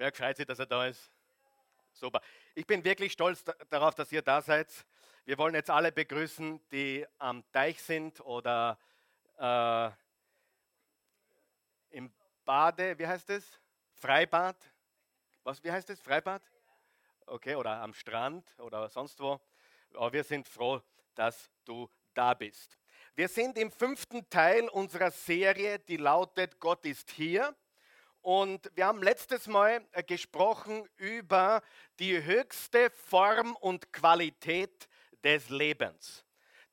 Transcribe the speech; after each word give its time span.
Wer 0.00 0.14
freut 0.14 0.34
sich, 0.34 0.46
dass 0.46 0.58
er 0.58 0.64
da 0.64 0.86
ist? 0.86 1.12
Super. 1.92 2.22
Ich 2.54 2.66
bin 2.66 2.82
wirklich 2.82 3.12
stolz 3.12 3.44
darauf, 3.68 3.94
dass 3.94 4.10
ihr 4.10 4.22
da 4.22 4.40
seid. 4.40 4.72
Wir 5.26 5.36
wollen 5.36 5.54
jetzt 5.54 5.68
alle 5.68 5.92
begrüßen, 5.92 6.58
die 6.72 7.06
am 7.18 7.44
Teich 7.52 7.82
sind 7.82 8.18
oder 8.22 8.78
äh, 9.36 9.90
im 11.90 12.10
Bade, 12.46 12.98
wie 12.98 13.06
heißt 13.06 13.28
es? 13.28 13.44
Freibad. 13.92 14.56
Was, 15.42 15.62
wie 15.62 15.70
heißt 15.70 15.90
es? 15.90 16.00
Freibad? 16.00 16.40
Okay, 17.26 17.54
oder 17.54 17.82
am 17.82 17.92
Strand 17.92 18.58
oder 18.58 18.88
sonst 18.88 19.20
wo. 19.20 19.38
Aber 19.92 20.14
wir 20.14 20.24
sind 20.24 20.48
froh, 20.48 20.80
dass 21.14 21.50
du 21.66 21.90
da 22.14 22.32
bist. 22.32 22.78
Wir 23.14 23.28
sind 23.28 23.58
im 23.58 23.70
fünften 23.70 24.30
Teil 24.30 24.66
unserer 24.70 25.10
Serie, 25.10 25.78
die 25.78 25.98
lautet 25.98 26.58
Gott 26.58 26.86
ist 26.86 27.10
hier. 27.10 27.54
Und 28.22 28.70
wir 28.74 28.86
haben 28.86 29.02
letztes 29.02 29.46
Mal 29.46 29.82
äh, 29.92 30.02
gesprochen 30.02 30.86
über 30.96 31.62
die 31.98 32.22
höchste 32.22 32.90
Form 32.90 33.56
und 33.56 33.92
Qualität 33.92 34.88
des 35.24 35.48
Lebens. 35.48 36.26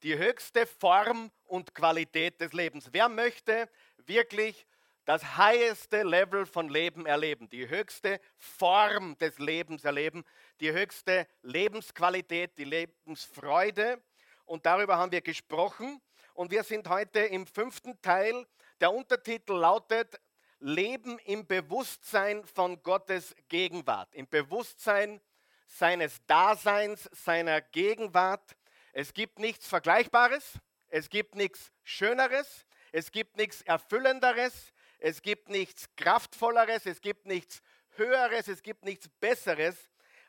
Die 0.04 0.18
höchste 0.18 0.66
Form 0.66 1.32
und 1.46 1.74
Qualität 1.74 2.42
des 2.42 2.52
Lebens. 2.52 2.90
Wer 2.92 3.08
möchte 3.08 3.70
wirklich 4.06 4.68
das 5.06 5.38
higheste 5.38 6.04
Level 6.04 6.46
von 6.46 6.68
Leben 6.68 7.06
erleben, 7.06 7.50
die 7.50 7.70
höchste 7.70 8.20
Form 8.36 9.18
des 9.18 9.40
Lebens 9.40 9.86
erleben, 9.86 10.26
die 10.60 10.74
höchste 10.74 11.28
Lebensqualität, 11.44 12.58
die 12.58 12.66
Lebensfreude. 12.66 14.04
Und 14.44 14.66
darüber 14.66 14.98
haben 14.98 15.14
wir 15.14 15.22
gesprochen. 15.22 16.02
Und 16.34 16.52
wir 16.52 16.64
sind 16.64 16.90
heute 16.90 17.22
im 17.22 17.48
fünften 17.48 18.02
Teil. 18.02 18.46
Der 18.82 18.94
Untertitel 18.94 19.54
lautet 19.54 20.20
Leben 20.60 21.20
im 21.20 21.46
Bewusstsein 21.46 22.44
von 22.46 22.82
Gottes 22.82 23.36
Gegenwart, 23.48 24.14
im 24.16 24.28
Bewusstsein 24.28 25.22
seines 25.68 26.26
Daseins, 26.26 27.10
seiner 27.12 27.62
Gegenwart. 27.62 28.58
Es 28.94 29.14
gibt 29.14 29.40
nichts 29.40 29.68
Vergleichbares, 29.68 30.54
es 30.88 31.10
gibt 31.10 31.36
nichts 31.36 31.72
Schöneres, 31.84 32.66
es 32.92 33.12
gibt 33.12 33.38
nichts 33.38 33.62
Erfüllenderes, 33.62 34.74
es 35.00 35.22
gibt 35.22 35.50
nichts 35.50 35.90
Kraftvolleres, 35.96 36.86
es 36.86 37.02
gibt 37.02 37.28
nichts 37.28 37.62
Höheres, 37.96 38.48
es 38.48 38.64
gibt 38.64 38.84
nichts 38.84 39.10
Besseres, 39.20 39.76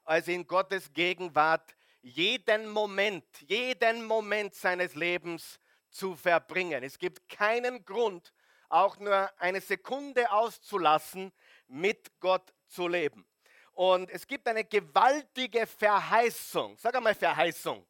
als 0.05 0.29
in 0.29 0.47
Gottes 0.47 0.93
Gegenwart 0.93 1.75
jeden 2.03 2.69
Moment, 2.69 3.25
jeden 3.41 4.05
Moment 4.05 4.55
seines 4.55 4.95
Lebens 4.95 5.59
zu 5.91 6.15
verbringen. 6.15 6.83
Es 6.83 6.99
gibt 6.99 7.29
keinen 7.29 7.85
Grund, 7.85 8.33
auch 8.69 8.99
nur 8.99 9.31
eine 9.39 9.61
Sekunde 9.61 10.31
auszulassen, 10.31 11.33
mit 11.67 12.19
Gott 12.21 12.53
zu 12.67 12.89
leben. 12.89 13.27
Und 13.73 14.11
es 14.11 14.27
gibt 14.27 14.49
eine 14.49 14.65
gewaltige 14.65 15.67
Verheißung. 15.67 16.77
Sag 16.79 16.97
einmal 16.97 17.15
Verheißung. 17.15 17.87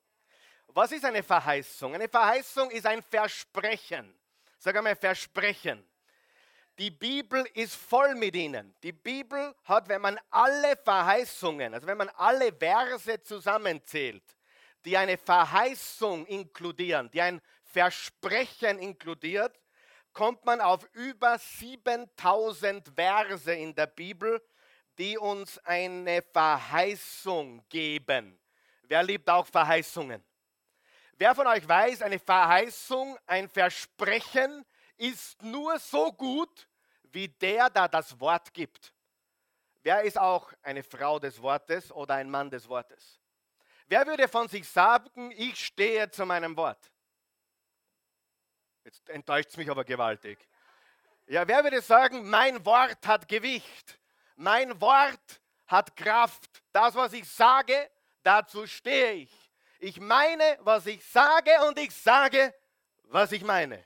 Was 0.69 0.93
ist 0.93 1.05
eine 1.05 1.23
Verheißung? 1.23 1.95
Eine 1.95 2.09
Verheißung 2.09 2.71
ist 2.71 2.87
ein 2.87 3.03
Versprechen. 3.03 4.15
Sag 4.59 4.77
einmal 4.77 4.97
Versprechen. 4.97 5.83
Die 6.79 6.91
Bibel 6.91 7.45
ist 7.55 7.75
voll 7.75 8.15
mit 8.15 8.37
ihnen. 8.37 8.75
Die 8.83 8.93
Bibel 8.93 9.55
hat, 9.65 9.89
wenn 9.89 10.01
man 10.01 10.21
alle 10.31 10.77
Verheißungen, 10.77 11.75
also 11.75 11.87
wenn 11.87 11.99
man 11.99 12.09
alle 12.11 12.53
Verse 12.53 13.23
zusammenzählt, 13.23 14.23
die 14.85 14.97
eine 14.97 15.19
Verheißung 15.19 16.25
inkludieren, 16.27 17.11
die 17.11 17.21
ein 17.21 17.41
Versprechen 17.65 18.79
inkludiert, 18.79 19.59
kommt 20.19 20.45
man 20.45 20.61
auf 20.61 20.85
über 20.95 21.39
7000 21.39 22.89
Verse 22.93 23.55
in 23.55 23.73
der 23.73 23.87
Bibel, 23.87 24.45
die 24.99 25.17
uns 25.17 25.59
eine 25.59 26.23
Verheißung 26.23 27.63
geben. 27.69 28.37
Wer 28.89 29.05
liebt 29.05 29.31
auch 29.31 29.47
Verheißungen? 29.47 30.21
Wer 31.19 31.37
von 31.37 31.47
euch 31.47 31.69
weiß, 31.69 32.03
eine 32.03 32.19
Verheißung, 32.19 33.17
ein 33.29 33.49
Versprechen 33.49 34.65
ist 34.97 35.41
nur 35.41 35.79
so 35.79 36.13
gut, 36.13 36.69
wie 37.05 37.29
der, 37.29 37.71
der 37.71 37.87
das 37.87 38.19
Wort 38.19 38.53
gibt. 38.53 38.93
Wer 39.85 40.03
ist 40.03 40.19
auch 40.19 40.53
eine 40.63 40.83
Frau 40.83 41.21
des 41.21 41.41
Wortes 41.41 41.93
oder 41.93 42.15
ein 42.15 42.29
Mann 42.29 42.51
des 42.51 42.69
Wortes? 42.69 43.21
Wer 43.87 44.05
würde 44.05 44.27
von 44.27 44.49
sich 44.49 44.69
sagen, 44.69 45.31
ich 45.37 45.65
stehe 45.65 46.11
zu 46.11 46.27
meinem 46.27 46.57
Wort? 46.57 46.91
Jetzt 48.89 49.11
enttäuscht 49.11 49.51
es 49.51 49.57
mich 49.59 49.71
aber 49.71 49.85
gewaltig. 49.85 50.39
Ja, 51.27 51.47
wer 51.47 51.63
würde 51.63 51.83
sagen, 51.83 52.27
mein 52.27 52.65
Wort 52.65 53.07
hat 53.07 53.29
Gewicht, 53.29 54.01
mein 54.35 54.81
Wort 54.81 55.43
hat 55.67 55.95
Kraft. 55.95 56.63
Das, 56.73 56.95
was 56.95 57.13
ich 57.13 57.29
sage, 57.29 57.91
dazu 58.23 58.67
stehe 58.67 59.13
ich. 59.13 59.53
Ich 59.79 60.01
meine, 60.01 60.57
was 60.63 60.87
ich 60.87 61.05
sage 61.05 61.51
und 61.69 61.79
ich 61.79 61.95
sage, 61.95 62.55
was 63.03 63.31
ich 63.33 63.45
meine. 63.45 63.85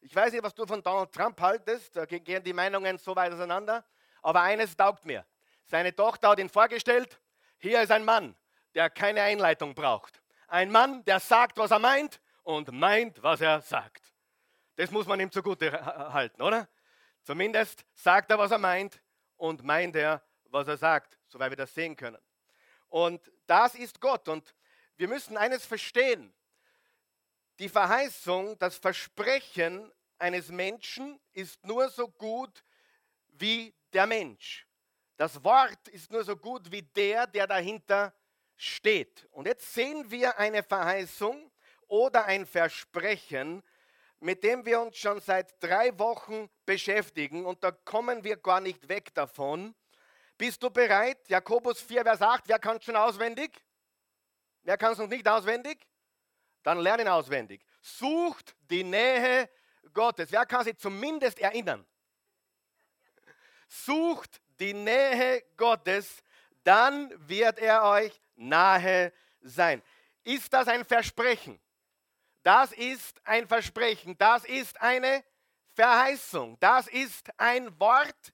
Ich 0.00 0.16
weiß 0.16 0.32
nicht, 0.32 0.42
was 0.42 0.54
du 0.54 0.64
von 0.64 0.82
Donald 0.82 1.12
Trump 1.12 1.38
haltest, 1.38 1.94
da 1.94 2.06
gehen 2.06 2.42
die 2.42 2.54
Meinungen 2.54 2.96
so 2.96 3.14
weit 3.14 3.34
auseinander, 3.34 3.84
aber 4.22 4.40
eines 4.40 4.74
taugt 4.74 5.04
mir. 5.04 5.26
Seine 5.66 5.94
Tochter 5.94 6.30
hat 6.30 6.38
ihn 6.38 6.48
vorgestellt, 6.48 7.20
hier 7.58 7.82
ist 7.82 7.92
ein 7.92 8.06
Mann, 8.06 8.34
der 8.74 8.88
keine 8.88 9.20
Einleitung 9.20 9.74
braucht. 9.74 10.22
Ein 10.48 10.70
Mann, 10.70 11.04
der 11.04 11.20
sagt, 11.20 11.58
was 11.58 11.72
er 11.72 11.78
meint 11.78 12.22
und 12.42 12.72
meint, 12.72 13.22
was 13.22 13.42
er 13.42 13.60
sagt. 13.60 14.09
Das 14.80 14.90
muss 14.90 15.06
man 15.06 15.20
ihm 15.20 15.30
zugute 15.30 15.70
halten, 16.10 16.40
oder? 16.40 16.66
Zumindest 17.22 17.84
sagt 17.92 18.30
er, 18.30 18.38
was 18.38 18.50
er 18.50 18.56
meint 18.56 19.02
und 19.36 19.62
meint 19.62 19.94
er, 19.94 20.22
was 20.44 20.68
er 20.68 20.78
sagt, 20.78 21.18
soweit 21.28 21.50
wir 21.50 21.56
das 21.58 21.74
sehen 21.74 21.94
können. 21.94 22.16
Und 22.88 23.30
das 23.46 23.74
ist 23.74 24.00
Gott. 24.00 24.26
Und 24.26 24.54
wir 24.96 25.06
müssen 25.06 25.36
eines 25.36 25.66
verstehen. 25.66 26.32
Die 27.58 27.68
Verheißung, 27.68 28.58
das 28.58 28.78
Versprechen 28.78 29.92
eines 30.18 30.48
Menschen 30.48 31.20
ist 31.32 31.62
nur 31.66 31.90
so 31.90 32.08
gut 32.08 32.64
wie 33.32 33.74
der 33.92 34.06
Mensch. 34.06 34.66
Das 35.18 35.44
Wort 35.44 35.88
ist 35.88 36.10
nur 36.10 36.24
so 36.24 36.38
gut 36.38 36.72
wie 36.72 36.80
der, 36.80 37.26
der 37.26 37.46
dahinter 37.46 38.14
steht. 38.56 39.28
Und 39.32 39.46
jetzt 39.46 39.74
sehen 39.74 40.10
wir 40.10 40.38
eine 40.38 40.62
Verheißung 40.62 41.52
oder 41.86 42.24
ein 42.24 42.46
Versprechen, 42.46 43.62
mit 44.20 44.44
dem 44.44 44.64
wir 44.64 44.80
uns 44.80 44.96
schon 44.96 45.20
seit 45.20 45.62
drei 45.62 45.98
Wochen 45.98 46.48
beschäftigen 46.66 47.46
und 47.46 47.64
da 47.64 47.70
kommen 47.70 48.22
wir 48.22 48.36
gar 48.36 48.60
nicht 48.60 48.88
weg 48.88 49.14
davon. 49.14 49.74
Bist 50.36 50.62
du 50.62 50.70
bereit? 50.70 51.18
Jakobus 51.28 51.80
4, 51.80 52.02
Vers 52.02 52.22
8, 52.22 52.44
wer 52.46 52.58
kann 52.58 52.76
es 52.76 52.84
schon 52.84 52.96
auswendig? 52.96 53.50
Wer 54.62 54.76
kann 54.76 54.92
es 54.92 54.98
noch 54.98 55.08
nicht 55.08 55.26
auswendig? 55.26 55.86
Dann 56.62 56.78
lernen 56.78 57.08
auswendig. 57.08 57.64
Sucht 57.80 58.54
die 58.70 58.84
Nähe 58.84 59.48
Gottes. 59.92 60.30
Wer 60.30 60.44
kann 60.44 60.64
sich 60.64 60.76
zumindest 60.76 61.38
erinnern? 61.38 61.86
Sucht 63.68 64.40
die 64.58 64.74
Nähe 64.74 65.42
Gottes, 65.56 66.22
dann 66.64 67.10
wird 67.28 67.58
er 67.58 67.84
euch 67.84 68.20
nahe 68.34 69.12
sein. 69.40 69.82
Ist 70.24 70.52
das 70.52 70.68
ein 70.68 70.84
Versprechen? 70.84 71.58
Das 72.42 72.72
ist 72.72 73.20
ein 73.24 73.46
Versprechen, 73.46 74.16
das 74.16 74.44
ist 74.44 74.80
eine 74.80 75.24
Verheißung, 75.74 76.58
das 76.60 76.88
ist 76.88 77.28
ein 77.38 77.78
Wort, 77.78 78.32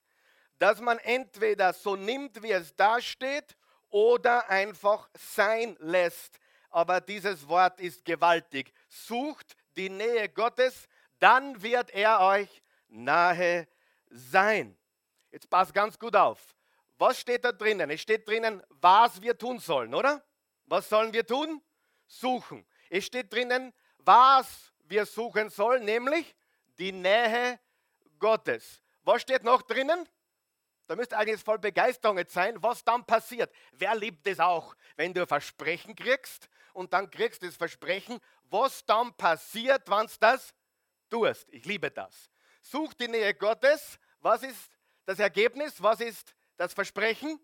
das 0.58 0.80
man 0.80 0.98
entweder 0.98 1.72
so 1.72 1.96
nimmt, 1.96 2.42
wie 2.42 2.52
es 2.52 2.74
da 2.76 3.00
steht, 3.00 3.56
oder 3.88 4.48
einfach 4.48 5.08
sein 5.14 5.76
lässt. 5.80 6.38
Aber 6.70 7.00
dieses 7.00 7.46
Wort 7.48 7.80
ist 7.80 8.04
gewaltig. 8.04 8.72
Sucht 8.88 9.56
die 9.76 9.88
Nähe 9.88 10.28
Gottes, 10.28 10.88
dann 11.18 11.62
wird 11.62 11.90
er 11.90 12.20
euch 12.20 12.62
nahe 12.88 13.66
sein. 14.10 14.76
Jetzt 15.30 15.48
passt 15.50 15.74
ganz 15.74 15.98
gut 15.98 16.14
auf. 16.14 16.54
Was 16.98 17.20
steht 17.20 17.44
da 17.44 17.52
drinnen? 17.52 17.90
Es 17.90 18.00
steht 18.00 18.26
drinnen, 18.26 18.62
was 18.68 19.20
wir 19.20 19.36
tun 19.36 19.58
sollen, 19.58 19.94
oder? 19.94 20.22
Was 20.64 20.88
sollen 20.88 21.12
wir 21.12 21.26
tun? 21.26 21.62
Suchen. 22.06 22.66
Es 22.88 23.04
steht 23.04 23.32
drinnen, 23.32 23.72
was 24.06 24.72
wir 24.84 25.04
suchen 25.04 25.50
sollen, 25.50 25.84
nämlich 25.84 26.34
die 26.78 26.92
Nähe 26.92 27.58
Gottes. 28.18 28.80
Was 29.02 29.22
steht 29.22 29.42
noch 29.42 29.62
drinnen? 29.62 30.08
Da 30.86 30.94
müsste 30.94 31.18
eigentlich 31.18 31.42
voll 31.42 31.58
Begeisterung 31.58 32.20
sein, 32.28 32.62
was 32.62 32.84
dann 32.84 33.04
passiert. 33.04 33.52
Wer 33.72 33.96
liebt 33.96 34.26
es 34.28 34.38
auch, 34.38 34.76
wenn 34.94 35.12
du 35.12 35.22
ein 35.22 35.26
Versprechen 35.26 35.96
kriegst 35.96 36.48
und 36.72 36.92
dann 36.92 37.10
kriegst 37.10 37.42
du 37.42 37.46
das 37.46 37.56
Versprechen, 37.56 38.20
was 38.44 38.84
dann 38.84 39.12
passiert, 39.14 39.90
wenn 39.90 40.06
du 40.06 40.12
das 40.20 40.54
tust. 41.10 41.48
Ich 41.50 41.64
liebe 41.64 41.90
das. 41.90 42.30
Such 42.62 42.94
die 42.94 43.08
Nähe 43.08 43.34
Gottes. 43.34 43.98
Was 44.20 44.44
ist 44.44 44.70
das 45.04 45.18
Ergebnis? 45.18 45.82
Was 45.82 46.00
ist 46.00 46.34
das 46.56 46.72
Versprechen? 46.72 47.40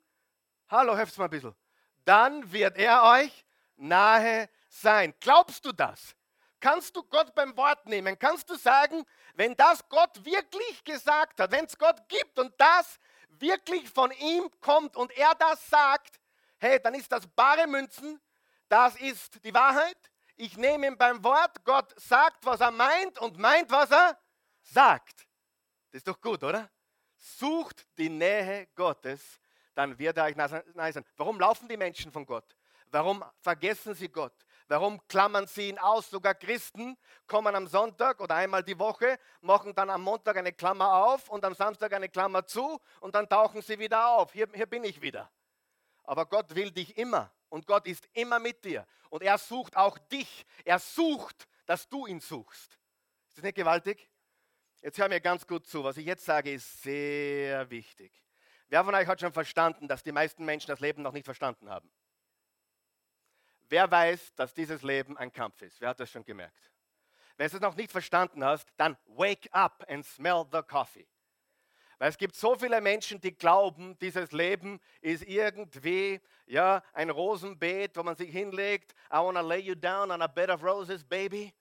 Hallo, 0.69 0.97
helft 0.97 1.19
mal 1.19 1.25
ein 1.25 1.31
bisschen. 1.31 1.55
Dann 2.05 2.51
wird 2.53 2.79
er 2.79 3.03
euch 3.03 3.45
nahe 3.77 4.49
sein. 4.69 5.13
Glaubst 5.19 5.65
du 5.65 5.73
das? 5.73 6.15
Kannst 6.63 6.95
du 6.95 7.03
Gott 7.03 7.35
beim 7.35 7.57
Wort 7.57 7.87
nehmen? 7.87 8.17
Kannst 8.17 8.49
du 8.49 8.55
sagen, 8.55 9.05
wenn 9.35 9.57
das 9.57 9.87
Gott 9.89 10.25
wirklich 10.25 10.85
gesagt 10.85 11.41
hat, 11.41 11.51
wenn 11.51 11.65
es 11.65 11.77
Gott 11.77 12.09
gibt 12.09 12.39
und 12.39 12.55
das 12.57 13.01
wirklich 13.31 13.91
von 13.91 14.13
ihm 14.13 14.49
kommt 14.61 14.97
und 14.97 15.11
er 15.19 15.35
das 15.35 15.69
sagt, 15.69 16.21
hey, 16.59 16.79
dann 16.81 16.95
ist 16.95 17.11
das 17.11 17.27
bare 17.27 17.67
Münzen, 17.67 18.21
das 18.69 18.95
ist 18.95 19.45
die 19.45 19.53
Wahrheit. 19.53 19.99
Ich 20.37 20.57
nehme 20.57 20.87
ihn 20.87 20.97
beim 20.97 21.25
Wort, 21.25 21.65
Gott 21.65 21.93
sagt, 22.01 22.47
was 22.47 22.61
er 22.61 22.71
meint 22.71 23.19
und 23.19 23.39
meint, 23.39 23.69
was 23.69 23.91
er 23.91 24.17
sagt. 24.63 25.27
Das 25.91 25.99
ist 25.99 26.07
doch 26.07 26.21
gut, 26.21 26.45
oder? 26.45 26.71
Sucht 27.17 27.89
die 27.99 28.09
Nähe 28.09 28.69
Gottes, 28.77 29.41
dann 29.75 29.99
wird 29.99 30.17
er 30.17 30.27
euch 30.27 30.37
nahe 30.37 30.93
sein. 30.93 31.05
Warum 31.17 31.41
laufen 31.41 31.67
die 31.67 31.77
Menschen 31.77 32.13
von 32.13 32.25
Gott? 32.25 32.55
Warum 32.87 33.25
vergessen 33.41 33.95
sie 33.95 34.09
Gott? 34.09 34.47
Warum 34.69 35.07
klammern 35.09 35.47
sie 35.47 35.69
ihn 35.69 35.79
aus? 35.79 36.11
Sogar 36.11 36.35
Christen 36.35 36.97
kommen 37.27 37.55
am 37.55 37.67
Sonntag 37.67 38.21
oder 38.21 38.35
einmal 38.37 38.63
die 38.63 38.79
Woche, 38.79 39.19
machen 39.41 39.75
dann 39.75 39.91
am 39.91 40.03
Montag 40.03 40.37
eine 40.37 40.53
Klammer 40.53 41.05
auf 41.05 41.29
und 41.29 41.45
am 41.45 41.55
Samstag 41.55 41.93
eine 41.93 42.09
Klammer 42.09 42.47
zu 42.47 42.81
und 43.01 43.15
dann 43.15 43.29
tauchen 43.29 43.63
sie 43.63 43.79
wieder 43.79 44.09
auf. 44.09 44.33
Hier, 44.33 44.49
hier 44.55 44.67
bin 44.67 44.85
ich 44.85 45.01
wieder. 45.03 45.31
Aber 46.05 46.27
Gott 46.27 46.55
will 46.55 46.71
dich 46.71 46.97
immer 46.97 47.33
und 47.49 47.67
Gott 47.67 47.87
ist 47.87 48.09
immer 48.13 48.39
mit 48.39 48.65
dir. 48.65 48.87
Und 49.11 49.23
er 49.23 49.39
sucht 49.39 49.77
auch 49.77 49.99
dich. 49.99 50.47
Er 50.65 50.79
sucht, 50.79 51.47
dass 51.67 51.89
du 51.89 52.07
ihn 52.07 52.21
suchst. 52.21 52.79
Ist 53.29 53.39
das 53.39 53.45
nicht 53.45 53.57
gewaltig? 53.57 54.09
Jetzt 54.81 54.99
hör 54.99 55.09
mir 55.09 55.21
ganz 55.21 55.47
gut 55.47 55.67
zu. 55.67 55.85
Was 55.85 55.97
ich 55.97 56.07
jetzt 56.07 56.25
sage, 56.25 56.53
ist 56.53 56.83
sehr 56.83 57.71
wichtig. 57.71 58.13
Wer 58.69 58.85
von 58.85 58.95
euch 58.95 59.07
hat 59.07 59.21
schon 59.21 59.33
verstanden, 59.33 59.87
dass 59.87 60.03
die 60.03 60.13
meisten 60.13 60.45
Menschen 60.45 60.69
das 60.69 60.81
Leben 60.81 61.03
noch 61.03 61.13
nicht 61.13 61.25
verstanden 61.27 61.69
haben? 61.69 61.93
Wer 63.73 63.91
weiß, 63.91 64.35
dass 64.35 64.53
dieses 64.53 64.83
Leben 64.83 65.17
ein 65.17 65.33
Kampf 65.33 65.63
ist? 65.63 65.81
Wer 65.81 65.89
hat 65.89 65.99
das 65.99 66.11
schon 66.11 66.27
gemerkt? 66.27 66.71
Wenn 67.39 67.49
du 67.49 67.57
es 67.57 67.63
noch 67.63 67.75
nicht 67.75 67.91
verstanden 67.91 68.45
hast, 68.45 68.69
dann 68.77 68.99
wake 69.07 69.49
up 69.51 69.83
and 69.89 70.05
smell 70.05 70.45
the 70.53 70.61
coffee. 70.61 71.09
Weil 71.97 72.11
es 72.11 72.19
gibt 72.19 72.37
so 72.37 72.55
viele 72.55 72.83
Menschen, 72.83 73.19
die 73.19 73.35
glauben, 73.35 73.99
dieses 73.99 74.33
Leben 74.33 74.79
ist 75.01 75.25
irgendwie 75.25 76.21
ja, 76.45 76.83
ein 76.93 77.09
Rosenbeet, 77.09 77.97
wo 77.97 78.03
man 78.03 78.15
sich 78.15 78.31
hinlegt. 78.31 78.93
I 79.11 79.17
want 79.17 79.39
to 79.39 79.43
lay 79.43 79.61
you 79.61 79.75
down 79.75 80.11
on 80.11 80.21
a 80.21 80.27
bed 80.27 80.51
of 80.51 80.63
roses, 80.63 81.03
baby. 81.03 81.55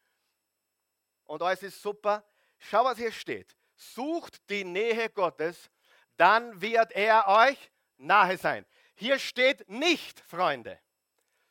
Und 1.23 1.41
alles 1.41 1.63
ist 1.63 1.81
super. 1.81 2.25
Schau, 2.57 2.83
was 2.83 2.97
hier 2.97 3.13
steht. 3.13 3.55
Sucht 3.73 4.49
die 4.49 4.65
Nähe 4.65 5.09
Gottes, 5.11 5.71
dann 6.17 6.59
wird 6.59 6.91
er 6.91 7.25
euch 7.29 7.71
nahe 7.95 8.35
sein. 8.35 8.65
Hier 8.95 9.17
steht 9.17 9.69
nicht, 9.69 10.19
Freunde. 10.19 10.77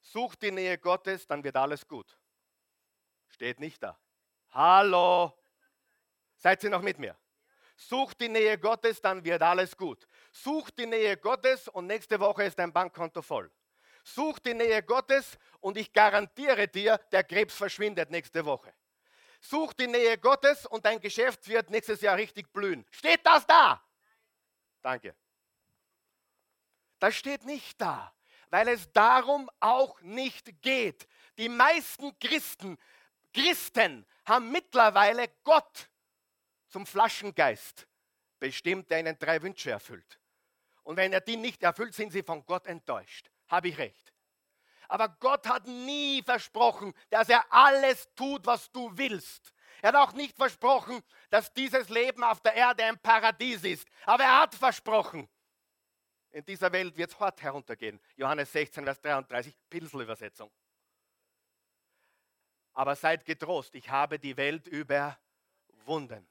Sucht 0.00 0.42
die 0.42 0.50
Nähe 0.50 0.78
Gottes, 0.78 1.26
dann 1.26 1.44
wird 1.44 1.56
alles 1.56 1.86
gut. 1.86 2.18
Steht 3.28 3.60
nicht 3.60 3.82
da. 3.82 3.98
Hallo. 4.50 5.36
Seid 6.36 6.64
ihr 6.64 6.70
noch 6.70 6.82
mit 6.82 6.98
mir? 6.98 7.16
Sucht 7.76 8.20
die 8.20 8.28
Nähe 8.28 8.58
Gottes, 8.58 9.00
dann 9.00 9.24
wird 9.24 9.42
alles 9.42 9.76
gut. 9.76 10.06
Sucht 10.32 10.78
die 10.78 10.86
Nähe 10.86 11.16
Gottes 11.16 11.68
und 11.68 11.86
nächste 11.86 12.18
Woche 12.20 12.44
ist 12.44 12.58
dein 12.58 12.72
Bankkonto 12.72 13.22
voll. 13.22 13.50
Such 14.02 14.38
die 14.38 14.54
Nähe 14.54 14.82
Gottes 14.82 15.38
und 15.60 15.76
ich 15.76 15.92
garantiere 15.92 16.68
dir, 16.68 16.98
der 17.12 17.22
Krebs 17.22 17.54
verschwindet 17.54 18.10
nächste 18.10 18.44
Woche. 18.44 18.72
Such 19.40 19.72
die 19.74 19.86
Nähe 19.86 20.18
Gottes 20.18 20.66
und 20.66 20.84
dein 20.84 21.00
Geschäft 21.00 21.46
wird 21.48 21.70
nächstes 21.70 22.00
Jahr 22.00 22.16
richtig 22.16 22.52
blühen. 22.52 22.86
Steht 22.90 23.24
das 23.24 23.46
da? 23.46 23.82
Danke. 24.82 25.14
Das 26.98 27.14
steht 27.14 27.44
nicht 27.44 27.80
da 27.80 28.12
weil 28.50 28.68
es 28.68 28.92
darum 28.92 29.48
auch 29.60 30.00
nicht 30.02 30.62
geht. 30.62 31.08
Die 31.38 31.48
meisten 31.48 32.18
Christen, 32.18 32.76
Christen 33.32 34.06
haben 34.26 34.50
mittlerweile 34.50 35.28
Gott 35.44 35.88
zum 36.68 36.86
Flaschengeist 36.86 37.86
bestimmt, 38.38 38.90
der 38.90 39.00
ihnen 39.00 39.18
drei 39.18 39.40
Wünsche 39.42 39.70
erfüllt. 39.70 40.18
Und 40.82 40.96
wenn 40.96 41.12
er 41.12 41.20
die 41.20 41.36
nicht 41.36 41.62
erfüllt, 41.62 41.94
sind 41.94 42.12
sie 42.12 42.22
von 42.22 42.44
Gott 42.44 42.66
enttäuscht. 42.66 43.30
Habe 43.48 43.68
ich 43.68 43.78
recht. 43.78 44.12
Aber 44.88 45.08
Gott 45.08 45.46
hat 45.46 45.66
nie 45.66 46.22
versprochen, 46.22 46.92
dass 47.10 47.28
er 47.28 47.44
alles 47.52 48.08
tut, 48.16 48.44
was 48.44 48.70
du 48.72 48.90
willst. 48.96 49.52
Er 49.82 49.88
hat 49.92 49.96
auch 49.96 50.12
nicht 50.12 50.36
versprochen, 50.36 51.00
dass 51.30 51.52
dieses 51.52 51.88
Leben 51.88 52.24
auf 52.24 52.40
der 52.40 52.54
Erde 52.54 52.84
ein 52.84 52.98
Paradies 52.98 53.62
ist. 53.62 53.88
Aber 54.04 54.24
er 54.24 54.40
hat 54.40 54.54
versprochen, 54.54 55.28
in 56.32 56.44
dieser 56.44 56.70
Welt 56.72 56.96
wird 56.96 57.10
es 57.10 57.18
hart 57.18 57.42
heruntergehen. 57.42 58.00
Johannes 58.16 58.52
16, 58.52 58.84
Vers 58.84 59.00
33, 59.00 59.54
Pilselübersetzung. 59.68 60.50
Aber 62.72 62.94
seid 62.94 63.24
getrost, 63.24 63.74
ich 63.74 63.90
habe 63.90 64.18
die 64.18 64.36
Welt 64.36 64.68
überwunden. 64.68 66.26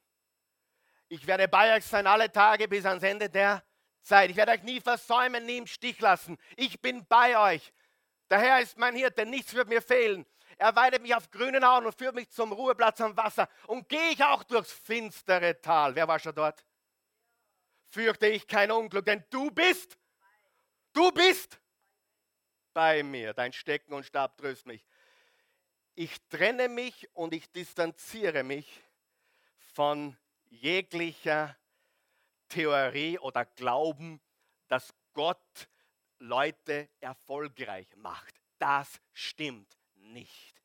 Ich 1.08 1.26
werde 1.26 1.48
bei 1.48 1.76
euch 1.76 1.84
sein 1.84 2.06
alle 2.06 2.30
Tage 2.30 2.68
bis 2.68 2.86
ans 2.86 3.02
Ende 3.02 3.28
der 3.28 3.62
Zeit. 4.02 4.30
Ich 4.30 4.36
werde 4.36 4.52
euch 4.52 4.62
nie 4.62 4.80
versäumen, 4.80 5.44
nie 5.44 5.58
im 5.58 5.66
Stich 5.66 6.00
lassen. 6.00 6.38
Ich 6.56 6.80
bin 6.80 7.04
bei 7.06 7.38
euch. 7.38 7.72
Der 8.30 8.38
Herr 8.38 8.60
ist 8.60 8.78
mein 8.78 8.94
Hirte, 8.94 9.26
nichts 9.26 9.54
wird 9.54 9.68
mir 9.68 9.82
fehlen. 9.82 10.24
Er 10.56 10.74
weidet 10.76 11.02
mich 11.02 11.14
auf 11.14 11.30
grünen 11.30 11.64
Auen 11.64 11.86
und 11.86 11.94
führt 11.96 12.14
mich 12.14 12.30
zum 12.30 12.52
Ruheplatz 12.52 13.00
am 13.00 13.16
Wasser. 13.16 13.48
Und 13.66 13.88
gehe 13.88 14.10
ich 14.10 14.22
auch 14.22 14.44
durchs 14.44 14.72
finstere 14.72 15.60
Tal. 15.60 15.94
Wer 15.94 16.06
war 16.06 16.18
schon 16.18 16.34
dort? 16.34 16.64
Fürchte 17.90 18.26
ich 18.28 18.46
kein 18.46 18.70
Unglück, 18.70 19.04
denn 19.04 19.24
du 19.30 19.50
bist, 19.50 19.98
du 20.92 21.10
bist 21.12 21.60
bei 22.72 23.02
mir. 23.02 23.34
Dein 23.34 23.52
Stecken 23.52 23.92
und 23.92 24.04
Stab 24.06 24.36
tröst 24.36 24.66
mich. 24.66 24.86
Ich 25.94 26.16
trenne 26.28 26.68
mich 26.68 27.08
und 27.14 27.34
ich 27.34 27.50
distanziere 27.50 28.42
mich 28.42 28.80
von 29.74 30.16
jeglicher 30.48 31.56
Theorie 32.48 33.18
oder 33.18 33.44
Glauben, 33.44 34.20
dass 34.68 34.94
Gott 35.12 35.68
Leute 36.18 36.88
erfolgreich 37.00 37.88
macht. 37.96 38.34
Das 38.58 39.00
stimmt 39.12 39.76
nicht. 39.94 40.62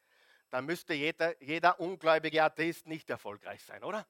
Da 0.49 0.61
müsste 0.61 0.93
jeder, 0.93 1.41
jeder 1.41 1.79
ungläubige 1.79 2.43
Atheist 2.43 2.87
nicht 2.87 3.09
erfolgreich 3.09 3.63
sein, 3.63 3.83
oder? 3.83 4.07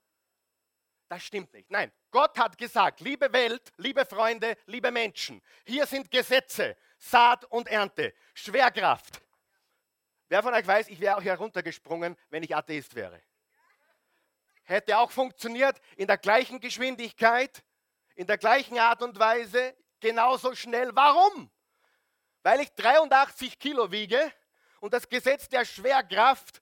Das 1.08 1.24
stimmt 1.24 1.54
nicht. 1.54 1.70
Nein, 1.70 1.92
Gott 2.10 2.38
hat 2.38 2.58
gesagt, 2.58 3.00
liebe 3.00 3.32
Welt, 3.32 3.72
liebe 3.78 4.06
Freunde, 4.06 4.58
liebe 4.66 4.90
Menschen, 4.90 5.42
hier 5.66 5.86
sind 5.86 6.10
Gesetze, 6.10 6.76
Saat 6.98 7.46
und 7.46 7.68
Ernte, 7.68 8.14
Schwerkraft. 8.34 9.22
Wer 10.30 10.42
von 10.42 10.54
euch 10.54 10.66
weiß, 10.66 10.88
ich 10.88 11.00
wäre 11.00 11.18
auch 11.18 11.24
heruntergesprungen, 11.24 12.18
wenn 12.30 12.42
ich 12.42 12.56
Atheist 12.56 12.96
wäre. 12.96 13.22
Hätte 14.64 14.98
auch 14.98 15.12
funktioniert 15.12 15.80
in 15.96 16.08
der 16.08 16.18
gleichen 16.18 16.60
Geschwindigkeit, 16.60 17.64
in 18.16 18.26
der 18.26 18.40
gleichen 18.40 18.80
Art 18.80 19.04
und 19.04 19.20
Weise, 19.20 19.76
genauso 20.00 20.56
schnell. 20.56 20.96
Warum? 20.96 21.52
Weil 22.42 22.62
ich 22.62 22.74
83 22.74 23.60
Kilo 23.60 23.92
wiege 23.92 24.32
und 24.80 24.94
das 24.94 25.08
Gesetz 25.08 25.50
der 25.50 25.66
Schwerkraft 25.66 26.62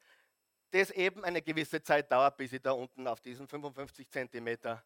das 0.73 0.89
eben 0.89 1.23
eine 1.23 1.41
gewisse 1.41 1.83
Zeit 1.83 2.11
dauert, 2.11 2.35
bis 2.35 2.51
ich 2.51 2.61
da 2.61 2.71
unten 2.71 3.07
auf 3.07 3.21
diesen 3.21 3.47
55 3.47 4.09
Zentimeter 4.09 4.83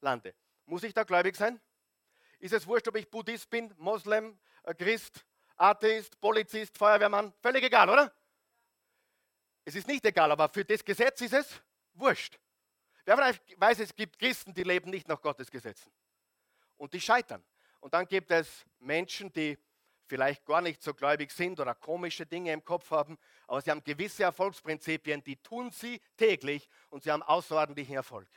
lande. 0.00 0.32
Muss 0.64 0.84
ich 0.84 0.94
da 0.94 1.02
gläubig 1.02 1.34
sein? 1.34 1.60
Ist 2.38 2.54
es 2.54 2.66
wurscht, 2.66 2.86
ob 2.86 2.96
ich 2.96 3.10
Buddhist 3.10 3.50
bin, 3.50 3.74
Moslem, 3.76 4.38
äh, 4.62 4.74
Christ, 4.74 5.26
Atheist, 5.56 6.20
Polizist, 6.20 6.78
Feuerwehrmann? 6.78 7.32
Völlig 7.42 7.64
egal, 7.64 7.90
oder? 7.90 8.14
Es 9.64 9.74
ist 9.74 9.88
nicht 9.88 10.04
egal, 10.04 10.30
aber 10.30 10.48
für 10.48 10.64
das 10.64 10.84
Gesetz 10.84 11.20
ist 11.22 11.32
es 11.32 11.62
wurscht. 11.94 12.38
Wer 13.04 13.18
weiß, 13.18 13.80
es 13.80 13.94
gibt 13.94 14.18
Christen, 14.18 14.54
die 14.54 14.62
leben 14.62 14.90
nicht 14.90 15.08
nach 15.08 15.20
Gottes 15.20 15.50
Gesetzen. 15.50 15.90
Und 16.76 16.94
die 16.94 17.00
scheitern. 17.00 17.44
Und 17.80 17.92
dann 17.92 18.06
gibt 18.06 18.30
es 18.30 18.64
Menschen, 18.78 19.32
die 19.32 19.58
vielleicht 20.14 20.46
gar 20.46 20.60
nicht 20.60 20.80
so 20.80 20.94
gläubig 20.94 21.32
sind 21.32 21.58
oder 21.58 21.74
komische 21.74 22.24
Dinge 22.24 22.52
im 22.52 22.64
Kopf 22.64 22.92
haben, 22.92 23.18
aber 23.48 23.60
sie 23.60 23.72
haben 23.72 23.82
gewisse 23.82 24.22
Erfolgsprinzipien, 24.22 25.24
die 25.24 25.34
tun 25.42 25.72
sie 25.72 26.00
täglich 26.16 26.68
und 26.90 27.02
sie 27.02 27.10
haben 27.10 27.24
außerordentlichen 27.24 27.96
Erfolg. 27.96 28.28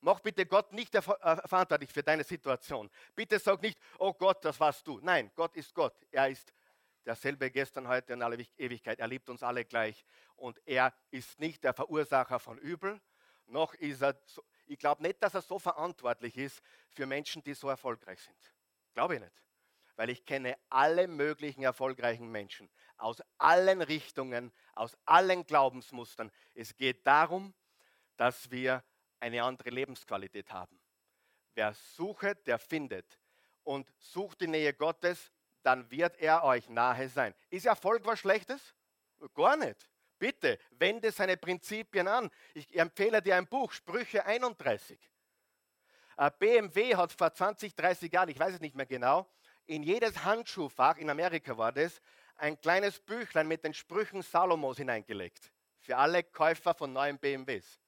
Mach 0.00 0.20
bitte 0.20 0.46
Gott 0.46 0.72
nicht 0.72 0.94
äh, 0.94 1.02
verantwortlich 1.02 1.92
für 1.92 2.02
deine 2.02 2.24
Situation. 2.24 2.88
Bitte 3.14 3.38
sag 3.38 3.60
nicht, 3.60 3.78
oh 3.98 4.14
Gott, 4.14 4.42
das 4.46 4.58
warst 4.58 4.86
du. 4.86 4.98
Nein, 5.02 5.30
Gott 5.34 5.54
ist 5.56 5.74
Gott. 5.74 5.94
Er 6.10 6.30
ist 6.30 6.54
derselbe 7.04 7.50
gestern, 7.50 7.86
heute 7.86 8.14
und 8.14 8.22
alle 8.22 8.42
Ewigkeit. 8.56 8.98
Er 8.98 9.06
liebt 9.06 9.28
uns 9.28 9.42
alle 9.42 9.66
gleich. 9.66 10.06
Und 10.36 10.58
er 10.64 10.94
ist 11.10 11.38
nicht 11.38 11.64
der 11.64 11.74
Verursacher 11.74 12.38
von 12.38 12.56
Übel, 12.56 12.98
noch 13.44 13.74
ist 13.74 14.00
er, 14.00 14.18
so, 14.24 14.42
ich 14.64 14.78
glaube 14.78 15.02
nicht, 15.02 15.22
dass 15.22 15.34
er 15.34 15.42
so 15.42 15.58
verantwortlich 15.58 16.38
ist 16.38 16.62
für 16.88 17.04
Menschen, 17.04 17.44
die 17.44 17.52
so 17.52 17.68
erfolgreich 17.68 18.22
sind. 18.22 18.54
Glaube 18.94 19.16
ich 19.16 19.20
nicht 19.20 19.44
weil 19.96 20.10
ich 20.10 20.24
kenne 20.24 20.56
alle 20.68 21.08
möglichen 21.08 21.62
erfolgreichen 21.62 22.30
Menschen 22.30 22.70
aus 22.96 23.22
allen 23.38 23.82
Richtungen, 23.82 24.52
aus 24.74 24.96
allen 25.04 25.44
Glaubensmustern. 25.46 26.30
Es 26.54 26.76
geht 26.76 27.06
darum, 27.06 27.54
dass 28.16 28.50
wir 28.50 28.82
eine 29.20 29.42
andere 29.42 29.70
Lebensqualität 29.70 30.52
haben. 30.52 30.80
Wer 31.54 31.74
sucht, 31.74 32.46
der 32.46 32.58
findet. 32.58 33.18
Und 33.62 33.90
sucht 33.98 34.42
die 34.42 34.46
Nähe 34.46 34.74
Gottes, 34.74 35.32
dann 35.62 35.90
wird 35.90 36.18
er 36.18 36.44
euch 36.44 36.68
nahe 36.68 37.08
sein. 37.08 37.34
Ist 37.48 37.66
Erfolg 37.66 38.04
was 38.04 38.18
Schlechtes? 38.18 38.74
Gar 39.34 39.56
nicht. 39.56 39.88
Bitte, 40.18 40.58
wende 40.70 41.10
seine 41.10 41.36
Prinzipien 41.36 42.06
an. 42.06 42.30
Ich 42.52 42.78
empfehle 42.78 43.22
dir 43.22 43.36
ein 43.36 43.46
Buch, 43.46 43.72
Sprüche 43.72 44.24
31. 44.24 44.98
Äh, 46.16 46.30
BMW 46.38 46.94
hat 46.94 47.12
vor 47.12 47.32
20, 47.32 47.74
30 47.74 48.12
Jahren, 48.12 48.28
ich 48.28 48.38
weiß 48.38 48.54
es 48.54 48.60
nicht 48.60 48.76
mehr 48.76 48.86
genau, 48.86 49.28
in 49.66 49.82
jedes 49.82 50.24
Handschuhfach, 50.24 50.98
in 50.98 51.10
Amerika 51.10 51.56
war 51.56 51.72
das, 51.72 52.00
ein 52.36 52.60
kleines 52.60 53.00
Büchlein 53.00 53.48
mit 53.48 53.64
den 53.64 53.74
Sprüchen 53.74 54.22
Salomos 54.22 54.76
hineingelegt. 54.76 55.52
Für 55.80 55.96
alle 55.96 56.22
Käufer 56.22 56.74
von 56.74 56.92
neuen 56.92 57.18
BMWs. 57.18 57.80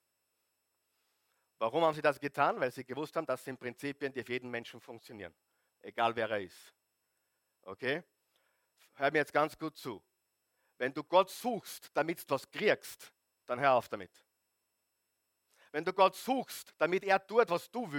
Warum 1.59 1.85
haben 1.85 1.95
sie 1.95 2.03
das 2.03 2.21
getan? 2.21 2.61
Weil 2.61 2.71
sie 2.71 2.85
gewusst 2.85 3.17
haben, 3.17 3.27
das 3.27 3.43
sind 3.43 3.59
Prinzipien, 3.59 4.13
die 4.13 4.23
für 4.23 4.33
jeden 4.33 4.51
Menschen 4.51 4.81
funktionieren. 4.81 5.35
Egal 5.81 6.15
wer 6.15 6.31
er 6.31 6.41
ist. 6.41 6.75
Okay? 7.63 8.03
Hör 8.95 9.11
mir 9.11 9.19
jetzt 9.19 9.33
ganz 9.33 9.59
gut 9.59 9.77
zu. 9.77 10.03
Wenn 10.79 10.93
du 10.93 11.03
Gott 11.03 11.31
suchst, 11.31 11.91
damit 11.95 12.21
du 12.21 12.35
was 12.35 12.51
kriegst, 12.51 13.13
dann 13.47 13.59
hör 13.59 13.73
auf 13.73 13.89
damit. 13.89 14.11
Wenn 15.73 15.85
du 15.85 15.93
Gott 15.93 16.15
suchst, 16.15 16.75
damit 16.79 17.05
er 17.05 17.25
tut, 17.27 17.49
was 17.49 17.71
du 17.71 17.91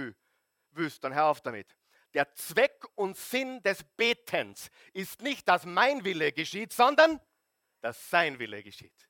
willst, 0.70 1.02
dann 1.02 1.14
hör 1.14 1.26
auf 1.26 1.40
damit. 1.40 1.76
Der 2.14 2.32
Zweck 2.34 2.84
und 2.94 3.16
Sinn 3.16 3.62
des 3.62 3.84
Betens 3.84 4.70
ist 4.92 5.22
nicht, 5.22 5.46
dass 5.48 5.66
mein 5.66 6.04
Wille 6.04 6.32
geschieht, 6.32 6.72
sondern 6.72 7.20
dass 7.80 8.10
sein 8.10 8.38
Wille 8.38 8.62
geschieht. 8.62 9.08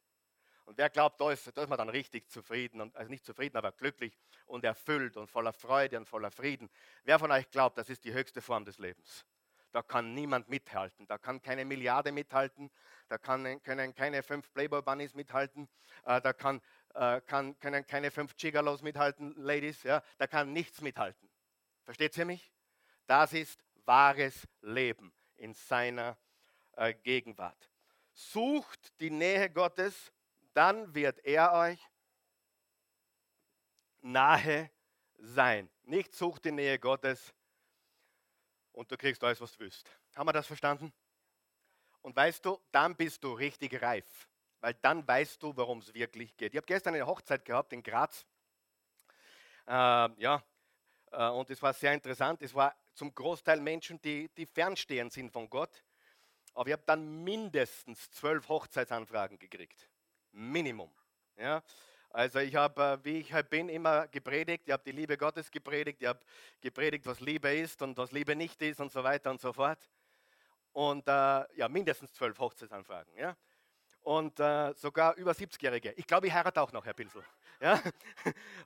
Und 0.65 0.77
wer 0.77 0.91
glaubt, 0.91 1.19
da 1.21 1.33
ist, 1.33 1.51
da 1.57 1.63
ist 1.63 1.69
man 1.69 1.79
dann 1.79 1.89
richtig 1.89 2.29
zufrieden, 2.29 2.83
und, 2.83 2.95
also 2.95 3.09
nicht 3.09 3.25
zufrieden, 3.25 3.57
aber 3.57 3.73
glücklich 3.73 4.19
und 4.45 4.65
erfüllt 4.65 5.17
und 5.17 5.31
voller 5.31 5.55
Freude 5.55 5.97
und 5.97 6.07
voller 6.07 6.31
Frieden. 6.31 6.69
Wer 7.05 7.19
von 7.19 7.31
euch 7.31 7.49
glaubt, 7.51 7.79
das 7.79 7.89
ist 7.89 8.05
die 8.05 8.13
höchste 8.13 8.43
Form 8.43 8.67
des 8.67 8.79
Lebens? 8.79 9.25
Da 9.73 9.83
kann 9.83 10.13
niemand 10.13 10.49
mithalten. 10.49 11.07
Da 11.07 11.17
kann 11.17 11.41
keine 11.41 11.65
Milliarde 11.65 12.13
mithalten. 12.13 12.71
Da 13.09 13.17
kann, 13.17 13.63
können 13.63 13.95
keine 13.95 14.23
fünf 14.23 14.53
Playboy 14.53 14.83
Bunnies 14.83 15.15
mithalten. 15.15 15.69
Äh, 16.05 16.21
da 16.21 16.33
kann, 16.33 16.61
äh, 16.95 17.21
kann, 17.23 17.59
können 17.61 17.87
keine 17.87 18.11
fünf 18.11 18.37
Gigalos 18.37 18.83
mithalten, 18.83 19.35
Ladies. 19.37 19.83
Ja? 19.85 20.03
Da 20.19 20.27
kann 20.27 20.53
nichts 20.53 20.81
mithalten. 20.81 21.31
Versteht 21.85 22.17
ihr 22.19 22.27
mich? 22.27 22.53
Das 23.09 23.33
ist 23.33 23.65
wahres 23.87 24.47
Leben 24.61 25.15
in 25.37 25.55
seiner 25.55 26.19
äh, 26.77 26.93
Gegenwart. 26.93 27.71
Sucht 28.13 29.01
die 29.01 29.09
Nähe 29.09 29.49
Gottes, 29.49 30.13
dann 30.53 30.95
wird 30.95 31.25
er 31.25 31.55
euch 31.55 31.81
nahe 34.03 34.71
sein. 35.17 35.71
Nicht 35.85 36.15
sucht 36.15 36.45
die 36.45 36.53
Nähe 36.53 36.79
Gottes 36.79 37.33
und 38.73 38.93
du 38.93 38.97
kriegst 38.99 39.25
alles, 39.25 39.41
was 39.41 39.53
du 39.53 39.61
willst. 39.61 39.91
Haben 40.15 40.29
wir 40.29 40.35
das 40.35 40.47
verstanden? 40.47 40.93
Und 42.03 42.15
weißt 42.15 42.45
du, 42.45 42.61
dann 42.73 42.95
bist 42.95 43.25
du 43.25 43.33
richtig 43.33 43.81
reif, 43.81 44.29
weil 44.61 44.75
dann 44.75 45.09
weißt 45.09 45.43
du, 45.43 45.57
worum 45.57 45.79
es 45.79 45.95
wirklich 45.95 46.37
geht. 46.37 46.53
Ich 46.53 46.59
habe 46.59 46.67
gestern 46.67 46.95
eine 46.95 47.07
Hochzeit 47.07 47.43
gehabt 47.43 47.73
in 47.73 47.83
Graz. 47.83 48.27
Äh, 49.67 49.71
ja, 49.73 50.43
und 51.11 51.49
es 51.49 51.63
war 51.63 51.73
sehr 51.73 51.95
interessant. 51.95 52.43
Es 52.43 52.55
war 52.55 52.77
zum 52.99 53.15
Großteil 53.15 53.61
Menschen, 53.61 54.01
die, 54.03 54.29
die 54.37 54.45
fernstehend 54.45 55.13
sind 55.13 55.31
von 55.31 55.49
Gott. 55.49 55.83
Aber 56.55 56.69
ich 56.69 56.73
habe 56.73 56.83
dann 56.85 57.23
mindestens 57.23 58.11
zwölf 58.11 58.49
Hochzeitsanfragen 58.49 59.39
gekriegt. 59.39 59.89
Minimum. 60.33 60.91
Ja? 61.37 61.63
Also 62.11 62.41
ich 62.41 62.55
habe, 62.57 62.99
äh, 63.01 63.05
wie 63.05 63.19
ich 63.21 63.33
halt 63.33 63.49
bin, 63.49 63.69
immer 63.69 64.09
gepredigt. 64.09 64.65
Ich 64.67 64.73
habe 64.73 64.83
die 64.85 64.93
Liebe 64.93 65.17
Gottes 65.17 65.51
gepredigt. 65.51 66.03
Ich 66.03 66.09
habe 66.09 66.21
gepredigt, 66.61 67.07
was 67.07 67.21
Liebe 67.21 67.55
ist 67.55 67.81
und 67.83 67.97
was 67.97 68.11
Liebe 68.13 68.35
nicht 68.35 68.61
ist 68.63 68.81
und 68.81 68.91
so 68.91 69.05
weiter 69.05 69.31
und 69.31 69.41
so 69.41 69.53
fort. 69.53 69.79
Und 70.73 71.07
äh, 71.07 71.57
ja, 71.57 71.69
mindestens 71.69 72.13
zwölf 72.13 72.39
Hochzeitsanfragen. 72.39 73.15
Ja? 73.17 73.37
und 74.09 74.41
äh, 74.41 74.73
sogar 74.75 75.15
über 75.17 75.33
70-Jährige. 75.33 75.93
Ich 75.97 76.07
glaube, 76.07 76.29
ich 76.29 76.33
heirate 76.33 76.63
auch 76.63 76.73
noch, 76.73 76.87
Herr 76.87 76.95
Pinsel. 76.95 77.23
Ja? 77.61 77.83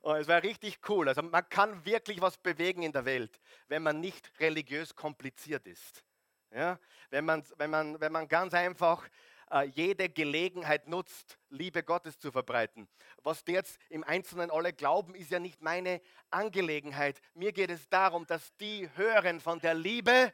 Und 0.03 0.17
es 0.17 0.29
war 0.29 0.43
richtig 0.43 0.81
cool. 0.89 1.09
Also 1.09 1.23
man 1.23 1.49
kann 1.49 1.85
wirklich 1.85 2.21
was 2.21 2.37
bewegen 2.37 2.83
in 2.83 2.93
der 2.93 3.05
Welt, 3.05 3.41
wenn 3.69 3.83
man 3.83 4.01
nicht 4.01 4.33
religiös 4.41 4.95
kompliziert 4.95 5.67
ist. 5.67 6.05
Ja? 6.51 6.79
Wenn, 7.11 7.25
man, 7.25 7.45
wenn, 7.57 7.71
man, 7.71 8.01
wenn 8.01 8.13
man 8.13 8.29
ganz 8.29 8.55
einfach 8.55 9.09
äh, 9.51 9.65
jede 9.65 10.09
Gelegenheit 10.09 10.89
nutzt, 10.89 11.39
Liebe 11.51 11.83
Gottes 11.83 12.19
zu 12.19 12.31
verbreiten. 12.31 12.89
Was 13.23 13.45
die 13.45 13.53
jetzt 13.53 13.79
im 13.89 14.05
Einzelnen 14.05 14.51
alle 14.51 14.73
glauben, 14.73 15.15
ist 15.15 15.31
ja 15.31 15.39
nicht 15.39 15.63
meine 15.63 16.01
Angelegenheit. 16.31 17.21
Mir 17.35 17.53
geht 17.53 17.71
es 17.71 17.89
darum, 17.89 18.27
dass 18.27 18.57
die 18.57 18.89
hören 18.97 19.41
von 19.41 19.61
der 19.61 19.75
Liebe 19.75 20.33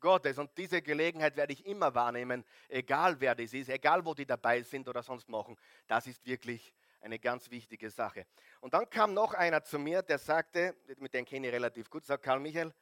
Gottes. 0.00 0.38
Und 0.38 0.56
diese 0.56 0.82
Gelegenheit 0.82 1.36
werde 1.36 1.52
ich 1.52 1.64
immer 1.66 1.94
wahrnehmen, 1.94 2.44
egal 2.68 3.20
wer 3.20 3.34
das 3.34 3.52
ist, 3.52 3.68
egal 3.68 4.04
wo 4.04 4.14
die 4.14 4.26
dabei 4.26 4.62
sind 4.62 4.88
oder 4.88 5.02
sonst 5.02 5.28
machen. 5.28 5.56
Das 5.86 6.06
ist 6.06 6.24
wirklich 6.26 6.74
eine 7.04 7.18
ganz 7.18 7.50
wichtige 7.50 7.90
Sache. 7.90 8.26
Und 8.60 8.74
dann 8.74 8.88
kam 8.88 9.14
noch 9.14 9.34
einer 9.34 9.62
zu 9.62 9.78
mir, 9.78 10.02
der 10.02 10.18
sagte, 10.18 10.74
mit 10.98 11.14
dem 11.14 11.24
kenne 11.24 11.48
ich 11.48 11.52
relativ 11.52 11.90
gut, 11.90 12.04
sagt 12.04 12.24
Karl 12.24 12.40
Michael, 12.40 12.72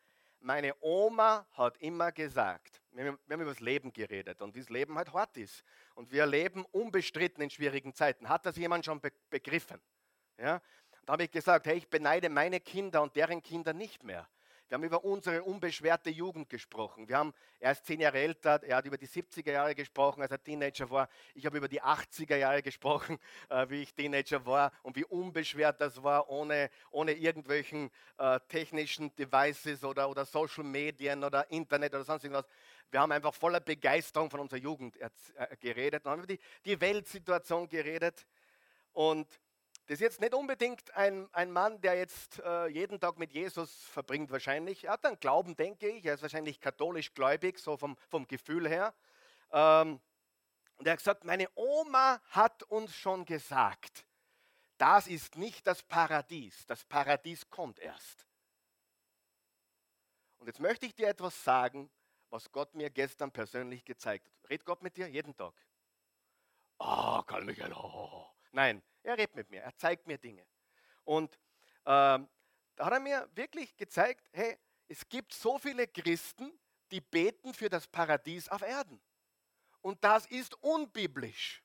meine 0.40 0.74
Oma 0.80 1.46
hat 1.52 1.76
immer 1.78 2.10
gesagt, 2.10 2.80
wir 2.92 3.06
haben, 3.06 3.18
über 3.28 3.44
das 3.44 3.60
Leben 3.60 3.92
geredet 3.92 4.42
und 4.42 4.54
wie 4.54 4.60
das 4.60 4.68
Leben 4.68 4.96
halt 4.96 5.12
hart 5.12 5.36
ist. 5.36 5.64
Und 5.94 6.10
wir 6.10 6.26
leben 6.26 6.64
unbestritten 6.72 7.42
in 7.42 7.50
schwierigen 7.50 7.94
Zeiten. 7.94 8.28
Hat 8.28 8.44
das 8.44 8.56
jemand 8.56 8.84
schon 8.84 9.00
be 9.00 9.12
begriffen? 9.30 9.80
Ja? 10.38 10.60
Da 11.04 11.14
habe 11.14 11.24
ich 11.24 11.30
gesagt, 11.30 11.66
hey, 11.66 11.76
ich 11.76 11.88
beneide 11.88 12.28
meine 12.28 12.60
Kinder 12.60 13.02
und 13.02 13.16
deren 13.16 13.42
Kinder 13.42 13.72
nicht 13.72 14.04
mehr. 14.04 14.28
Wir 14.72 14.76
haben 14.76 14.84
über 14.84 15.04
unsere 15.04 15.42
unbeschwerte 15.42 16.08
Jugend 16.08 16.48
gesprochen. 16.48 17.06
Wir 17.06 17.18
haben, 17.18 17.34
er 17.60 17.72
ist 17.72 17.84
zehn 17.84 18.00
Jahre 18.00 18.16
älter, 18.16 18.62
er 18.62 18.76
hat 18.76 18.86
über 18.86 18.96
die 18.96 19.06
70er 19.06 19.52
Jahre 19.52 19.74
gesprochen, 19.74 20.22
als 20.22 20.30
er 20.30 20.42
Teenager 20.42 20.88
war. 20.88 21.10
Ich 21.34 21.44
habe 21.44 21.58
über 21.58 21.68
die 21.68 21.82
80er 21.82 22.36
Jahre 22.36 22.62
gesprochen, 22.62 23.18
äh, 23.50 23.68
wie 23.68 23.82
ich 23.82 23.92
Teenager 23.92 24.46
war 24.46 24.72
und 24.82 24.96
wie 24.96 25.04
unbeschwert 25.04 25.78
das 25.78 26.02
war, 26.02 26.30
ohne, 26.30 26.70
ohne 26.90 27.12
irgendwelchen 27.12 27.90
äh, 28.16 28.40
technischen 28.48 29.14
Devices 29.14 29.84
oder, 29.84 30.08
oder 30.08 30.24
Social 30.24 30.64
Medien 30.64 31.22
oder 31.22 31.50
Internet 31.50 31.94
oder 31.94 32.04
sonst 32.04 32.24
irgendwas. 32.24 32.46
Wir 32.90 33.00
haben 33.00 33.12
einfach 33.12 33.34
voller 33.34 33.60
Begeisterung 33.60 34.30
von 34.30 34.40
unserer 34.40 34.60
Jugend 34.60 34.96
äh, 34.96 35.10
geredet. 35.60 36.06
Dann 36.06 36.12
haben 36.12 36.26
wir 36.26 36.34
über 36.34 36.42
die, 36.64 36.70
die 36.70 36.80
Weltsituation 36.80 37.68
geredet 37.68 38.26
und 38.94 39.28
das 39.92 40.00
ist 40.00 40.04
jetzt 40.04 40.20
nicht 40.22 40.32
unbedingt 40.32 40.96
ein, 40.96 41.28
ein 41.34 41.52
Mann, 41.52 41.78
der 41.82 41.96
jetzt 41.96 42.38
äh, 42.38 42.66
jeden 42.68 42.98
Tag 42.98 43.18
mit 43.18 43.30
Jesus 43.34 43.70
verbringt, 43.84 44.30
wahrscheinlich. 44.30 44.84
Er 44.84 44.92
hat 44.92 45.04
einen 45.04 45.20
Glauben, 45.20 45.54
denke 45.54 45.86
ich. 45.86 46.06
Er 46.06 46.14
ist 46.14 46.22
wahrscheinlich 46.22 46.62
katholisch 46.62 47.12
gläubig, 47.12 47.58
so 47.58 47.76
vom, 47.76 47.98
vom 48.08 48.26
Gefühl 48.26 48.66
her. 48.66 48.94
Ähm, 49.50 50.00
und 50.76 50.86
er 50.86 50.92
hat 50.92 50.98
gesagt: 50.98 51.24
Meine 51.24 51.46
Oma 51.56 52.22
hat 52.30 52.62
uns 52.62 52.96
schon 52.96 53.26
gesagt, 53.26 54.06
das 54.78 55.08
ist 55.08 55.36
nicht 55.36 55.66
das 55.66 55.82
Paradies. 55.82 56.64
Das 56.64 56.86
Paradies 56.86 57.50
kommt 57.50 57.78
erst. 57.78 58.26
Und 60.38 60.46
jetzt 60.46 60.60
möchte 60.60 60.86
ich 60.86 60.94
dir 60.94 61.08
etwas 61.08 61.44
sagen, 61.44 61.90
was 62.30 62.50
Gott 62.50 62.74
mir 62.74 62.88
gestern 62.88 63.30
persönlich 63.30 63.84
gezeigt 63.84 64.26
hat. 64.26 64.48
Red 64.48 64.64
Gott 64.64 64.82
mit 64.82 64.96
dir 64.96 65.06
jeden 65.06 65.36
Tag. 65.36 65.52
Oh, 66.78 67.20
Karl 67.26 67.44
Michael, 67.44 67.74
oh. 67.74 68.32
Nein, 68.52 68.82
er 69.02 69.18
redet 69.18 69.34
mit 69.34 69.50
mir, 69.50 69.62
er 69.62 69.76
zeigt 69.76 70.06
mir 70.06 70.18
Dinge. 70.18 70.46
Und 71.04 71.38
ähm, 71.86 72.28
da 72.76 72.86
hat 72.86 72.92
er 72.92 73.00
mir 73.00 73.28
wirklich 73.34 73.76
gezeigt, 73.76 74.28
hey, 74.32 74.58
es 74.88 75.08
gibt 75.08 75.32
so 75.32 75.58
viele 75.58 75.86
Christen, 75.88 76.52
die 76.90 77.00
beten 77.00 77.54
für 77.54 77.70
das 77.70 77.86
Paradies 77.86 78.48
auf 78.48 78.62
Erden. 78.62 79.00
Und 79.80 80.04
das 80.04 80.26
ist 80.26 80.54
unbiblisch. 80.62 81.62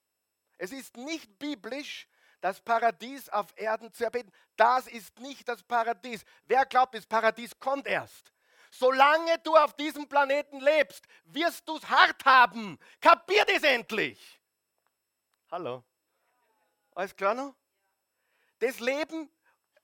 Es 0.58 0.72
ist 0.72 0.98
nicht 0.98 1.38
biblisch, 1.38 2.08
das 2.42 2.62
Paradies 2.62 3.30
auf 3.30 3.54
Erden 3.58 3.92
zu 3.94 4.06
erbeten. 4.06 4.32
Das 4.56 4.88
ist 4.88 5.20
nicht 5.20 5.48
das 5.48 5.64
Paradies. 5.64 6.24
Wer 6.46 6.66
glaubt, 6.66 6.96
das 6.96 7.06
Paradies 7.06 7.58
kommt 7.60 7.88
erst? 7.88 8.32
Solange 8.72 9.38
du 9.40 9.56
auf 9.56 9.76
diesem 9.76 10.08
Planeten 10.08 10.60
lebst, 10.60 11.06
wirst 11.26 11.68
du 11.68 11.78
es 11.78 11.90
hart 11.90 12.24
haben. 12.26 12.78
Kapiert 13.00 13.50
es 13.50 13.64
endlich? 13.64 14.40
Hallo? 15.52 15.84
Alles 16.98 17.16
klar 17.16 17.36
noch? 17.36 17.56
Das 18.58 18.80
Leben, 18.80 19.30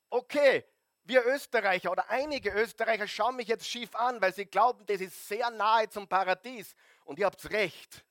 okay, 0.09 0.65
wir 1.03 1.23
Österreicher 1.27 1.91
oder 1.91 2.09
einige 2.09 2.49
Österreicher 2.49 3.07
schauen 3.07 3.35
mich 3.35 3.47
jetzt 3.47 3.67
schief 3.67 3.93
an, 3.93 4.19
weil 4.19 4.33
sie 4.33 4.47
glauben, 4.47 4.83
das 4.87 4.99
ist 4.99 5.27
sehr 5.27 5.51
nahe 5.51 5.87
zum 5.89 6.07
Paradies. 6.07 6.75
Und 7.05 7.19
ihr 7.19 7.27
habt 7.27 7.51
recht. 7.51 8.03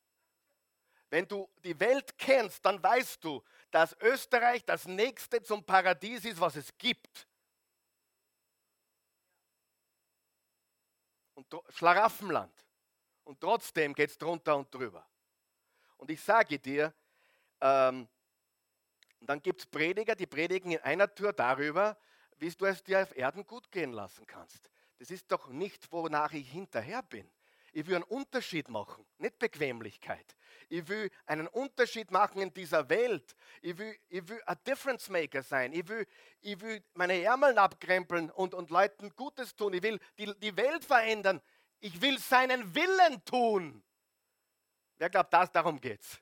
Wenn 1.11 1.27
du 1.27 1.51
die 1.65 1.81
Welt 1.81 2.17
kennst, 2.17 2.65
dann 2.65 2.81
weißt 2.81 3.25
du, 3.25 3.43
dass 3.73 3.97
Österreich 4.01 4.65
das 4.65 4.87
nächste 4.87 5.43
zum 5.43 5.65
Paradies 5.65 6.25
ist, 6.25 6.39
was 6.39 6.55
es 6.55 6.79
gibt. 6.79 7.27
Und 11.35 11.53
Schlaraffenland. 11.71 12.55
Und 13.25 13.41
trotzdem 13.41 13.95
geht 13.95 14.11
es 14.11 14.19
drunter 14.19 14.57
und 14.57 14.73
drüber. 14.73 15.05
Und 15.97 16.09
ich 16.09 16.23
sage 16.23 16.61
dir, 16.61 16.95
ähm, 17.61 18.09
und 19.23 19.29
dann 19.29 19.41
gibt 19.41 19.61
es 19.61 19.67
Prediger, 19.67 20.17
die 20.17 20.27
predigen 20.27 20.73
in 20.73 20.81
einer 20.81 21.15
Tour 21.15 21.33
darüber, 21.33 21.97
wie 22.39 22.51
du 22.51 22.65
es 22.65 22.83
dir 22.83 23.03
auf 23.03 23.17
Erden 23.17 23.47
gut 23.47 23.71
gehen 23.71 23.93
lassen 23.93 24.27
kannst. 24.27 24.69
Das 24.99 25.13
ist 25.13 25.31
doch 25.31 25.49
nicht, 25.49 25.93
wonach 25.93 26.33
ich 26.33 26.51
hinterher 26.51 27.05
bin. 27.05 27.31
Ich 27.73 27.87
will 27.87 27.95
einen 27.95 28.03
Unterschied 28.03 28.69
machen, 28.69 29.07
nicht 29.19 29.39
Bequemlichkeit. 29.39 30.35
Ich 30.69 30.89
will 30.89 31.09
einen 31.25 31.47
Unterschied 31.47 32.11
machen 32.11 32.43
in 32.43 32.53
dieser 32.53 32.89
Welt. 32.89 33.37
Ich 33.61 33.79
will, 33.79 33.97
ich 34.09 34.29
will 34.29 34.43
ein 34.45 34.59
Difference 34.67 35.09
Maker 35.09 35.45
sein. 35.45 35.73
Ich 35.73 35.87
will, 35.87 36.05
ich 36.41 36.61
will 36.61 36.83
meine 36.95 37.23
Ärmel 37.23 37.57
abkrempeln 37.57 38.29
und, 38.29 38.55
und 38.55 38.71
Leuten 38.71 39.15
Gutes 39.15 39.55
tun. 39.55 39.73
Ich 39.73 39.85
will 39.85 40.01
die, 40.19 40.35
die 40.41 40.57
Welt 40.57 40.85
verändern. 40.85 41.41
Ich 41.79 42.01
will 42.03 42.19
seinen 42.19 42.75
Willen 42.75 43.25
tun. 43.25 43.85
Wer 44.97 45.11
glaubt, 45.11 45.33
das, 45.33 45.53
darum 45.53 45.81
geht's? 45.81 46.21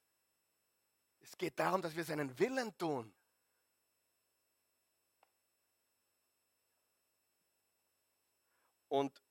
Es 1.21 1.37
geht 1.37 1.59
darum, 1.59 1.83
dass 1.83 1.95
wir 1.95 2.05
seinen 2.05 2.39
Willen 2.39 2.77
tun. 2.77 3.13
Und 8.89 9.23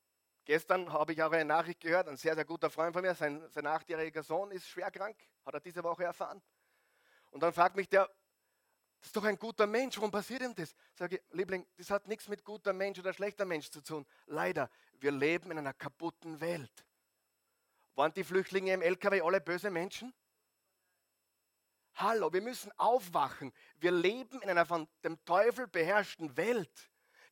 gestern 0.46 0.92
habe 0.94 1.12
ich 1.12 1.22
auch 1.22 1.32
eine 1.32 1.44
Nachricht 1.46 1.82
gehört, 1.82 2.08
ein 2.08 2.16
sehr, 2.16 2.34
sehr 2.34 2.46
guter 2.46 2.70
Freund 2.70 2.94
von 2.94 3.02
mir, 3.02 3.14
sein, 3.14 3.46
sein 3.50 3.68
achtjähriger 3.68 4.24
Sohn 4.24 4.52
ist 4.52 4.68
schwer 4.68 4.90
krank, 4.90 5.18
hat 5.46 5.54
er 5.54 5.60
diese 5.60 5.84
Woche 5.84 6.06
erfahren. 6.06 6.42
Und 7.32 7.44
dann 7.44 7.54
fragt 7.54 7.76
mich 7.76 7.90
der, 7.90 8.10
das 9.00 9.10
ist 9.10 9.16
doch 9.16 9.24
ein 9.24 9.38
guter 9.38 9.68
Mensch, 9.68 9.98
warum 9.98 10.12
passiert 10.12 10.42
ihm 10.42 10.56
das? 10.56 10.76
Sage 10.94 11.18
ich, 11.18 11.36
Liebling, 11.36 11.66
das 11.78 11.90
hat 11.90 12.08
nichts 12.08 12.28
mit 12.28 12.44
guter 12.44 12.74
Mensch 12.74 13.00
oder 13.00 13.14
schlechter 13.14 13.46
Mensch 13.46 13.70
zu 13.70 13.82
tun. 13.82 14.06
Leider, 14.26 14.70
wir 15.00 15.12
leben 15.12 15.52
in 15.52 15.58
einer 15.58 15.74
kaputten 15.74 16.40
Welt. 16.42 16.86
Waren 17.96 18.14
die 18.14 18.24
Flüchtlinge 18.24 18.74
im 18.74 18.82
LKW 18.82 19.22
alle 19.22 19.42
böse 19.42 19.70
Menschen? 19.70 20.14
Hallo, 22.02 22.32
wir 22.32 22.42
müssen 22.42 22.72
aufwachen. 22.78 23.52
Wir 23.82 23.92
leben 23.92 24.42
in 24.42 24.50
einer 24.50 24.66
von 24.66 24.88
dem 25.04 25.24
Teufel 25.26 25.68
beherrschten 25.68 26.38
Welt. 26.38 26.72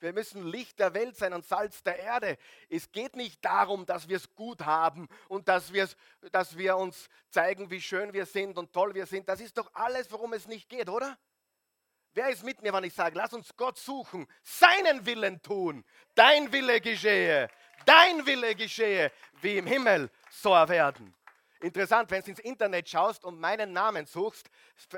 Wir 0.01 0.12
müssen 0.12 0.45
Licht 0.45 0.77
der 0.79 0.93
Welt 0.93 1.15
sein 1.15 1.31
und 1.31 1.45
Salz 1.45 1.83
der 1.83 1.97
Erde. 2.00 2.38
Es 2.69 2.91
geht 2.91 3.15
nicht 3.15 3.43
darum, 3.45 3.86
dass 3.86 4.09
wir 4.09 4.17
es 4.17 4.36
gut 4.36 4.65
haben 4.65 5.07
und 5.29 5.47
dass, 5.47 5.71
dass 6.33 6.57
wir 6.57 6.75
uns 6.75 7.07
zeigen, 7.29 7.69
wie 7.71 7.79
schön 7.79 8.12
wir 8.12 8.25
sind 8.25 8.57
und 8.57 8.74
toll 8.74 8.93
wir 8.93 9.05
sind. 9.05 9.29
Das 9.29 9.39
ist 9.39 9.57
doch 9.57 9.74
alles, 9.74 10.12
worum 10.12 10.33
es 10.33 10.47
nicht 10.47 10.67
geht, 10.67 10.89
oder? 10.89 11.17
Wer 12.13 12.27
ist 12.27 12.43
mit 12.43 12.62
mir, 12.62 12.74
wenn 12.74 12.83
ich 12.83 12.93
sage, 12.93 13.17
lass 13.17 13.31
uns 13.31 13.55
Gott 13.55 13.77
suchen, 13.77 14.27
seinen 14.43 15.05
Willen 15.05 15.41
tun, 15.41 15.86
dein 16.13 16.51
Wille 16.51 16.81
geschehe, 16.81 17.50
dein 17.86 18.25
Wille 18.25 18.53
geschehe, 18.53 19.13
wie 19.39 19.59
im 19.59 19.65
Himmel, 19.65 20.12
so 20.29 20.53
erwerden. 20.53 21.15
Interessant, 21.60 22.12
wenn 22.12 22.22
du 22.22 22.30
ins 22.30 22.40
Internet 22.40 22.88
schaust 22.88 23.26
und 23.26 23.40
meinen 23.40 23.74
Namen 23.74 24.06
suchst, 24.06 24.50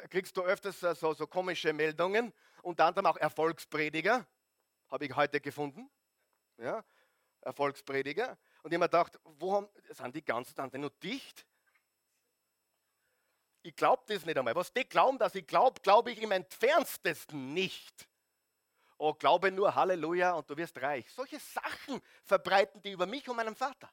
kriegst 0.10 0.36
du 0.36 0.42
öfters 0.42 0.80
so, 0.80 1.14
so 1.14 1.26
komische 1.26 1.72
Meldungen, 1.72 2.34
unter 2.62 2.86
anderem 2.86 3.06
auch 3.06 3.18
Erfolgsprediger 3.18 4.26
habe 4.90 5.06
ich 5.06 5.16
heute 5.16 5.40
gefunden. 5.40 5.90
Ja, 6.58 6.84
Erfolgsprediger. 7.42 8.38
Und 8.64 8.72
ich 8.72 8.76
habe 8.76 8.80
mir 8.80 8.90
gedacht, 8.90 9.20
wo 9.24 9.54
haben, 9.54 9.70
sind 9.90 10.16
die 10.16 10.26
ganzen 10.26 10.56
Tante 10.56 10.78
nur 10.78 10.90
dicht? 10.90 11.46
Ich 13.62 13.76
glaube 13.76 14.04
das 14.08 14.26
nicht 14.26 14.38
einmal. 14.38 14.56
Was 14.56 14.74
die 14.74 14.84
glauben, 14.84 15.18
dass 15.18 15.36
ich 15.36 15.46
glaube, 15.46 15.80
glaube 15.82 16.12
ich 16.12 16.22
im 16.22 16.32
entferntesten 16.32 17.54
nicht. 17.54 18.08
Oh, 18.98 19.14
glaube 19.14 19.52
nur 19.52 19.74
Halleluja 19.74 20.34
und 20.34 20.50
du 20.50 20.58
wirst 20.58 20.82
reich. 20.82 21.10
Solche 21.12 21.40
Sachen 21.40 22.02
verbreiten 22.26 22.82
die 22.82 22.92
über 22.92 23.06
mich 23.06 23.28
und 23.30 23.38
meinen 23.38 23.56
Vater. 23.56 23.90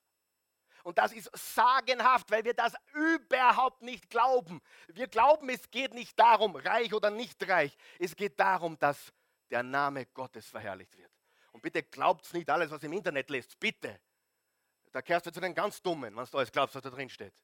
Und 0.86 0.98
das 0.98 1.10
ist 1.10 1.28
sagenhaft, 1.34 2.30
weil 2.30 2.44
wir 2.44 2.54
das 2.54 2.72
überhaupt 2.94 3.82
nicht 3.82 4.08
glauben. 4.08 4.62
Wir 4.86 5.08
glauben, 5.08 5.48
es 5.48 5.68
geht 5.68 5.92
nicht 5.92 6.16
darum, 6.16 6.54
reich 6.54 6.94
oder 6.94 7.10
nicht 7.10 7.48
reich. 7.48 7.76
Es 7.98 8.14
geht 8.14 8.38
darum, 8.38 8.78
dass 8.78 9.12
der 9.50 9.64
Name 9.64 10.06
Gottes 10.06 10.46
verherrlicht 10.46 10.96
wird. 10.96 11.10
Und 11.50 11.60
bitte 11.60 11.82
glaubt 11.82 12.32
nicht 12.32 12.48
alles, 12.48 12.70
was 12.70 12.84
im 12.84 12.92
Internet 12.92 13.28
lest. 13.30 13.58
Bitte. 13.58 14.00
Da 14.92 15.02
kehrst 15.02 15.26
du 15.26 15.32
zu 15.32 15.40
den 15.40 15.56
ganz 15.56 15.82
Dummen, 15.82 16.14
wenn 16.14 16.24
du 16.24 16.38
alles 16.38 16.52
glaubst, 16.52 16.76
was 16.76 16.82
da 16.84 16.90
drin 16.90 17.10
steht. 17.10 17.34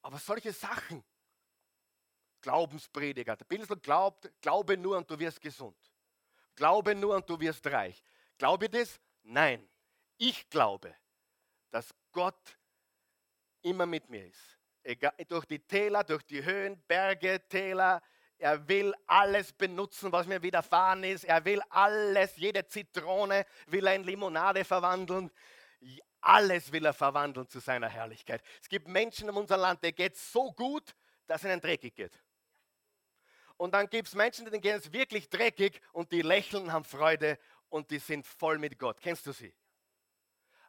Aber 0.00 0.16
solche 0.16 0.54
Sachen, 0.54 1.04
Glaubensprediger, 2.40 3.36
der 3.36 3.44
Bibel 3.44 3.66
glaubt, 3.76 4.32
glaube 4.40 4.78
nur 4.78 4.96
und 4.96 5.10
du 5.10 5.18
wirst 5.18 5.38
gesund. 5.38 5.76
Glaube 6.54 6.94
nur 6.94 7.14
und 7.14 7.28
du 7.28 7.38
wirst 7.38 7.66
reich. 7.66 8.02
Glaube 8.38 8.70
das? 8.70 8.98
Nein. 9.22 9.68
Ich 10.18 10.50
glaube, 10.50 10.94
dass 11.70 11.94
Gott 12.12 12.58
immer 13.62 13.86
mit 13.86 14.08
mir 14.10 14.26
ist. 14.26 14.58
Egal, 14.82 15.12
durch 15.28 15.44
die 15.46 15.60
Täler, 15.60 16.04
durch 16.04 16.24
die 16.24 16.44
Höhen, 16.44 16.80
Berge, 16.86 17.40
Täler, 17.48 18.02
er 18.38 18.68
will 18.68 18.94
alles 19.06 19.52
benutzen, 19.52 20.12
was 20.12 20.26
mir 20.26 20.42
widerfahren 20.42 21.02
ist. 21.02 21.24
Er 21.24 21.44
will 21.44 21.60
alles, 21.70 22.36
jede 22.36 22.66
Zitrone 22.66 23.44
will 23.66 23.86
er 23.86 23.96
in 23.96 24.04
Limonade 24.04 24.64
verwandeln. 24.64 25.30
Alles 26.20 26.70
will 26.70 26.86
er 26.86 26.94
verwandeln 26.94 27.48
zu 27.48 27.58
seiner 27.58 27.88
Herrlichkeit. 27.88 28.42
Es 28.62 28.68
gibt 28.68 28.86
Menschen 28.86 29.28
in 29.28 29.34
unserem 29.34 29.60
Land, 29.60 29.82
denen 29.82 29.94
geht 29.94 30.16
so 30.16 30.52
gut, 30.52 30.94
dass 31.26 31.44
ihnen 31.44 31.60
dreckig 31.60 31.94
geht. 31.94 32.20
Und 33.56 33.74
dann 33.74 33.90
gibt 33.90 34.06
es 34.06 34.14
Menschen, 34.14 34.44
denen 34.44 34.60
geht 34.60 34.76
es 34.76 34.92
wirklich 34.92 35.28
dreckig 35.28 35.80
und 35.92 36.12
die 36.12 36.22
lächeln, 36.22 36.72
haben 36.72 36.84
Freude 36.84 37.38
und 37.68 37.90
die 37.90 37.98
sind 37.98 38.24
voll 38.24 38.58
mit 38.58 38.78
Gott. 38.78 39.00
Kennst 39.00 39.26
du 39.26 39.32
sie? 39.32 39.52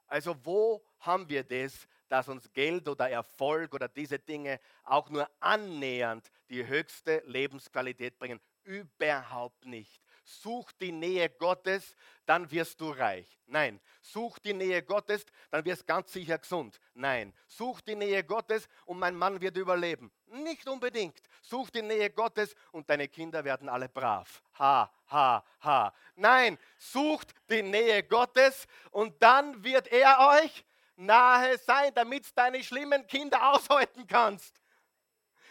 Also 0.09 0.35
wo 0.43 0.83
haben 0.99 1.29
wir 1.29 1.43
das, 1.43 1.87
dass 2.09 2.27
uns 2.27 2.51
Geld 2.51 2.87
oder 2.89 3.09
Erfolg 3.09 3.73
oder 3.73 3.87
diese 3.87 4.19
Dinge 4.19 4.59
auch 4.83 5.09
nur 5.09 5.29
annähernd 5.39 6.29
die 6.49 6.65
höchste 6.65 7.21
Lebensqualität 7.25 8.17
bringen. 8.17 8.39
Überhaupt 8.63 9.65
nicht. 9.65 10.01
Such 10.29 10.71
die 10.73 10.91
Nähe 10.91 11.27
Gottes, 11.27 11.95
dann 12.27 12.49
wirst 12.51 12.79
du 12.79 12.91
reich. 12.91 13.27
Nein. 13.47 13.81
Such 13.99 14.37
die 14.37 14.53
Nähe 14.53 14.83
Gottes, 14.83 15.25
dann 15.49 15.65
wirst 15.65 15.87
ganz 15.87 16.13
sicher 16.13 16.37
gesund. 16.37 16.79
Nein. 16.93 17.33
Such 17.47 17.81
die 17.81 17.95
Nähe 17.95 18.23
Gottes 18.23 18.69
und 18.85 18.99
mein 18.99 19.15
Mann 19.15 19.41
wird 19.41 19.57
überleben. 19.57 20.11
Nicht 20.27 20.67
unbedingt. 20.67 21.19
Such 21.41 21.71
die 21.71 21.81
Nähe 21.81 22.11
Gottes 22.11 22.55
und 22.71 22.87
deine 22.87 23.07
Kinder 23.07 23.43
werden 23.43 23.67
alle 23.69 23.89
brav. 23.89 24.43
Ha, 24.59 24.91
ha, 25.09 25.43
ha. 25.61 25.93
Nein. 26.15 26.59
Sucht 26.77 27.33
die 27.49 27.63
Nähe 27.63 28.03
Gottes 28.03 28.67
und 28.91 29.21
dann 29.23 29.63
wird 29.63 29.87
er 29.87 30.41
euch 30.41 30.63
nahe 30.95 31.57
sein, 31.57 31.91
damit 31.95 32.27
du 32.27 32.29
deine 32.35 32.63
schlimmen 32.63 33.07
Kinder 33.07 33.51
aushalten 33.53 34.05
kannst. 34.05 34.61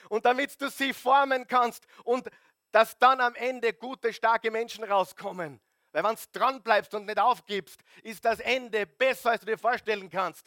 Und 0.08 0.24
damit 0.24 0.58
du 0.60 0.70
sie 0.70 0.94
formen 0.94 1.48
kannst 1.48 1.84
und 2.04 2.30
dass 2.70 2.98
dann 2.98 3.20
am 3.20 3.34
Ende 3.34 3.72
gute, 3.72 4.12
starke 4.12 4.50
Menschen 4.50 4.84
rauskommen. 4.84 5.60
Weil 5.92 6.04
wenn 6.04 6.14
du 6.14 6.22
dran 6.32 6.62
bleibst 6.62 6.94
und 6.94 7.06
nicht 7.06 7.18
aufgibst, 7.18 7.82
ist 8.02 8.24
das 8.24 8.40
Ende 8.40 8.86
besser, 8.86 9.30
als 9.30 9.40
du 9.40 9.46
dir 9.46 9.58
vorstellen 9.58 10.10
kannst. 10.10 10.46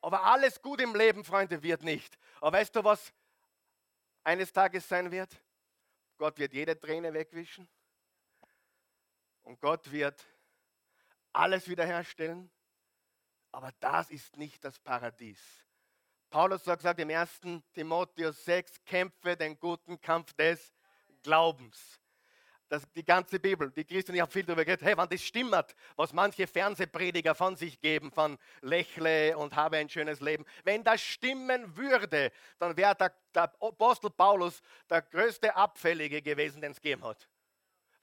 Aber 0.00 0.22
alles 0.24 0.60
gut 0.60 0.80
im 0.80 0.94
Leben, 0.94 1.24
Freunde, 1.24 1.62
wird 1.62 1.82
nicht. 1.82 2.18
Aber 2.40 2.58
weißt 2.58 2.76
du, 2.76 2.84
was 2.84 3.12
eines 4.22 4.52
Tages 4.52 4.88
sein 4.88 5.10
wird? 5.10 5.30
Gott 6.16 6.38
wird 6.38 6.52
jede 6.52 6.78
Träne 6.78 7.12
wegwischen. 7.12 7.68
Und 9.42 9.60
Gott 9.60 9.90
wird 9.90 10.24
alles 11.32 11.68
wiederherstellen. 11.68 12.50
Aber 13.50 13.72
das 13.80 14.10
ist 14.10 14.36
nicht 14.36 14.64
das 14.64 14.78
Paradies. 14.78 15.40
Paulus 16.30 16.64
sagt, 16.64 16.98
im 16.98 17.10
1. 17.10 17.40
Timotheus 17.72 18.44
6, 18.44 18.84
kämpfe 18.84 19.36
den 19.36 19.58
guten 19.58 20.00
Kampf 20.00 20.32
des 20.32 20.73
Glaubens. 21.24 21.98
Das, 22.68 22.88
die 22.92 23.04
ganze 23.04 23.38
Bibel, 23.40 23.70
die 23.70 23.84
Christen, 23.84 24.14
ich 24.14 24.20
habe 24.20 24.30
viel 24.30 24.44
darüber 24.44 24.64
geredet, 24.64 24.86
hey, 24.86 24.96
wenn 24.96 25.08
das 25.08 25.22
stimmt, 25.22 25.74
was 25.96 26.12
manche 26.12 26.46
Fernsehprediger 26.46 27.34
von 27.34 27.56
sich 27.56 27.80
geben, 27.80 28.10
von 28.10 28.38
lächle 28.62 29.36
und 29.36 29.54
habe 29.54 29.76
ein 29.76 29.88
schönes 29.88 30.20
Leben, 30.20 30.46
wenn 30.64 30.82
das 30.82 31.00
stimmen 31.00 31.76
würde, 31.76 32.32
dann 32.58 32.76
wäre 32.76 32.94
der, 32.94 33.12
der 33.34 33.52
Apostel 33.60 34.10
Paulus 34.10 34.62
der 34.88 35.02
größte 35.02 35.54
Abfällige 35.54 36.22
gewesen, 36.22 36.60
den 36.62 36.72
es 36.72 36.80
gegeben 36.80 37.04
hat 37.04 37.28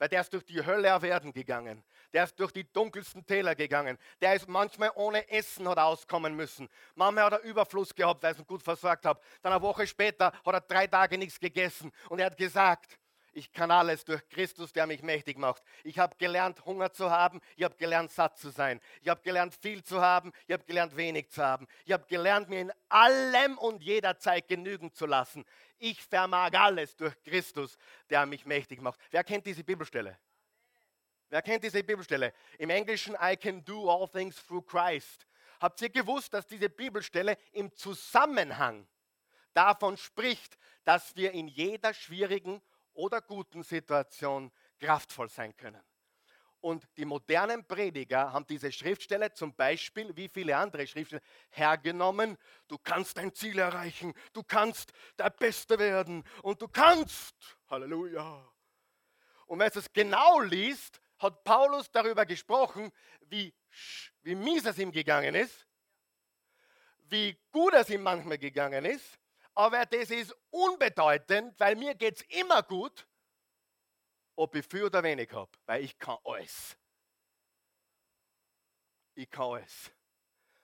weil 0.01 0.09
der 0.09 0.21
ist 0.21 0.33
durch 0.33 0.43
die 0.45 0.65
Hölle 0.65 0.95
auf 0.95 1.03
Erden 1.03 1.31
gegangen. 1.31 1.83
Der 2.11 2.23
ist 2.23 2.39
durch 2.39 2.51
die 2.51 2.63
dunkelsten 2.73 3.23
Täler 3.23 3.53
gegangen. 3.53 3.99
Der 4.19 4.33
ist 4.33 4.47
manchmal 4.47 4.89
ohne 4.95 5.29
Essen 5.29 5.69
hat 5.69 5.77
auskommen 5.77 6.35
müssen. 6.35 6.67
Manchmal 6.95 7.25
hat 7.25 7.33
er 7.33 7.43
Überfluss 7.43 7.93
gehabt, 7.93 8.23
weil 8.23 8.33
er 8.33 8.39
ihn 8.39 8.47
gut 8.47 8.63
versorgt 8.63 9.05
hat. 9.05 9.21
Dann 9.43 9.53
eine 9.53 9.61
Woche 9.61 9.85
später 9.85 10.33
hat 10.43 10.53
er 10.55 10.61
drei 10.61 10.87
Tage 10.87 11.19
nichts 11.19 11.39
gegessen. 11.39 11.91
Und 12.09 12.17
er 12.17 12.25
hat 12.25 12.37
gesagt, 12.37 12.97
ich 13.33 13.53
kann 13.53 13.71
alles 13.71 14.03
durch 14.03 14.27
Christus, 14.29 14.73
der 14.73 14.87
mich 14.87 15.03
mächtig 15.03 15.37
macht. 15.37 15.63
Ich 15.83 15.97
habe 15.99 16.15
gelernt, 16.17 16.65
Hunger 16.65 16.91
zu 16.91 17.09
haben. 17.09 17.39
Ich 17.55 17.63
habe 17.63 17.75
gelernt, 17.75 18.11
satt 18.11 18.37
zu 18.37 18.49
sein. 18.49 18.81
Ich 19.01 19.07
habe 19.07 19.21
gelernt, 19.21 19.55
viel 19.55 19.83
zu 19.83 20.01
haben. 20.01 20.33
Ich 20.47 20.53
habe 20.53 20.65
gelernt, 20.65 20.97
wenig 20.97 21.29
zu 21.29 21.41
haben. 21.41 21.67
Ich 21.85 21.93
habe 21.93 22.05
gelernt, 22.07 22.49
mir 22.49 22.59
in 22.59 22.73
allem 22.89 23.57
und 23.57 23.81
jederzeit 23.81 24.47
genügen 24.49 24.93
zu 24.93 25.05
lassen. 25.05 25.45
Ich 25.77 26.03
vermag 26.03 26.51
alles 26.53 26.95
durch 26.97 27.13
Christus, 27.23 27.77
der 28.09 28.25
mich 28.25 28.45
mächtig 28.45 28.81
macht. 28.81 28.99
Wer 29.11 29.23
kennt 29.23 29.45
diese 29.45 29.63
Bibelstelle? 29.63 30.17
Wer 31.29 31.41
kennt 31.41 31.63
diese 31.63 31.81
Bibelstelle? 31.81 32.33
Im 32.57 32.69
Englischen, 32.69 33.15
I 33.21 33.37
can 33.37 33.63
do 33.63 33.89
all 33.89 34.09
things 34.09 34.45
through 34.45 34.65
Christ. 34.65 35.25
Habt 35.61 35.81
ihr 35.81 35.89
gewusst, 35.89 36.33
dass 36.33 36.45
diese 36.45 36.69
Bibelstelle 36.69 37.37
im 37.53 37.73
Zusammenhang 37.73 38.85
davon 39.53 39.95
spricht, 39.95 40.57
dass 40.83 41.15
wir 41.15 41.31
in 41.31 41.47
jeder 41.47 41.93
schwierigen 41.93 42.61
oder 42.93 43.21
guten 43.21 43.63
Situation 43.63 44.51
kraftvoll 44.79 45.29
sein 45.29 45.55
können. 45.55 45.81
Und 46.61 46.87
die 46.95 47.05
modernen 47.05 47.65
Prediger 47.65 48.31
haben 48.31 48.45
diese 48.45 48.71
Schriftstelle 48.71 49.33
zum 49.33 49.55
Beispiel, 49.55 50.15
wie 50.15 50.29
viele 50.29 50.55
andere 50.55 50.85
Schriftstellen, 50.85 51.25
hergenommen. 51.49 52.37
Du 52.67 52.77
kannst 52.77 53.17
dein 53.17 53.33
Ziel 53.33 53.57
erreichen, 53.57 54.13
du 54.31 54.43
kannst 54.43 54.93
der 55.17 55.31
Beste 55.31 55.79
werden 55.79 56.23
und 56.43 56.61
du 56.61 56.67
kannst. 56.67 57.35
Halleluja. 57.67 58.47
Und 59.47 59.59
wenn 59.59 59.71
du 59.71 59.79
es 59.79 59.91
genau 59.91 60.39
liest, 60.41 61.01
hat 61.17 61.43
Paulus 61.43 61.89
darüber 61.91 62.27
gesprochen, 62.27 62.91
wie, 63.21 63.53
wie 64.21 64.35
mies 64.35 64.65
es 64.65 64.77
ihm 64.77 64.91
gegangen 64.91 65.33
ist, 65.33 65.65
wie 67.09 67.37
gut 67.51 67.73
es 67.73 67.89
ihm 67.89 68.03
manchmal 68.03 68.37
gegangen 68.37 68.85
ist. 68.85 69.19
Aber 69.53 69.85
das 69.85 70.09
ist 70.09 70.35
unbedeutend, 70.49 71.59
weil 71.59 71.75
mir 71.75 71.95
geht 71.95 72.17
es 72.17 72.39
immer 72.39 72.63
gut 72.63 73.05
ob 74.41 74.55
ich 74.55 74.65
viel 74.65 74.85
oder 74.85 75.03
wenig 75.03 75.31
habe, 75.31 75.51
weil 75.65 75.83
ich 75.83 75.97
kann 75.97 76.17
alles. 76.23 76.75
Ich 79.13 79.29
kann 79.29 79.51
alles. 79.51 79.91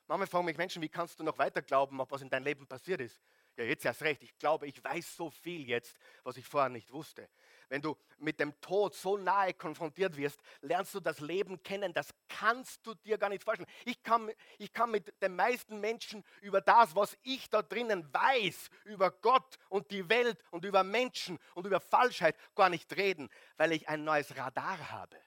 Manchmal 0.07 0.27
fragen 0.27 0.45
mich 0.45 0.57
Menschen, 0.57 0.81
wie 0.81 0.87
kannst 0.89 1.19
du 1.19 1.23
noch 1.23 1.37
weiter 1.37 1.61
glauben, 1.61 1.99
ob 1.99 2.11
was 2.11 2.21
in 2.21 2.29
deinem 2.29 2.45
Leben 2.45 2.65
passiert 2.65 3.01
ist? 3.01 3.21
Ja, 3.57 3.65
jetzt 3.65 3.83
erst 3.83 4.03
recht. 4.03 4.23
Ich 4.23 4.37
glaube, 4.37 4.67
ich 4.67 4.81
weiß 4.81 5.17
so 5.17 5.29
viel 5.29 5.67
jetzt, 5.67 5.97
was 6.23 6.37
ich 6.37 6.45
vorher 6.45 6.69
nicht 6.69 6.93
wusste. 6.93 7.27
Wenn 7.67 7.81
du 7.81 7.97
mit 8.19 8.39
dem 8.39 8.59
Tod 8.61 8.95
so 8.95 9.17
nahe 9.17 9.53
konfrontiert 9.53 10.15
wirst, 10.15 10.39
lernst 10.61 10.93
du 10.95 11.01
das 11.01 11.19
Leben 11.19 11.61
kennen. 11.61 11.91
Das 11.91 12.13
kannst 12.29 12.85
du 12.85 12.93
dir 12.93 13.17
gar 13.17 13.27
nicht 13.29 13.43
vorstellen. 13.43 13.69
Ich 13.83 14.01
kann, 14.01 14.31
ich 14.59 14.71
kann 14.71 14.91
mit 14.91 15.11
den 15.21 15.35
meisten 15.35 15.81
Menschen 15.81 16.23
über 16.41 16.61
das, 16.61 16.95
was 16.95 17.17
ich 17.23 17.49
da 17.49 17.61
drinnen 17.61 18.07
weiß, 18.13 18.69
über 18.85 19.11
Gott 19.11 19.57
und 19.69 19.91
die 19.91 20.07
Welt 20.07 20.41
und 20.51 20.63
über 20.63 20.83
Menschen 20.83 21.37
und 21.55 21.65
über 21.65 21.81
Falschheit 21.81 22.37
gar 22.55 22.69
nicht 22.69 22.95
reden, 22.95 23.27
weil 23.57 23.73
ich 23.73 23.89
ein 23.89 24.05
neues 24.05 24.37
Radar 24.37 24.91
habe. 24.91 25.17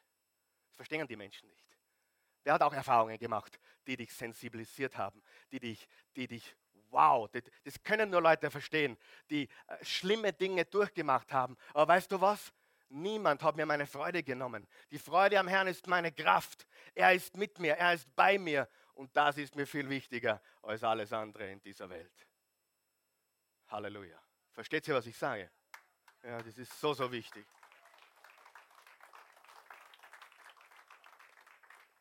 Das 0.68 0.76
verstehen 0.76 1.06
die 1.06 1.16
Menschen 1.16 1.48
nicht. 1.50 1.69
Wer 2.42 2.54
hat 2.54 2.62
auch 2.62 2.72
Erfahrungen 2.72 3.18
gemacht, 3.18 3.60
die 3.86 3.96
dich 3.96 4.12
sensibilisiert 4.12 4.96
haben, 4.96 5.22
die 5.52 5.60
dich, 5.60 5.88
die 6.16 6.26
dich 6.26 6.56
wow, 6.90 7.28
das, 7.30 7.42
das 7.64 7.82
können 7.82 8.10
nur 8.10 8.20
Leute 8.20 8.50
verstehen, 8.50 8.96
die 9.30 9.48
äh, 9.66 9.84
schlimme 9.84 10.32
Dinge 10.32 10.64
durchgemacht 10.64 11.32
haben. 11.32 11.56
Aber 11.72 11.88
weißt 11.88 12.10
du 12.10 12.20
was? 12.20 12.52
Niemand 12.88 13.42
hat 13.42 13.54
mir 13.54 13.66
meine 13.66 13.86
Freude 13.86 14.22
genommen. 14.22 14.66
Die 14.90 14.98
Freude 14.98 15.38
am 15.38 15.46
Herrn 15.46 15.68
ist 15.68 15.86
meine 15.86 16.10
Kraft. 16.10 16.66
Er 16.94 17.14
ist 17.14 17.36
mit 17.36 17.58
mir, 17.60 17.76
er 17.76 17.94
ist 17.94 18.14
bei 18.16 18.36
mir. 18.36 18.68
Und 18.94 19.16
das 19.16 19.38
ist 19.38 19.54
mir 19.54 19.66
viel 19.66 19.88
wichtiger 19.88 20.42
als 20.62 20.82
alles 20.82 21.12
andere 21.12 21.48
in 21.50 21.60
dieser 21.60 21.88
Welt. 21.88 22.26
Halleluja. 23.68 24.20
Versteht 24.50 24.88
ihr, 24.88 24.94
was 24.94 25.06
ich 25.06 25.16
sage? 25.16 25.50
Ja, 26.24 26.42
das 26.42 26.58
ist 26.58 26.78
so, 26.80 26.92
so 26.92 27.10
wichtig. 27.12 27.46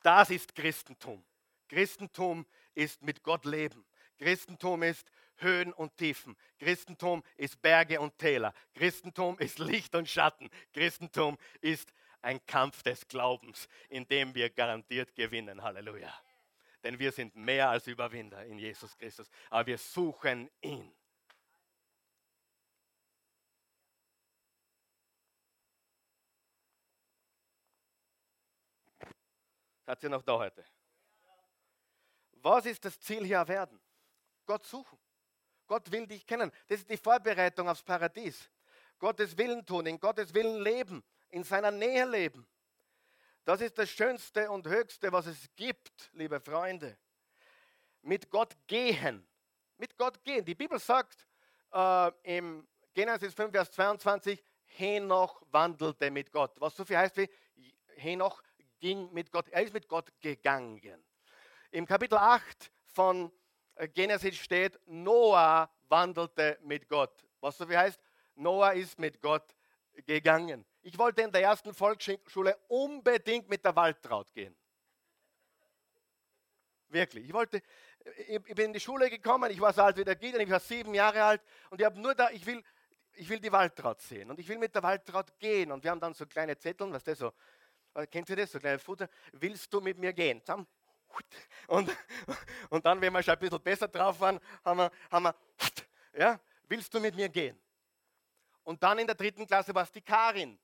Das 0.01 0.29
ist 0.29 0.55
Christentum. 0.55 1.23
Christentum 1.67 2.45
ist 2.73 3.01
mit 3.01 3.23
Gott 3.23 3.45
leben. 3.45 3.85
Christentum 4.17 4.83
ist 4.83 5.09
Höhen 5.37 5.71
und 5.73 5.95
Tiefen. 5.97 6.35
Christentum 6.57 7.23
ist 7.37 7.61
Berge 7.61 7.99
und 7.99 8.17
Täler. 8.17 8.53
Christentum 8.73 9.37
ist 9.39 9.59
Licht 9.59 9.95
und 9.95 10.09
Schatten. 10.09 10.49
Christentum 10.73 11.37
ist 11.61 11.93
ein 12.21 12.45
Kampf 12.45 12.83
des 12.83 13.07
Glaubens, 13.07 13.67
in 13.87 14.07
dem 14.07 14.35
wir 14.35 14.49
garantiert 14.49 15.15
gewinnen. 15.15 15.61
Halleluja. 15.61 16.13
Denn 16.83 16.99
wir 16.99 17.11
sind 17.11 17.35
mehr 17.35 17.69
als 17.69 17.87
Überwinder 17.87 18.45
in 18.45 18.57
Jesus 18.57 18.97
Christus. 18.97 19.29
Aber 19.49 19.67
wir 19.67 19.77
suchen 19.77 20.49
ihn. 20.61 20.91
Seid 29.89 30.03
ihr 30.03 30.09
noch 30.09 30.21
da 30.21 30.37
heute? 30.37 30.63
Was 32.33 32.67
ist 32.67 32.85
das 32.85 32.99
Ziel 32.99 33.25
hier 33.25 33.47
werden? 33.47 33.81
Gott 34.45 34.63
suchen. 34.63 34.99
Gott 35.65 35.91
will 35.91 36.05
dich 36.05 36.27
kennen. 36.27 36.51
Das 36.67 36.81
ist 36.81 36.91
die 36.91 36.95
Vorbereitung 36.95 37.67
aufs 37.67 37.81
Paradies. 37.81 38.51
Gottes 38.99 39.35
Willen 39.35 39.65
tun, 39.65 39.87
in 39.87 39.99
Gottes 39.99 40.31
Willen 40.35 40.61
leben, 40.61 41.03
in 41.29 41.43
seiner 41.43 41.71
Nähe 41.71 42.05
leben. 42.05 42.47
Das 43.43 43.61
ist 43.61 43.79
das 43.79 43.89
Schönste 43.89 44.51
und 44.51 44.67
Höchste, 44.67 45.11
was 45.11 45.25
es 45.25 45.49
gibt, 45.55 46.11
liebe 46.13 46.39
Freunde. 46.39 46.95
Mit 48.03 48.29
Gott 48.29 48.55
gehen. 48.67 49.27
Mit 49.77 49.97
Gott 49.97 50.23
gehen. 50.23 50.45
Die 50.45 50.53
Bibel 50.53 50.77
sagt 50.77 51.27
äh, 51.73 52.11
im 52.37 52.67
Genesis 52.93 53.33
5, 53.33 53.51
Vers 53.51 53.71
22, 53.71 54.43
Henoch 54.65 55.41
wandelte 55.49 56.11
mit 56.11 56.31
Gott. 56.31 56.61
Was 56.61 56.75
so 56.75 56.85
viel 56.85 56.97
heißt 56.97 57.17
wie 57.17 57.27
Henoch 57.95 58.43
ging 58.79 59.11
mit 59.13 59.31
Gott. 59.31 59.47
Er 59.49 59.63
ist 59.63 59.73
mit 59.73 59.87
Gott 59.87 60.11
gegangen. 60.21 61.03
Im 61.71 61.85
Kapitel 61.85 62.17
8 62.17 62.71
von 62.85 63.31
äh, 63.75 63.87
Genesis 63.87 64.35
steht, 64.37 64.79
Noah 64.87 65.69
wandelte 65.87 66.57
mit 66.63 66.87
Gott. 66.87 67.25
Was 67.39 67.57
so 67.57 67.69
wie 67.69 67.77
heißt, 67.77 67.99
Noah 68.35 68.73
ist 68.73 68.97
mit 68.99 69.21
Gott 69.21 69.55
gegangen. 70.05 70.65
Ich 70.81 70.97
wollte 70.97 71.21
in 71.21 71.31
der 71.31 71.41
ersten 71.41 71.73
Volksschule 71.73 72.57
unbedingt 72.67 73.49
mit 73.49 73.63
der 73.63 73.75
Waldtraut 73.75 74.33
gehen. 74.33 74.55
Wirklich. 76.87 77.25
Ich 77.25 77.33
wollte, 77.33 77.61
ich 78.27 78.41
bin 78.41 78.65
in 78.65 78.73
die 78.73 78.79
Schule 78.79 79.09
gekommen, 79.09 79.51
ich 79.51 79.61
war 79.61 79.73
so 79.73 79.83
alt 79.83 79.97
wie 79.97 80.03
der 80.03 80.15
Gideon, 80.15 80.41
ich 80.41 80.49
war 80.49 80.59
sieben 80.59 80.93
Jahre 80.93 81.23
alt 81.23 81.41
und 81.69 81.79
ich 81.79 81.85
habe 81.85 81.99
nur 81.99 82.15
da, 82.15 82.31
ich 82.31 82.45
will, 82.45 82.63
ich 83.13 83.29
will 83.29 83.39
die 83.39 83.51
Waldtraut 83.51 84.01
sehen 84.01 84.31
und 84.31 84.39
ich 84.39 84.47
will 84.47 84.57
mit 84.57 84.73
der 84.73 84.81
Waldtraut 84.81 85.37
gehen. 85.37 85.71
Und 85.71 85.83
wir 85.83 85.91
haben 85.91 85.99
dann 85.99 86.13
so 86.13 86.25
kleine 86.25 86.57
Zettel, 86.57 86.91
was 86.91 87.03
das 87.03 87.19
so, 87.19 87.27
äh, 87.27 87.31
kennt 88.07 88.29
ihr 88.29 88.35
das, 88.35 88.51
so 88.51 88.59
kleine 88.59 88.79
Futter, 88.79 89.09
willst 89.33 89.73
du 89.73 89.81
mit 89.81 89.97
mir 89.97 90.13
gehen? 90.13 90.41
Und, 91.67 91.97
und 92.69 92.85
dann, 92.85 93.01
wenn 93.01 93.11
wir 93.13 93.23
schon 93.23 93.33
ein 93.33 93.39
bisschen 93.39 93.61
besser 93.61 93.87
drauf 93.87 94.19
waren, 94.19 94.39
haben 94.63 94.77
wir, 94.77 94.91
haben 95.11 95.23
wir 95.23 95.35
ja, 96.17 96.39
willst 96.67 96.93
du 96.93 96.99
mit 96.99 97.15
mir 97.15 97.29
gehen? 97.29 97.59
Und 98.63 98.81
dann 98.83 98.99
in 98.99 99.07
der 99.07 99.15
dritten 99.15 99.47
Klasse 99.47 99.73
war 99.73 99.83
es 99.83 99.91
die 99.91 100.01
Karin. 100.01 100.59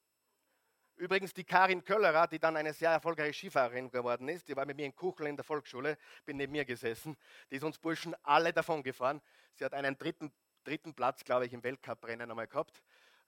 Übrigens 0.98 1.34
die 1.34 1.44
Karin 1.44 1.84
Köllerer, 1.84 2.28
die 2.28 2.40
dann 2.40 2.56
eine 2.56 2.74
sehr 2.74 2.92
erfolgreiche 2.92 3.34
Skifahrerin 3.34 3.92
geworden 3.92 4.30
ist, 4.30 4.48
die 4.48 4.56
war 4.56 4.66
mit 4.66 4.78
mir 4.78 4.86
in 4.86 4.96
Kuchel 4.96 5.28
in 5.28 5.36
der 5.36 5.44
Volksschule, 5.44 5.98
bin 6.26 6.38
neben 6.38 6.54
mir 6.54 6.64
gesessen. 6.64 7.18
Die 7.52 7.58
ist 7.58 7.64
uns 7.64 7.78
Burschen 7.78 8.16
alle 8.24 8.54
davon 8.54 8.82
gefahren. 8.82 9.22
Sie 9.56 9.66
hat 9.66 9.74
einen 9.74 9.98
dritten, 9.98 10.32
dritten 10.64 10.94
Platz, 10.94 11.24
glaube 11.24 11.48
ich, 11.48 11.54
im 11.54 11.64
Weltcuprennen 11.64 12.30
einmal 12.30 12.48
gehabt. 12.48 12.82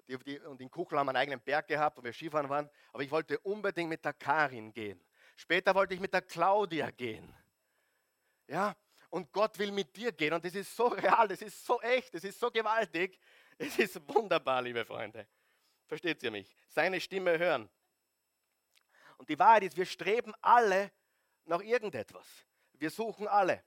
Die, 0.08 0.18
die, 0.20 0.40
und 0.40 0.62
in 0.62 0.72
Kuchel 0.72 0.98
haben 0.98 1.08
wir 1.08 1.12
einen 1.12 1.18
eigenen 1.18 1.42
Berg 1.42 1.68
gehabt, 1.68 1.98
wo 1.98 2.04
wir 2.04 2.14
Skifahren 2.14 2.50
waren. 2.50 2.70
Aber 2.94 3.04
ich 3.04 3.12
wollte 3.12 3.38
unbedingt 3.40 3.90
mit 3.90 4.06
der 4.06 4.14
Karin 4.14 4.72
gehen. 4.72 5.04
Später 5.36 5.76
wollte 5.76 5.94
ich 5.94 6.00
mit 6.00 6.14
der 6.14 6.22
Claudia 6.22 6.90
gehen. 6.92 7.34
Ja, 8.48 8.76
und 9.10 9.32
Gott 9.32 9.60
will 9.60 9.72
mit 9.72 9.96
dir 9.96 10.12
gehen. 10.12 10.34
Und 10.34 10.44
das 10.44 10.56
ist 10.56 10.76
so 10.76 10.88
real, 10.88 11.28
das 11.28 11.42
ist 11.42 11.66
so 11.66 11.82
echt, 11.82 12.14
das 12.14 12.24
ist 12.24 12.40
so 12.40 12.50
gewaltig. 12.50 13.20
Es 13.58 13.78
ist 13.78 14.08
wunderbar, 14.08 14.62
liebe 14.62 14.86
Freunde. 14.86 15.28
Versteht 15.86 16.24
ihr 16.24 16.32
mich? 16.32 16.56
Seine 16.70 17.02
Stimme 17.02 17.38
hören. 17.38 17.70
Und 19.18 19.28
die 19.30 19.38
Wahrheit 19.38 19.64
ist, 19.64 19.76
wir 19.76 19.86
streben 19.86 20.34
alle 20.42 20.92
nach 21.46 21.62
irgendetwas. 21.62 22.28
Wir 22.74 22.90
suchen 22.90 23.28
alle. 23.28 23.64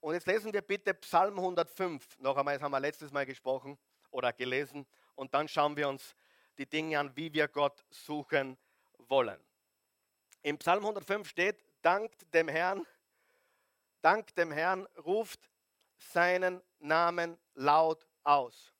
Und 0.00 0.14
jetzt 0.14 0.26
lesen 0.26 0.52
wir 0.52 0.62
bitte 0.62 0.94
Psalm 0.94 1.38
105. 1.38 2.18
Noch 2.18 2.36
einmal, 2.36 2.54
das 2.54 2.62
haben 2.62 2.72
wir 2.72 2.80
letztes 2.80 3.10
Mal 3.10 3.26
gesprochen 3.26 3.78
oder 4.10 4.32
gelesen. 4.32 4.86
Und 5.14 5.34
dann 5.34 5.48
schauen 5.48 5.76
wir 5.76 5.88
uns 5.88 6.14
die 6.58 6.66
Dinge 6.66 6.98
an, 6.98 7.16
wie 7.16 7.32
wir 7.32 7.48
Gott 7.48 7.84
suchen 7.90 8.56
wollen. 8.98 9.40
Im 10.42 10.58
Psalm 10.58 10.84
105 10.84 11.28
steht, 11.28 11.64
dankt 11.82 12.32
dem 12.34 12.48
Herrn, 12.48 12.86
dankt 14.00 14.36
dem 14.38 14.52
Herrn, 14.52 14.86
ruft 15.04 15.50
seinen 15.98 16.62
Namen 16.78 17.38
laut 17.54 18.06
aus. 18.22 18.72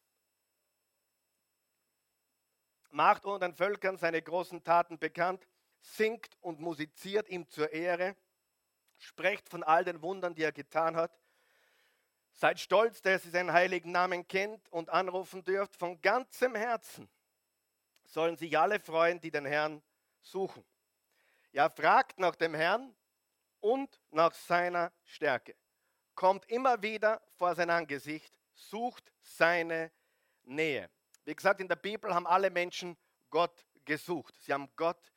Macht 2.91 3.25
unter 3.25 3.49
den 3.49 3.55
Völkern 3.55 3.99
seine 3.99 4.23
großen 4.23 4.63
Taten 4.63 4.99
bekannt, 4.99 5.47
singt 5.81 6.37
und 6.41 6.61
musiziert 6.61 7.29
ihm 7.29 7.49
zur 7.49 7.73
Ehre, 7.73 8.17
sprecht 8.99 9.49
von 9.49 9.63
all 9.63 9.85
den 9.85 10.01
Wundern, 10.03 10.35
die 10.35 10.43
er 10.43 10.53
getan 10.53 10.97
hat. 10.97 11.13
Seid 12.37 12.61
stolz, 12.61 13.01
dass 13.01 13.25
ihr 13.25 13.31
seinen 13.31 13.53
heiligen 13.53 13.93
Namen 13.93 14.29
kennt 14.29 14.71
und 14.71 14.91
anrufen 14.91 15.43
dürft. 15.43 15.75
Von 15.75 16.01
ganzem 16.03 16.55
Herzen 16.55 17.09
sollen 18.05 18.37
sich 18.37 18.59
alle 18.59 18.79
freuen, 18.79 19.19
die 19.19 19.31
den 19.31 19.47
Herrn 19.47 19.83
suchen. 20.21 20.63
Ja, 21.53 21.71
fragt 21.71 22.19
nach 22.19 22.37
dem 22.37 22.55
Herrn 22.55 22.95
und 23.61 23.99
nach 24.11 24.35
seiner 24.35 24.93
Stärke. 25.05 25.57
Kommt 26.15 26.45
immer 26.51 26.83
wieder 26.83 27.23
vor 27.37 27.55
sein 27.55 27.71
Angesicht, 27.71 28.39
sucht 28.53 29.11
seine 29.23 29.91
Nähe. 30.43 30.91
Wie 31.25 31.35
gesagt, 31.35 31.61
in 31.61 31.69
der 31.69 31.77
Bibel 31.77 32.15
haben 32.15 32.27
alle 32.27 32.51
Menschen 32.51 32.99
Gott 33.31 33.67
gesucht. 33.87 34.35
Sie 34.43 34.53
haben 34.53 34.69
Gott 34.77 35.11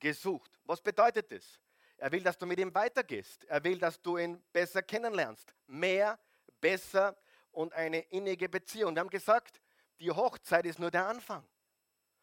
gesucht. 0.00 0.58
Was 0.64 0.80
bedeutet 0.80 1.30
das? 1.30 1.60
Er 1.96 2.10
will, 2.10 2.22
dass 2.22 2.36
du 2.36 2.46
mit 2.46 2.58
ihm 2.58 2.74
weitergehst. 2.74 3.44
Er 3.44 3.62
will, 3.62 3.78
dass 3.78 4.00
du 4.02 4.18
ihn 4.18 4.42
besser 4.52 4.82
kennenlernst. 4.82 5.54
Mehr, 5.66 6.18
besser 6.60 7.16
und 7.52 7.72
eine 7.72 8.00
innige 8.10 8.48
Beziehung. 8.48 8.94
Wir 8.94 9.00
haben 9.00 9.10
gesagt, 9.10 9.60
die 10.00 10.10
Hochzeit 10.10 10.66
ist 10.66 10.78
nur 10.78 10.90
der 10.90 11.06
Anfang. 11.06 11.44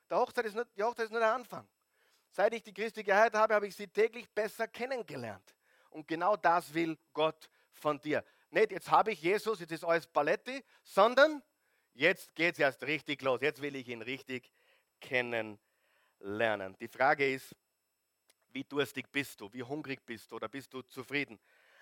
Der 0.10 0.18
Hochzeit 0.18 0.46
ist 0.46 0.56
nur, 0.56 0.66
die 0.78 0.84
Hochzeit 0.84 1.06
ist 1.06 1.12
nur 1.12 1.20
der 1.20 1.34
Anfang. 1.34 1.68
Seit 2.30 2.54
ich 2.54 2.64
die 2.64 2.74
Christi 2.74 3.04
geheilt 3.04 3.34
habe, 3.34 3.54
habe 3.54 3.68
ich 3.68 3.76
sie 3.76 3.88
täglich 3.88 4.30
besser 4.30 4.68
kennengelernt. 4.68 5.56
Und 5.90 6.08
genau 6.08 6.36
das 6.36 6.74
will 6.74 6.98
Gott 7.14 7.50
von 7.74 8.00
dir. 8.00 8.24
Nicht, 8.50 8.72
jetzt 8.72 8.92
habe 8.92 9.12
ich 9.12 9.22
Jesus, 9.22 9.60
jetzt 9.60 9.72
ist 9.72 9.84
alles 9.84 10.08
Paletti, 10.08 10.64
sondern 10.84 11.42
jetzt 11.94 12.36
geht 12.36 12.54
es 12.54 12.60
erst 12.60 12.84
richtig 12.84 13.22
los. 13.22 13.42
Jetzt 13.42 13.62
will 13.62 13.76
ich 13.76 13.88
ihn 13.88 14.02
richtig 14.02 14.52
kennenlernen. 15.00 16.78
Die 16.80 16.88
Frage 16.88 17.34
ist, 17.34 17.56
wie 18.52 18.64
durstig 18.64 19.12
bist 19.12 19.42
du? 19.42 19.52
Wie 19.52 19.64
hungrig 19.64 20.06
bist 20.06 20.32
du? 20.32 20.36
Oder 20.38 20.48
bist 20.48 20.74
du 20.74 20.82
zufrieden? 20.82 21.40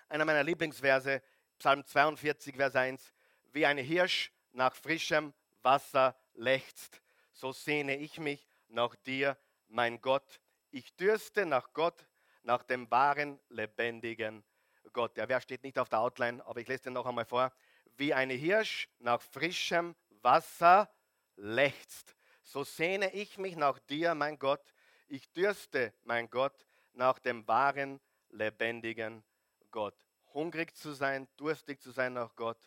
Einer 0.08 0.24
meiner 0.24 0.42
Lieblingsverse, 0.42 1.22
Psalm 1.58 1.84
42, 1.84 2.56
Vers 2.56 2.76
1. 2.76 3.12
Wie 3.52 3.66
ein 3.66 3.78
Hirsch 3.78 4.32
nach 4.52 4.74
frischem 4.74 5.32
Wasser 5.62 6.16
lechzt, 6.34 7.00
so 7.32 7.52
sehne 7.52 7.96
ich 7.96 8.18
mich 8.18 8.46
nach 8.68 8.94
dir, 8.96 9.36
mein 9.68 10.00
Gott. 10.00 10.40
Ich 10.70 10.94
dürste 10.96 11.46
nach 11.46 11.72
Gott, 11.72 12.06
nach 12.42 12.62
dem 12.62 12.90
wahren, 12.90 13.40
lebendigen 13.48 14.44
Gott. 14.92 15.16
Der 15.16 15.26
Vers 15.26 15.44
steht 15.44 15.62
nicht 15.62 15.78
auf 15.78 15.88
der 15.88 16.00
Outline, 16.00 16.44
aber 16.46 16.60
ich 16.60 16.68
lese 16.68 16.84
den 16.84 16.92
noch 16.94 17.06
einmal 17.06 17.24
vor. 17.24 17.52
Wie 17.96 18.12
ein 18.12 18.30
Hirsch 18.30 18.88
nach 18.98 19.20
frischem 19.20 19.94
Wasser 20.22 20.90
lechzt, 21.36 22.14
so 22.42 22.64
sehne 22.64 23.12
ich 23.12 23.38
mich 23.38 23.56
nach 23.56 23.78
dir, 23.78 24.14
mein 24.14 24.38
Gott. 24.38 24.74
Ich 25.08 25.30
dürste, 25.32 25.92
mein 26.02 26.30
Gott, 26.30 26.66
nach 26.92 27.18
dem 27.18 27.46
wahren, 27.48 28.00
lebendigen 28.30 29.24
Gott. 29.70 30.03
Hungrig 30.34 30.76
zu 30.76 30.92
sein, 30.92 31.28
durstig 31.36 31.80
zu 31.80 31.92
sein 31.92 32.12
nach 32.12 32.34
Gott. 32.34 32.58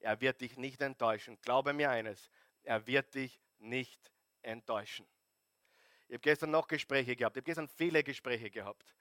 Er 0.00 0.20
wird 0.20 0.40
dich 0.40 0.56
nicht 0.56 0.82
enttäuschen. 0.82 1.40
Glaube 1.40 1.72
mir 1.72 1.90
eines, 1.90 2.28
er 2.64 2.86
wird 2.86 3.14
dich 3.14 3.40
nicht 3.58 4.12
enttäuschen. 4.42 5.06
Ich 6.08 6.14
habe 6.14 6.22
gestern 6.22 6.50
noch 6.50 6.66
Gespräche 6.66 7.16
gehabt. 7.16 7.36
Ich 7.36 7.40
habe 7.40 7.46
gestern 7.46 7.68
viele 7.68 8.02
Gespräche 8.02 8.50
gehabt. 8.50 8.94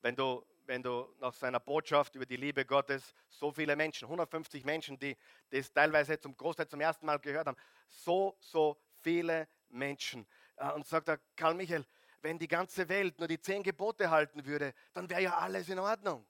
Wenn 0.00 0.14
du, 0.14 0.46
wenn 0.66 0.82
du 0.82 1.12
nach 1.18 1.34
seiner 1.34 1.60
Botschaft 1.60 2.14
über 2.14 2.26
die 2.26 2.36
Liebe 2.36 2.64
Gottes 2.64 3.14
so 3.28 3.50
viele 3.50 3.74
Menschen, 3.74 4.06
150 4.06 4.64
Menschen, 4.64 4.98
die 4.98 5.16
das 5.50 5.72
teilweise 5.72 6.18
zum 6.18 6.36
Großteil 6.36 6.68
zum 6.68 6.80
ersten 6.80 7.04
Mal 7.06 7.18
gehört 7.18 7.48
haben, 7.48 7.56
so, 7.88 8.36
so 8.38 8.78
viele 9.02 9.48
Menschen. 9.68 10.26
Äh, 10.56 10.70
und 10.72 10.86
sagt 10.86 11.08
er, 11.08 11.18
Karl 11.36 11.54
Michael, 11.54 11.84
wenn 12.22 12.38
die 12.38 12.48
ganze 12.48 12.88
Welt 12.88 13.18
nur 13.18 13.28
die 13.28 13.40
zehn 13.40 13.62
Gebote 13.62 14.10
halten 14.10 14.46
würde, 14.46 14.72
dann 14.92 15.10
wäre 15.10 15.22
ja 15.22 15.36
alles 15.36 15.68
in 15.68 15.78
Ordnung. 15.78 16.24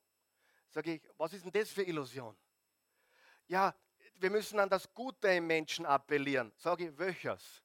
Sage 0.75 0.95
ich, 0.95 1.03
was 1.17 1.33
ist 1.33 1.45
denn 1.45 1.53
das 1.53 1.71
für 1.71 1.85
Illusion? 1.85 2.37
Ja, 3.47 3.73
wir 4.17 4.29
müssen 4.29 4.59
an 4.59 4.69
das 4.69 4.93
Gute 4.93 5.29
im 5.29 5.47
Menschen 5.47 5.87
appellieren. 5.87 6.53
Sage 6.57 6.89
ich, 6.89 6.99
welches? 6.99 7.63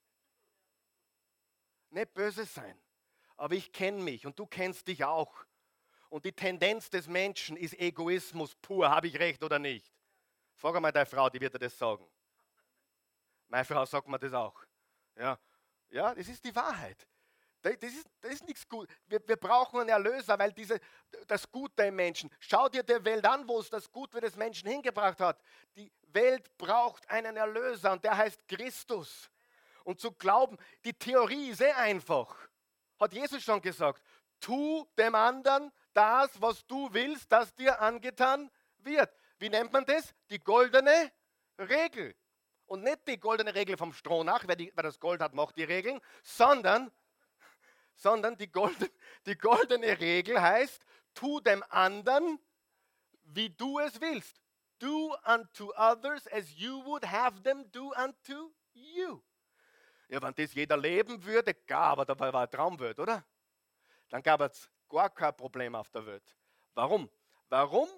Nicht 1.89 2.13
böse 2.13 2.45
sein. 2.45 2.79
Aber 3.35 3.55
ich 3.55 3.71
kenne 3.71 3.99
mich 4.03 4.27
und 4.27 4.37
du 4.37 4.45
kennst 4.45 4.87
dich 4.87 5.03
auch. 5.03 5.43
Und 6.09 6.23
die 6.23 6.31
Tendenz 6.31 6.91
des 6.91 7.07
Menschen 7.07 7.57
ist 7.57 7.73
Egoismus 7.79 8.53
pur. 8.55 8.87
Habe 8.87 9.07
ich 9.07 9.17
recht 9.17 9.43
oder 9.43 9.57
nicht? 9.57 9.91
Frag 10.53 10.75
einmal 10.75 10.91
deine 10.91 11.07
Frau, 11.07 11.31
die 11.31 11.41
wird 11.41 11.55
dir 11.55 11.59
das 11.59 11.75
sagen. 11.75 12.07
Meine 13.47 13.65
Frau 13.65 13.85
sagt 13.85 14.07
mir 14.07 14.19
das 14.19 14.33
auch. 14.33 14.63
Ja, 15.15 15.39
ja 15.89 16.13
das 16.13 16.27
ist 16.27 16.45
die 16.45 16.55
Wahrheit. 16.55 17.07
Das 17.61 17.73
ist, 17.75 18.07
das 18.21 18.33
ist 18.35 18.47
nichts 18.47 18.67
gut. 18.67 18.89
Wir, 19.07 19.19
wir, 19.27 19.35
brauchen 19.35 19.81
einen 19.81 19.89
Erlöser, 19.89 20.39
weil 20.39 20.53
diese, 20.53 20.79
das 21.27 21.51
Gute 21.51 21.83
im 21.83 21.95
Menschen. 21.95 22.29
Schau 22.39 22.69
dir 22.69 22.83
die 22.83 23.03
Welt 23.03 23.25
an, 23.25 23.47
wo 23.47 23.59
es 23.59 23.69
das 23.69 23.91
Gute 23.91 24.21
des 24.21 24.35
Menschen 24.37 24.69
hingebracht 24.69 25.19
hat. 25.19 25.41
Die 25.75 25.91
Welt 26.13 26.57
braucht 26.57 27.09
einen 27.09 27.35
Erlöser 27.35 27.91
und 27.91 28.03
der 28.03 28.15
heißt 28.15 28.47
Christus. 28.47 29.29
Und 29.83 29.99
zu 29.99 30.11
glauben, 30.11 30.57
die 30.85 30.93
Theorie 30.93 31.49
ist 31.49 31.61
eh 31.61 31.71
einfach. 31.71 32.35
Hat 32.99 33.13
Jesus 33.13 33.43
schon 33.43 33.61
gesagt. 33.61 34.01
Tu 34.39 34.85
dem 34.97 35.15
anderen 35.15 35.71
das, 35.93 36.41
was 36.41 36.65
du 36.65 36.93
willst, 36.93 37.29
das 37.31 37.53
dir 37.55 37.81
angetan 37.81 38.49
wird. 38.77 39.13
Wie 39.37 39.49
nennt 39.49 39.73
man 39.73 39.85
das? 39.85 40.13
Die 40.29 40.39
goldene 40.39 41.11
Regel. 41.57 42.15
Und 42.67 42.83
nicht 42.83 43.07
die 43.07 43.19
goldene 43.19 43.53
Regel 43.55 43.75
vom 43.75 43.93
Stroh 43.93 44.23
nach, 44.23 44.47
wer, 44.47 44.55
die, 44.55 44.71
wer 44.75 44.83
das 44.83 44.99
Gold 44.99 45.21
hat, 45.21 45.33
macht 45.33 45.57
die 45.57 45.63
Regeln, 45.63 45.99
sondern 46.23 46.91
sondern 47.99 48.37
die, 48.37 48.49
golden, 48.51 48.89
die 49.25 49.37
goldene 49.37 49.99
Regel 49.99 50.41
heißt, 50.41 50.81
tu 51.13 51.39
dem 51.41 51.63
anderen, 51.69 52.39
wie 53.23 53.49
du 53.49 53.79
es 53.79 53.99
willst. 54.01 54.41
Do 54.79 55.13
unto 55.25 55.73
others 55.75 56.25
as 56.27 56.49
you 56.55 56.83
would 56.85 57.05
have 57.05 57.43
them 57.43 57.69
do 57.71 57.91
unto 58.01 58.53
you. 58.73 59.21
Ja, 60.07 60.21
wenn 60.21 60.33
das 60.33 60.53
jeder 60.53 60.77
leben 60.77 61.23
würde, 61.23 61.53
gar, 61.53 61.91
aber 61.91 62.05
dabei 62.05 62.31
war 62.31 62.43
ein 62.43 62.49
Traumwelt, 62.49 62.97
oder? 62.97 63.25
Dann 64.09 64.23
gab 64.23 64.39
es 64.41 64.69
gar 64.87 65.09
kein 65.09 65.35
Problem 65.35 65.75
auf 65.75 65.89
der 65.91 66.05
Welt. 66.05 66.35
Warum? 66.73 67.09
Warum 67.49 67.89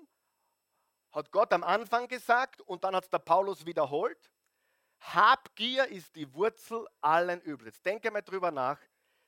hat 1.12 1.32
Gott 1.32 1.54
am 1.54 1.64
Anfang 1.64 2.08
gesagt 2.08 2.62
und 2.62 2.84
dann 2.84 2.96
hat 2.96 3.04
es 3.04 3.10
der 3.10 3.20
Paulus 3.20 3.66
wiederholt? 3.66 4.32
Habgier 5.00 5.88
ist 5.88 6.16
die 6.16 6.34
Wurzel 6.34 6.88
allen 7.00 7.42
Übels. 7.42 7.82
Denke 7.82 8.10
mal 8.12 8.22
drüber 8.22 8.52
nach. 8.52 8.80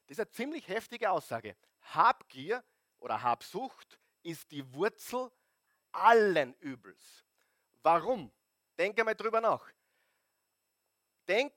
Das 0.08 0.18
ist 0.18 0.20
eine 0.20 0.32
ziemlich 0.32 0.68
heftige 0.68 1.10
Aussage. 1.10 1.56
Habgier 1.82 2.64
oder 3.00 3.22
Habsucht 3.22 4.00
ist 4.22 4.52
die 4.52 4.74
Wurzel 4.74 5.32
allen 5.92 6.54
Übels. 6.56 7.26
Warum? 7.82 8.32
Denk 8.78 8.98
einmal 9.00 9.16
drüber 9.16 9.42
nach. 9.42 9.72
Denk 11.28 11.54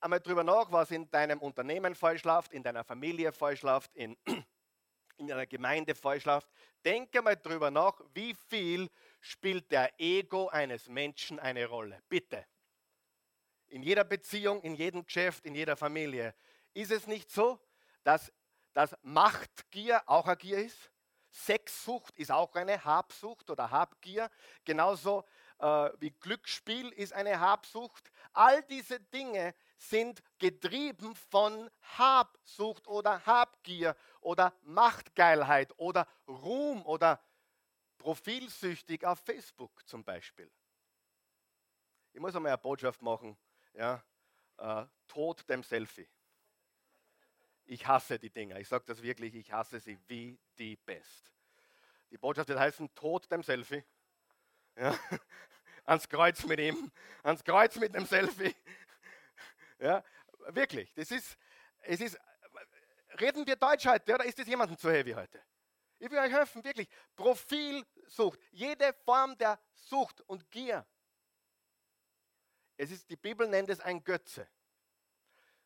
einmal 0.00 0.20
drüber 0.20 0.44
nach, 0.44 0.70
was 0.70 0.90
in 0.90 1.10
deinem 1.10 1.40
Unternehmen 1.40 1.94
falsch 1.94 2.24
läuft, 2.24 2.52
in 2.52 2.62
deiner 2.62 2.84
Familie 2.84 3.32
falsch 3.32 3.62
läuft, 3.62 3.94
in, 3.94 4.16
in 5.16 5.26
deiner 5.26 5.46
Gemeinde 5.46 5.94
falsch 5.94 6.24
läuft. 6.24 6.48
Denk 6.84 7.14
einmal 7.16 7.36
drüber 7.36 7.70
nach, 7.70 8.00
wie 8.14 8.34
viel 8.34 8.88
spielt 9.20 9.70
der 9.70 9.92
Ego 9.98 10.48
eines 10.48 10.88
Menschen 10.88 11.38
eine 11.38 11.66
Rolle. 11.66 12.02
Bitte. 12.08 12.46
In 13.68 13.82
jeder 13.82 14.04
Beziehung, 14.04 14.62
in 14.62 14.74
jedem 14.74 15.04
Geschäft, 15.04 15.44
in 15.44 15.54
jeder 15.54 15.76
Familie. 15.76 16.34
Ist 16.72 16.90
es 16.90 17.06
nicht 17.06 17.30
so, 17.30 17.60
dass, 18.10 18.32
dass 18.72 18.96
Machtgier 19.02 20.02
auch 20.06 20.26
eine 20.26 20.36
Gier 20.36 20.58
ist. 20.58 20.90
Sexsucht 21.30 22.18
ist 22.18 22.32
auch 22.32 22.56
eine 22.56 22.84
Habsucht 22.84 23.48
oder 23.50 23.70
Habgier. 23.70 24.28
Genauso 24.64 25.24
äh, 25.60 25.90
wie 26.00 26.10
Glücksspiel 26.10 26.88
ist 26.88 27.12
eine 27.12 27.38
Habsucht. 27.38 28.10
All 28.32 28.64
diese 28.64 28.98
Dinge 28.98 29.54
sind 29.76 30.24
getrieben 30.40 31.14
von 31.14 31.70
Habsucht 31.98 32.88
oder 32.88 33.24
Habgier 33.24 33.94
oder 34.20 34.52
Machtgeilheit 34.62 35.72
oder 35.78 36.08
Ruhm 36.26 36.84
oder 36.86 37.22
profilsüchtig 37.96 39.04
auf 39.06 39.20
Facebook 39.20 39.86
zum 39.86 40.02
Beispiel. 40.02 40.50
Ich 42.12 42.20
muss 42.20 42.34
einmal 42.34 42.50
eine 42.50 42.58
Botschaft 42.58 43.02
machen. 43.02 43.38
Ja, 43.72 44.02
äh, 44.56 44.84
Tod 45.06 45.48
dem 45.48 45.62
Selfie. 45.62 46.08
Ich 47.70 47.86
hasse 47.86 48.18
die 48.18 48.30
Dinger. 48.30 48.58
Ich 48.58 48.66
sage 48.66 48.82
das 48.84 49.00
wirklich, 49.00 49.32
ich 49.32 49.52
hasse 49.52 49.78
sie 49.78 49.96
wie 50.08 50.36
die 50.58 50.76
Pest. 50.76 51.30
Die 52.10 52.18
Botschaft 52.18 52.48
wird 52.48 52.58
heißen, 52.58 52.92
Tod 52.96 53.30
dem 53.30 53.44
Selfie. 53.44 53.84
Ja? 54.74 54.98
Ans 55.84 56.08
Kreuz 56.08 56.44
mit 56.46 56.58
ihm, 56.58 56.90
ans 57.22 57.44
Kreuz 57.44 57.76
mit 57.76 57.94
dem 57.94 58.04
Selfie. 58.06 58.54
Ja, 59.78 60.04
wirklich, 60.48 60.92
das 60.92 61.10
ist, 61.10 61.38
es 61.84 62.02
ist, 62.02 62.20
reden 63.18 63.46
wir 63.46 63.56
Deutsch 63.56 63.86
heute 63.86 64.12
oder 64.14 64.26
ist 64.26 64.38
das 64.38 64.46
jemandem 64.46 64.76
zu 64.76 64.90
heavy 64.90 65.12
heute? 65.12 65.40
Ich 65.98 66.10
will 66.10 66.18
euch 66.18 66.30
helfen, 66.30 66.62
wirklich. 66.62 66.86
Profilsucht, 67.16 68.38
jede 68.50 68.92
Form 68.92 69.38
der 69.38 69.58
Sucht 69.72 70.20
und 70.26 70.50
Gier. 70.50 70.86
Es 72.76 72.90
ist, 72.90 73.08
die 73.08 73.16
Bibel 73.16 73.48
nennt 73.48 73.70
es 73.70 73.80
ein 73.80 74.04
Götze. 74.04 74.46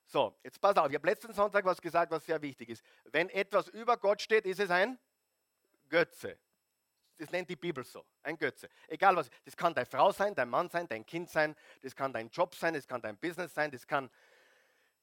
So, 0.07 0.37
jetzt 0.43 0.61
pass 0.61 0.77
auf, 0.77 0.89
ich 0.89 0.95
habe 0.95 1.07
letzten 1.07 1.33
Sonntag 1.33 1.65
was 1.65 1.81
gesagt, 1.81 2.11
was 2.11 2.25
sehr 2.25 2.41
wichtig 2.43 2.69
ist. 2.69 2.85
Wenn 3.05 3.29
etwas 3.31 3.69
über 3.69 3.97
Gott 3.97 4.21
steht, 4.21 4.45
ist 4.47 4.61
es 4.61 4.71
ein 4.71 4.99
Götze. 5.89 6.39
Das 7.17 7.31
nennt 7.31 7.49
die 7.49 7.57
Bibel 7.57 7.85
so, 7.85 8.05
ein 8.23 8.37
Götze. 8.37 8.69
Egal 8.89 9.17
was, 9.17 9.31
das 9.45 9.57
kann 9.57 9.73
deine 9.73 9.87
Frau 9.87 10.11
sein, 10.13 10.35
dein 10.35 10.49
Mann 10.49 10.69
sein, 10.69 10.89
dein 10.89 11.07
Kind 11.07 11.31
sein, 11.31 11.55
das 11.83 11.95
kann 11.95 12.13
dein 12.13 12.29
Job 12.29 12.55
sein, 12.55 12.75
das 12.75 12.87
kann 12.87 13.01
dein 13.01 13.17
Business 13.17 13.55
sein, 13.55 13.71
das 13.71 13.87
kann, 13.87 14.11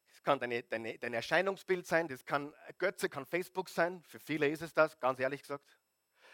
das 0.09 0.21
kann 0.21 0.37
deine, 0.39 0.61
deine, 0.63 0.97
dein 0.97 1.13
Erscheinungsbild 1.13 1.87
sein, 1.87 2.07
das 2.07 2.25
kann, 2.25 2.53
Götze 2.77 3.07
kann 3.07 3.25
Facebook 3.25 3.69
sein, 3.69 4.03
für 4.03 4.19
viele 4.19 4.49
ist 4.49 4.61
es 4.61 4.73
das, 4.73 4.99
ganz 4.99 5.19
ehrlich 5.19 5.41
gesagt. 5.41 5.77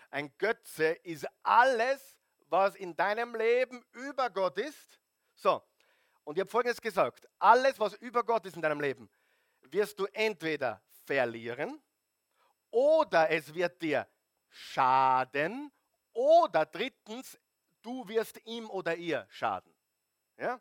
Ein 0.10 0.36
Götze 0.38 0.94
ist 1.04 1.28
alles, 1.44 2.18
was 2.50 2.76
in 2.76 2.96
deinem 2.96 3.36
Leben 3.36 3.84
über 3.92 4.30
Gott 4.30 4.58
ist. 4.58 5.00
So, 5.36 5.62
und 6.28 6.36
ich 6.36 6.42
habe 6.42 6.50
Folgendes 6.50 6.82
gesagt, 6.82 7.26
alles, 7.40 7.80
was 7.80 7.94
über 7.94 8.22
Gott 8.22 8.46
ist 8.46 8.58
in 8.58 8.62
deinem 8.62 8.82
Leben, 8.82 9.10
wirst 9.62 9.98
du 9.98 10.08
entweder 10.08 10.84
verlieren 11.06 11.82
oder 12.70 13.30
es 13.30 13.54
wird 13.54 13.82
dir 13.82 14.06
schaden 14.50 15.72
oder 16.12 16.66
drittens, 16.66 17.40
du 17.82 18.06
wirst 18.10 18.46
ihm 18.46 18.70
oder 18.70 18.94
ihr 18.98 19.26
schaden. 19.30 19.74
Ja? 20.36 20.60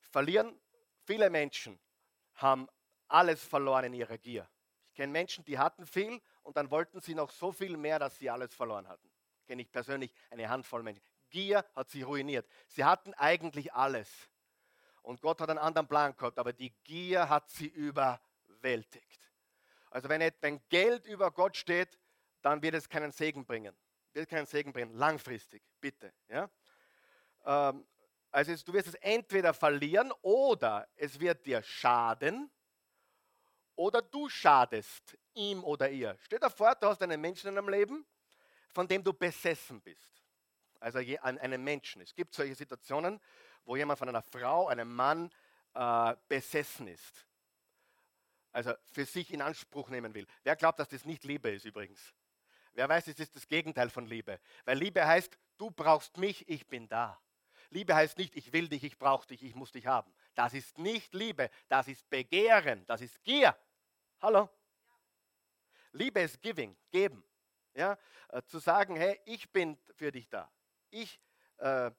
Verlieren, 0.00 0.58
viele 1.04 1.28
Menschen 1.28 1.78
haben 2.36 2.66
alles 3.08 3.44
verloren 3.44 3.84
in 3.84 3.92
ihrer 3.92 4.16
Gier. 4.16 4.48
Ich 4.88 4.94
kenne 4.94 5.12
Menschen, 5.12 5.44
die 5.44 5.58
hatten 5.58 5.84
viel 5.84 6.18
und 6.44 6.56
dann 6.56 6.70
wollten 6.70 7.02
sie 7.02 7.14
noch 7.14 7.30
so 7.30 7.52
viel 7.52 7.76
mehr, 7.76 7.98
dass 7.98 8.16
sie 8.16 8.30
alles 8.30 8.54
verloren 8.54 8.88
hatten. 8.88 9.10
Kenne 9.46 9.60
ich 9.60 9.70
persönlich 9.70 10.14
eine 10.30 10.48
Handvoll 10.48 10.82
Menschen. 10.82 11.04
Gier 11.28 11.62
hat 11.76 11.90
sie 11.90 12.00
ruiniert. 12.00 12.48
Sie 12.68 12.84
hatten 12.84 13.12
eigentlich 13.12 13.74
alles. 13.74 14.30
Und 15.08 15.22
Gott 15.22 15.40
hat 15.40 15.48
einen 15.48 15.58
anderen 15.58 15.88
Plan 15.88 16.14
gehabt, 16.14 16.38
aber 16.38 16.52
die 16.52 16.68
Gier 16.84 17.30
hat 17.30 17.48
sie 17.48 17.68
überwältigt. 17.68 19.32
Also 19.88 20.06
wenn, 20.06 20.20
wenn 20.42 20.60
Geld 20.68 21.06
über 21.06 21.30
Gott 21.30 21.56
steht, 21.56 21.98
dann 22.42 22.60
wird 22.60 22.74
es 22.74 22.90
keinen 22.90 23.10
Segen 23.10 23.46
bringen. 23.46 23.74
Wird 24.12 24.28
keinen 24.28 24.44
Segen 24.44 24.70
bringen. 24.70 24.92
Langfristig, 24.92 25.62
bitte. 25.80 26.12
Ja? 26.28 26.50
Ähm, 27.46 27.86
also 28.30 28.54
du 28.54 28.72
wirst 28.74 28.88
es 28.88 28.94
entweder 28.96 29.54
verlieren 29.54 30.12
oder 30.20 30.86
es 30.94 31.18
wird 31.18 31.46
dir 31.46 31.62
schaden 31.62 32.50
oder 33.76 34.02
du 34.02 34.28
schadest 34.28 35.16
ihm 35.32 35.64
oder 35.64 35.88
ihr. 35.88 36.18
Stell 36.20 36.38
dir 36.38 36.50
vor, 36.50 36.74
du 36.74 36.86
hast 36.86 37.02
einen 37.02 37.18
Menschen 37.18 37.48
in 37.48 37.54
deinem 37.54 37.70
Leben, 37.70 38.06
von 38.74 38.86
dem 38.86 39.02
du 39.02 39.14
besessen 39.14 39.80
bist. 39.80 40.22
Also 40.80 40.98
einen 40.98 41.64
Menschen. 41.64 42.02
Es 42.02 42.14
gibt 42.14 42.34
solche 42.34 42.54
Situationen, 42.54 43.18
wo 43.68 43.76
jemand 43.76 43.98
von 43.98 44.08
einer 44.08 44.22
Frau, 44.22 44.68
einem 44.68 44.92
Mann 44.92 45.30
äh, 45.74 46.16
besessen 46.26 46.88
ist. 46.88 47.26
Also 48.50 48.72
für 48.90 49.04
sich 49.04 49.30
in 49.30 49.42
Anspruch 49.42 49.90
nehmen 49.90 50.14
will. 50.14 50.26
Wer 50.42 50.56
glaubt, 50.56 50.78
dass 50.78 50.88
das 50.88 51.04
nicht 51.04 51.22
Liebe 51.24 51.50
ist 51.50 51.66
übrigens? 51.66 52.14
Wer 52.72 52.88
weiß, 52.88 53.08
es 53.08 53.20
ist 53.20 53.36
das 53.36 53.46
Gegenteil 53.46 53.90
von 53.90 54.06
Liebe. 54.06 54.40
Weil 54.64 54.78
Liebe 54.78 55.06
heißt, 55.06 55.38
du 55.58 55.70
brauchst 55.70 56.16
mich, 56.16 56.48
ich 56.48 56.66
bin 56.66 56.88
da. 56.88 57.20
Liebe 57.68 57.94
heißt 57.94 58.16
nicht, 58.16 58.34
ich 58.36 58.54
will 58.54 58.68
dich, 58.68 58.84
ich 58.84 58.98
brauche 58.98 59.26
dich, 59.26 59.42
ich 59.42 59.54
muss 59.54 59.70
dich 59.70 59.86
haben. 59.86 60.14
Das 60.34 60.54
ist 60.54 60.78
nicht 60.78 61.12
Liebe, 61.12 61.50
das 61.68 61.88
ist 61.88 62.08
Begehren, 62.08 62.86
das 62.86 63.02
ist 63.02 63.22
Gier. 63.22 63.54
Hallo? 64.22 64.48
Liebe 65.92 66.20
ist 66.20 66.40
Giving, 66.40 66.74
geben. 66.90 67.22
Ja? 67.74 67.98
Äh, 68.28 68.40
zu 68.46 68.60
sagen, 68.60 68.96
hey, 68.96 69.20
ich 69.26 69.50
bin 69.52 69.76
für 69.94 70.10
dich 70.10 70.26
da. 70.30 70.50
Ich 70.88 71.20
äh, 71.58 71.90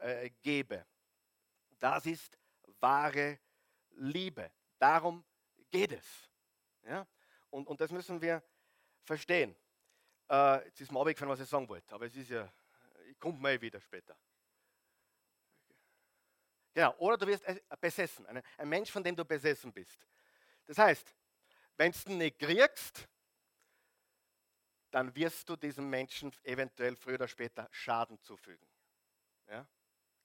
äh, 0.00 0.30
gebe. 0.42 0.84
Das 1.78 2.06
ist 2.06 2.38
wahre 2.80 3.38
Liebe. 3.90 4.50
Darum 4.78 5.24
geht 5.70 5.92
es. 5.92 6.30
Ja? 6.82 7.06
Und, 7.50 7.66
und 7.68 7.80
das 7.80 7.90
müssen 7.90 8.20
wir 8.20 8.42
verstehen. 9.04 9.56
Äh, 10.28 10.64
jetzt 10.66 10.80
ist 10.80 10.92
mir 10.92 11.00
abgefallen, 11.00 11.30
was 11.30 11.40
ich 11.40 11.48
sagen 11.48 11.68
wollte, 11.68 11.94
aber 11.94 12.06
es 12.06 12.16
ist 12.16 12.30
ja, 12.30 12.52
ich 13.08 13.18
komme 13.18 13.38
mal 13.38 13.60
wieder 13.60 13.80
später. 13.80 14.16
Genau, 16.74 16.94
oder 16.98 17.16
du 17.16 17.26
wirst 17.26 17.44
besessen, 17.80 18.26
ein, 18.26 18.42
ein 18.58 18.68
Mensch, 18.68 18.90
von 18.90 19.02
dem 19.02 19.16
du 19.16 19.24
besessen 19.24 19.72
bist. 19.72 20.06
Das 20.66 20.76
heißt, 20.76 21.14
wenn 21.76 21.92
du 21.92 22.10
ihn 22.10 22.18
nicht 22.18 22.38
kriegst, 22.38 23.08
dann 24.90 25.14
wirst 25.14 25.48
du 25.48 25.56
diesem 25.56 25.88
Menschen 25.88 26.32
eventuell 26.42 26.96
früher 26.96 27.14
oder 27.14 27.28
später 27.28 27.68
Schaden 27.70 28.20
zufügen. 28.20 28.66
Ja? 29.48 29.66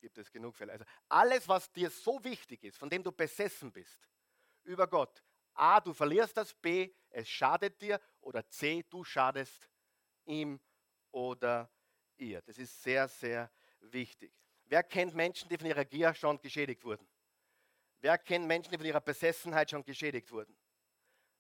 Gibt 0.01 0.17
es 0.17 0.31
genug 0.31 0.55
Fälle. 0.55 0.73
Also 0.73 0.85
alles, 1.07 1.47
was 1.47 1.71
dir 1.71 1.89
so 1.91 2.21
wichtig 2.23 2.63
ist, 2.63 2.77
von 2.77 2.89
dem 2.89 3.03
du 3.03 3.11
besessen 3.11 3.71
bist, 3.71 4.09
über 4.63 4.87
Gott, 4.87 5.23
A, 5.53 5.79
du 5.79 5.93
verlierst 5.93 6.35
das, 6.35 6.53
B, 6.55 6.91
es 7.09 7.29
schadet 7.29 7.79
dir 7.81 8.01
oder 8.19 8.47
C, 8.49 8.83
du 8.89 9.03
schadest 9.03 9.69
ihm 10.25 10.59
oder 11.11 11.71
ihr. 12.17 12.41
Das 12.41 12.57
ist 12.57 12.81
sehr, 12.81 13.07
sehr 13.07 13.51
wichtig. 13.79 14.33
Wer 14.65 14.83
kennt 14.83 15.13
Menschen, 15.13 15.49
die 15.49 15.57
von 15.57 15.67
ihrer 15.67 15.85
Gier 15.85 16.13
schon 16.15 16.39
geschädigt 16.41 16.83
wurden? 16.83 17.07
Wer 17.99 18.17
kennt 18.17 18.47
Menschen, 18.47 18.71
die 18.71 18.77
von 18.77 18.87
ihrer 18.87 19.01
Besessenheit 19.01 19.69
schon 19.69 19.83
geschädigt 19.83 20.31
wurden? 20.31 20.57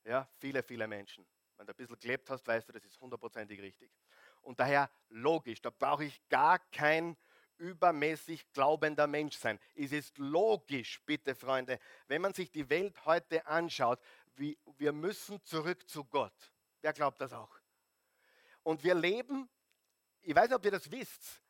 Ja, 0.03 0.29
viele, 0.37 0.61
viele 0.61 0.87
Menschen. 0.87 1.25
Wenn 1.57 1.65
du 1.65 1.73
ein 1.73 1.77
bisschen 1.77 1.99
gelebt 1.99 2.29
hast, 2.29 2.47
weißt 2.47 2.67
du, 2.69 2.73
das 2.73 2.85
ist 2.85 2.99
hundertprozentig 2.99 3.59
richtig. 3.59 3.91
Und 4.41 4.59
daher 4.59 4.91
logisch, 5.09 5.61
da 5.61 5.71
brauche 5.71 6.05
ich 6.05 6.27
gar 6.29 6.59
kein 6.71 7.17
übermäßig 7.61 8.51
glaubender 8.51 9.07
Mensch 9.07 9.37
sein. 9.37 9.59
Es 9.75 9.91
ist 9.91 10.17
logisch, 10.17 11.01
bitte 11.05 11.35
Freunde, 11.35 11.79
wenn 12.07 12.21
man 12.21 12.33
sich 12.33 12.51
die 12.51 12.69
Welt 12.69 13.05
heute 13.05 13.45
anschaut, 13.45 13.99
wie, 14.35 14.57
wir 14.77 14.91
müssen 14.91 15.43
zurück 15.45 15.87
zu 15.87 16.03
Gott. 16.05 16.53
Wer 16.81 16.93
glaubt 16.93 17.21
das 17.21 17.31
auch? 17.33 17.55
Und 18.63 18.83
wir 18.83 18.95
leben, 18.95 19.49
ich 20.21 20.35
weiß 20.35 20.49
nicht, 20.49 20.55
ob 20.55 20.65
ihr 20.65 20.71
das 20.71 20.89
wisst, 20.91 21.41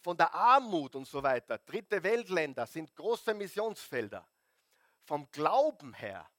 von 0.00 0.16
der 0.16 0.32
Armut 0.32 0.96
und 0.96 1.06
so 1.06 1.22
weiter. 1.22 1.58
Dritte 1.58 2.02
Weltländer 2.02 2.66
sind 2.66 2.94
große 2.96 3.34
Missionsfelder. 3.34 4.26
Vom 5.04 5.30
Glauben 5.30 5.92
her 5.92 6.30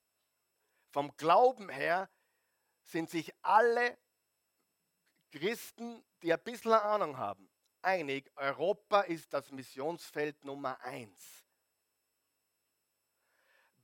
vom 0.91 1.15
Glauben 1.17 1.69
her 1.69 2.09
sind 2.83 3.09
sich 3.09 3.33
alle 3.41 3.97
Christen, 5.31 6.03
die 6.21 6.33
ein 6.33 6.43
bisschen 6.43 6.73
Ahnung 6.73 7.17
haben, 7.17 7.49
einig, 7.83 8.31
Europa 8.35 9.01
ist 9.01 9.33
das 9.33 9.51
Missionsfeld 9.51 10.43
Nummer 10.43 10.79
eins. 10.81 11.45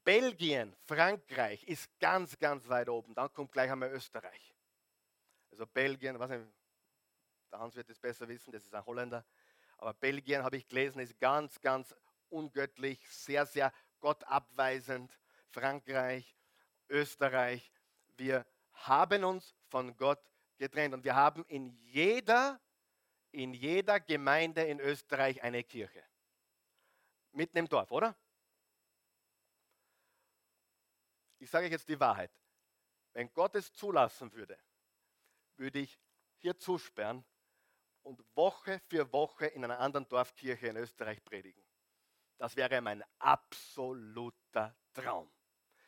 Belgien, 0.04 0.76
Frankreich 0.86 1.64
ist 1.66 1.90
ganz, 2.00 2.38
ganz 2.40 2.68
weit 2.70 2.88
oben. 2.88 3.14
Dann 3.14 3.34
kommt 3.34 3.52
gleich 3.52 3.70
einmal 3.70 3.92
Österreich. 3.92 4.56
Also 5.52 5.66
Belgien, 5.68 6.18
was 6.18 6.30
der 6.30 7.60
Hans 7.60 7.76
wird 7.76 7.90
es 7.90 8.00
besser 8.00 8.28
wissen, 8.28 8.52
das 8.52 8.64
ist 8.64 8.74
ein 8.74 8.86
Holländer. 8.86 9.26
Aber 9.78 9.94
Belgien, 9.94 10.44
habe 10.44 10.58
ich 10.58 10.68
gelesen, 10.68 11.00
ist 11.00 11.20
ganz, 11.20 11.60
ganz 11.62 11.94
ungöttlich, 12.30 13.00
sehr, 13.10 13.46
sehr 13.46 13.74
gottabweisend. 14.00 15.18
Frankreich, 15.50 16.38
Österreich. 16.90 17.72
Wir 18.16 18.46
haben 18.74 19.24
uns 19.24 19.56
von 19.68 19.96
Gott 19.98 20.22
getrennt 20.58 20.94
und 20.94 21.04
wir 21.04 21.16
haben 21.16 21.44
in 21.46 21.68
jeder, 21.82 22.60
in 23.38 23.54
jeder 23.54 24.00
Gemeinde 24.00 24.64
in 24.64 24.80
Österreich 24.80 25.44
eine 25.44 25.64
Kirche. 25.64 26.04
Mitten 27.34 27.58
im 27.58 27.70
Dorf, 27.70 27.92
oder? 27.92 28.18
Ich 31.38 31.48
sage 31.48 31.68
euch 31.68 31.72
jetzt 31.72 31.88
die 31.88 32.00
Wahrheit. 32.00 32.32
Wenn 33.14 33.32
Gott 33.34 33.54
es 33.54 33.72
zulassen 33.74 34.34
würde, 34.34 34.58
würde 35.56 35.80
ich 35.80 36.00
hier 36.38 36.58
zusperren 36.58 37.24
und 38.02 38.24
Woche 38.36 38.82
für 38.88 39.14
Woche 39.14 39.46
in 39.46 39.64
einer 39.64 39.80
anderen 39.80 40.08
Dorfkirche 40.08 40.68
in 40.68 40.78
Österreich 40.78 41.24
predigen. 41.24 41.64
Das 42.40 42.56
wäre 42.56 42.82
mein 42.82 43.04
absoluter 43.20 44.76
Traum. 44.94 45.32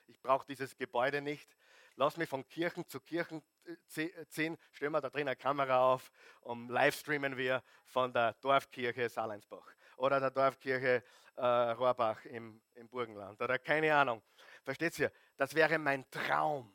Ich 0.05 0.21
brauche 0.21 0.45
dieses 0.45 0.75
Gebäude 0.75 1.21
nicht. 1.21 1.55
Lass 1.95 2.15
mich 2.15 2.29
von 2.29 2.47
Kirchen 2.47 2.88
zu 2.88 2.99
Kirchen 2.99 3.43
äh, 3.69 4.03
äh, 4.03 4.27
ziehen. 4.27 4.58
Stellen 4.71 4.91
wir 4.91 5.01
da 5.01 5.10
drin 5.10 5.27
eine 5.27 5.36
Kamera 5.36 5.93
auf 5.93 6.12
und 6.41 6.69
livestreamen 6.69 7.38
wir 7.38 7.63
von 7.86 8.12
der 8.12 8.34
Dorfkirche 8.41 9.10
Saleinsbach 9.10 9.75
oder 9.97 10.19
der 10.19 10.32
Dorfkirche 10.32 11.03
äh, 11.36 11.41
Rohrbach 11.41 12.25
im, 12.25 12.62
im 12.75 12.89
Burgenland 12.89 13.41
oder 13.41 13.60
keine 13.60 13.93
Ahnung. 13.93 14.21
Versteht 14.63 14.97
ihr? 14.99 15.12
Das 15.38 15.53
wäre 15.55 15.77
mein 15.77 16.10
Traum. 16.10 16.73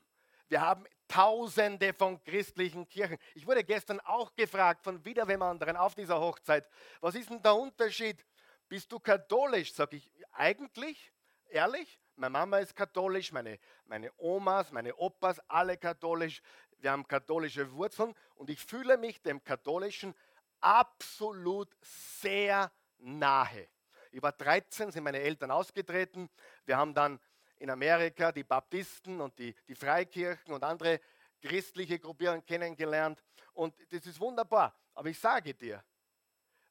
Wir 0.48 0.60
haben 0.60 0.86
Tausende 1.08 1.92
von 1.92 2.22
christlichen 2.24 2.88
Kirchen. 2.88 3.18
Ich 3.34 3.46
wurde 3.46 3.62
gestern 3.62 4.00
auch 4.00 4.34
gefragt 4.34 4.82
von 4.82 5.04
wieder 5.04 5.28
wem 5.28 5.42
anderen 5.42 5.76
auf 5.76 5.94
dieser 5.94 6.18
Hochzeit, 6.18 6.66
was 7.00 7.14
ist 7.14 7.28
denn 7.28 7.42
der 7.42 7.54
Unterschied? 7.54 8.24
Bist 8.68 8.90
du 8.90 8.98
katholisch? 8.98 9.74
Sag 9.74 9.92
ich, 9.92 10.10
eigentlich, 10.32 11.12
ehrlich, 11.50 12.00
meine 12.16 12.30
Mama 12.30 12.58
ist 12.58 12.74
katholisch, 12.74 13.32
meine, 13.32 13.58
meine 13.84 14.10
Omas, 14.16 14.72
meine 14.72 14.94
Opas, 14.96 15.40
alle 15.48 15.76
katholisch. 15.76 16.40
Wir 16.80 16.90
haben 16.90 17.06
katholische 17.06 17.72
Wurzeln 17.72 18.14
und 18.34 18.50
ich 18.50 18.60
fühle 18.60 18.96
mich 18.96 19.22
dem 19.22 19.42
Katholischen 19.42 20.14
absolut 20.60 21.68
sehr 21.80 22.70
nahe. 22.98 23.68
Ich 24.10 24.22
war 24.22 24.32
13, 24.32 24.92
sind 24.92 25.04
meine 25.04 25.20
Eltern 25.20 25.50
ausgetreten. 25.50 26.30
Wir 26.64 26.76
haben 26.76 26.94
dann 26.94 27.18
in 27.58 27.70
Amerika 27.70 28.30
die 28.32 28.44
Baptisten 28.44 29.20
und 29.20 29.38
die, 29.38 29.54
die 29.66 29.74
Freikirchen 29.74 30.54
und 30.54 30.62
andere 30.62 31.00
christliche 31.40 31.98
Gruppierungen 31.98 32.44
kennengelernt. 32.44 33.22
Und 33.52 33.74
das 33.90 34.06
ist 34.06 34.20
wunderbar. 34.20 34.74
Aber 34.94 35.08
ich 35.08 35.18
sage 35.18 35.54
dir, 35.54 35.82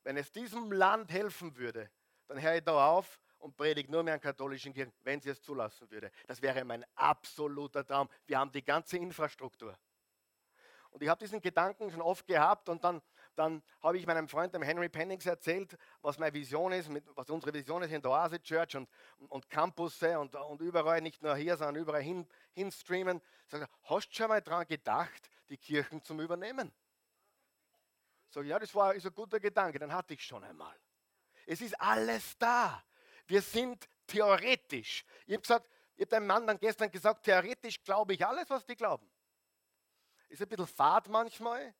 wenn 0.04 0.18
es 0.18 0.32
diesem 0.32 0.72
Land 0.72 1.12
helfen 1.12 1.56
würde, 1.56 1.90
dann 2.28 2.42
höre 2.42 2.56
ich 2.56 2.64
da 2.64 2.88
auf 2.88 3.20
und 3.40 3.56
predige 3.56 3.92
nur 3.92 4.04
mehr 4.04 4.16
an 4.16 4.22
katholischen 4.22 4.74
Kirchen, 4.74 4.94
wenn 5.02 5.20
sie 5.20 5.30
es 5.30 5.42
zulassen 5.42 5.90
würde. 5.92 6.12
Das 6.28 6.42
wäre 6.42 6.64
mein 6.64 6.86
absoluter 6.96 7.86
Traum. 7.86 8.10
Wir 8.26 8.40
haben 8.40 8.52
die 8.52 8.64
ganze 8.64 8.98
Infrastruktur. 8.98 9.78
Und 10.94 11.02
ich 11.02 11.10
habe 11.10 11.20
diesen 11.20 11.42
Gedanken 11.42 11.90
schon 11.92 12.02
oft 12.02 12.28
gehabt 12.28 12.70
und 12.70 12.84
dann, 12.84 13.02
dann 13.36 13.64
habe 13.82 13.98
ich 13.98 14.06
meinem 14.06 14.28
Freund, 14.28 14.54
dem 14.54 14.62
Henry 14.62 14.90
Pennings, 14.90 15.26
erzählt, 15.26 15.76
was 16.04 16.20
meine 16.20 16.34
Vision 16.36 16.72
ist, 16.72 16.88
mit, 16.88 17.04
was 17.16 17.32
unsere 17.32 17.52
Vision 17.52 17.82
ist 17.82 17.92
in 17.92 18.02
der 18.02 18.12
Oase 18.12 18.40
Church 18.40 18.76
und, 18.76 18.88
und 19.28 19.50
Campusse 19.50 20.20
und, 20.20 20.36
und 20.36 20.62
überall, 20.62 21.02
nicht 21.02 21.24
nur 21.24 21.36
hier, 21.36 21.58
sondern 21.58 21.78
überall 21.78 22.04
hin, 22.04 22.28
hinstreamen. 22.52 23.22
Sag, 23.48 23.68
hast 23.86 24.10
du 24.10 24.14
schon 24.14 24.28
mal 24.28 24.42
daran 24.42 24.68
gedacht, 24.68 25.32
die 25.50 25.58
Kirchen 25.58 26.04
zu 26.04 26.14
übernehmen? 26.14 26.72
Sag, 28.30 28.46
ja, 28.46 28.60
das 28.60 28.74
war 28.76 28.94
ist 28.94 29.08
ein 29.08 29.16
guter 29.16 29.40
Gedanke, 29.40 29.80
dann 29.80 29.92
hatte 29.92 30.14
ich 30.14 30.24
schon 30.24 30.44
einmal. 30.44 30.76
Es 31.48 31.60
ist 31.60 31.80
alles 31.82 32.38
da. 32.38 32.84
Wir 33.26 33.42
sind 33.42 33.90
theoretisch. 34.06 35.04
Ich 35.26 35.34
habe 35.34 35.42
gesagt, 35.42 35.68
Ich 35.96 36.02
habe 36.02 36.16
dem 36.18 36.28
Mann 36.28 36.46
dann 36.46 36.60
gestern 36.60 36.92
gesagt, 36.92 37.24
theoretisch 37.24 37.84
glaube 37.84 38.14
ich 38.14 38.26
alles, 38.26 38.50
was 38.50 38.66
die 38.66 38.76
glauben. 38.76 39.10
Ist 40.34 40.42
ein 40.42 40.50
bisschen 40.50 40.66
fad 40.66 41.08
manchmal. 41.10 41.76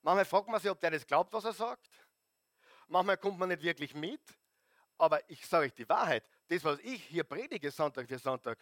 Manchmal 0.00 0.24
fragt 0.24 0.48
man 0.48 0.58
sich, 0.58 0.70
ob 0.70 0.80
der 0.80 0.92
das 0.92 1.06
glaubt, 1.06 1.30
was 1.34 1.44
er 1.44 1.52
sagt. 1.52 1.90
Manchmal 2.88 3.18
kommt 3.18 3.38
man 3.38 3.50
nicht 3.50 3.62
wirklich 3.62 3.92
mit. 3.92 4.22
Aber 4.96 5.20
ich 5.28 5.46
sage 5.46 5.66
euch 5.66 5.74
die 5.74 5.86
Wahrheit. 5.86 6.26
Das, 6.48 6.64
was 6.64 6.78
ich 6.78 7.04
hier 7.04 7.22
predige 7.22 7.70
Sonntag 7.70 8.08
für 8.08 8.18
Sonntag, 8.18 8.58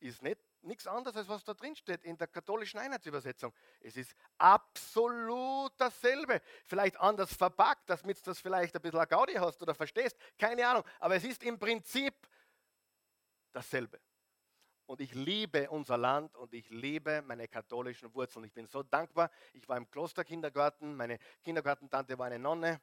ist 0.00 0.22
nicht 0.22 0.38
nichts 0.60 0.86
anderes, 0.86 1.16
als 1.16 1.28
was 1.28 1.44
da 1.44 1.54
drin 1.54 1.74
steht 1.74 2.04
in 2.04 2.18
der 2.18 2.26
katholischen 2.26 2.78
Einheitsübersetzung. 2.78 3.54
Es 3.80 3.96
ist 3.96 4.14
absolut 4.36 5.72
dasselbe. 5.78 6.42
Vielleicht 6.66 6.98
anders 7.00 7.32
verpackt, 7.32 7.88
damit 7.88 8.18
du 8.18 8.22
das 8.24 8.38
vielleicht 8.38 8.76
ein 8.76 8.82
bisschen 8.82 9.08
Gaudi 9.08 9.32
hast 9.34 9.62
oder 9.62 9.74
verstehst. 9.74 10.18
Keine 10.38 10.68
Ahnung. 10.68 10.84
Aber 11.00 11.16
es 11.16 11.24
ist 11.24 11.42
im 11.42 11.58
Prinzip 11.58 12.14
dasselbe. 13.50 13.98
Und 14.86 15.00
ich 15.00 15.14
liebe 15.14 15.68
unser 15.68 15.98
Land 15.98 16.36
und 16.36 16.54
ich 16.54 16.70
liebe 16.70 17.20
meine 17.22 17.48
katholischen 17.48 18.14
Wurzeln. 18.14 18.44
Ich 18.44 18.52
bin 18.52 18.66
so 18.68 18.84
dankbar. 18.84 19.30
Ich 19.52 19.68
war 19.68 19.76
im 19.76 19.90
Klosterkindergarten. 19.90 20.96
Meine 20.96 21.18
Kindergartentante 21.42 22.16
war 22.18 22.26
eine 22.26 22.38
Nonne. 22.38 22.80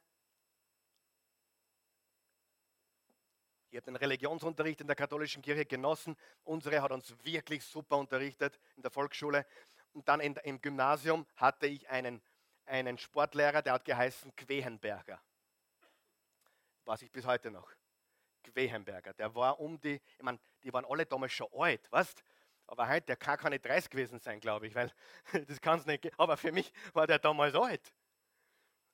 Ich 3.70 3.76
habe 3.76 3.86
den 3.86 3.96
Religionsunterricht 3.96 4.82
in 4.82 4.86
der 4.86 4.94
katholischen 4.94 5.42
Kirche 5.42 5.64
genossen. 5.64 6.14
Unsere 6.44 6.80
hat 6.80 6.92
uns 6.92 7.12
wirklich 7.24 7.64
super 7.64 7.96
unterrichtet 7.96 8.60
in 8.76 8.82
der 8.82 8.90
Volksschule. 8.90 9.46
Und 9.94 10.06
dann 10.08 10.20
in, 10.20 10.36
im 10.44 10.60
Gymnasium 10.60 11.26
hatte 11.36 11.66
ich 11.66 11.88
einen, 11.88 12.22
einen 12.66 12.98
Sportlehrer, 12.98 13.62
der 13.62 13.72
hat 13.72 13.84
geheißen 13.84 14.36
Quehenberger. 14.36 15.20
Weiß 16.84 17.02
ich 17.02 17.10
bis 17.10 17.24
heute 17.24 17.50
noch. 17.50 17.68
Quehenberger. 18.44 19.12
Der 19.14 19.34
war 19.34 19.58
um 19.58 19.80
die, 19.80 20.00
ich 20.16 20.22
meine, 20.22 20.38
die 20.62 20.72
waren 20.72 20.84
alle 20.84 21.06
damals 21.06 21.32
schon 21.32 21.48
alt, 21.52 21.90
weißt 21.90 22.22
Aber 22.66 22.88
heute, 22.88 23.06
der 23.06 23.16
kann 23.16 23.38
keine 23.38 23.58
30 23.58 23.90
gewesen 23.90 24.18
sein, 24.20 24.40
glaube 24.40 24.66
ich, 24.66 24.74
weil 24.74 24.90
das 25.48 25.60
kann 25.60 25.78
es 25.78 25.86
nicht. 25.86 26.18
Aber 26.18 26.36
für 26.36 26.52
mich 26.52 26.72
war 26.92 27.06
der 27.06 27.18
damals 27.18 27.54
alt. 27.54 27.92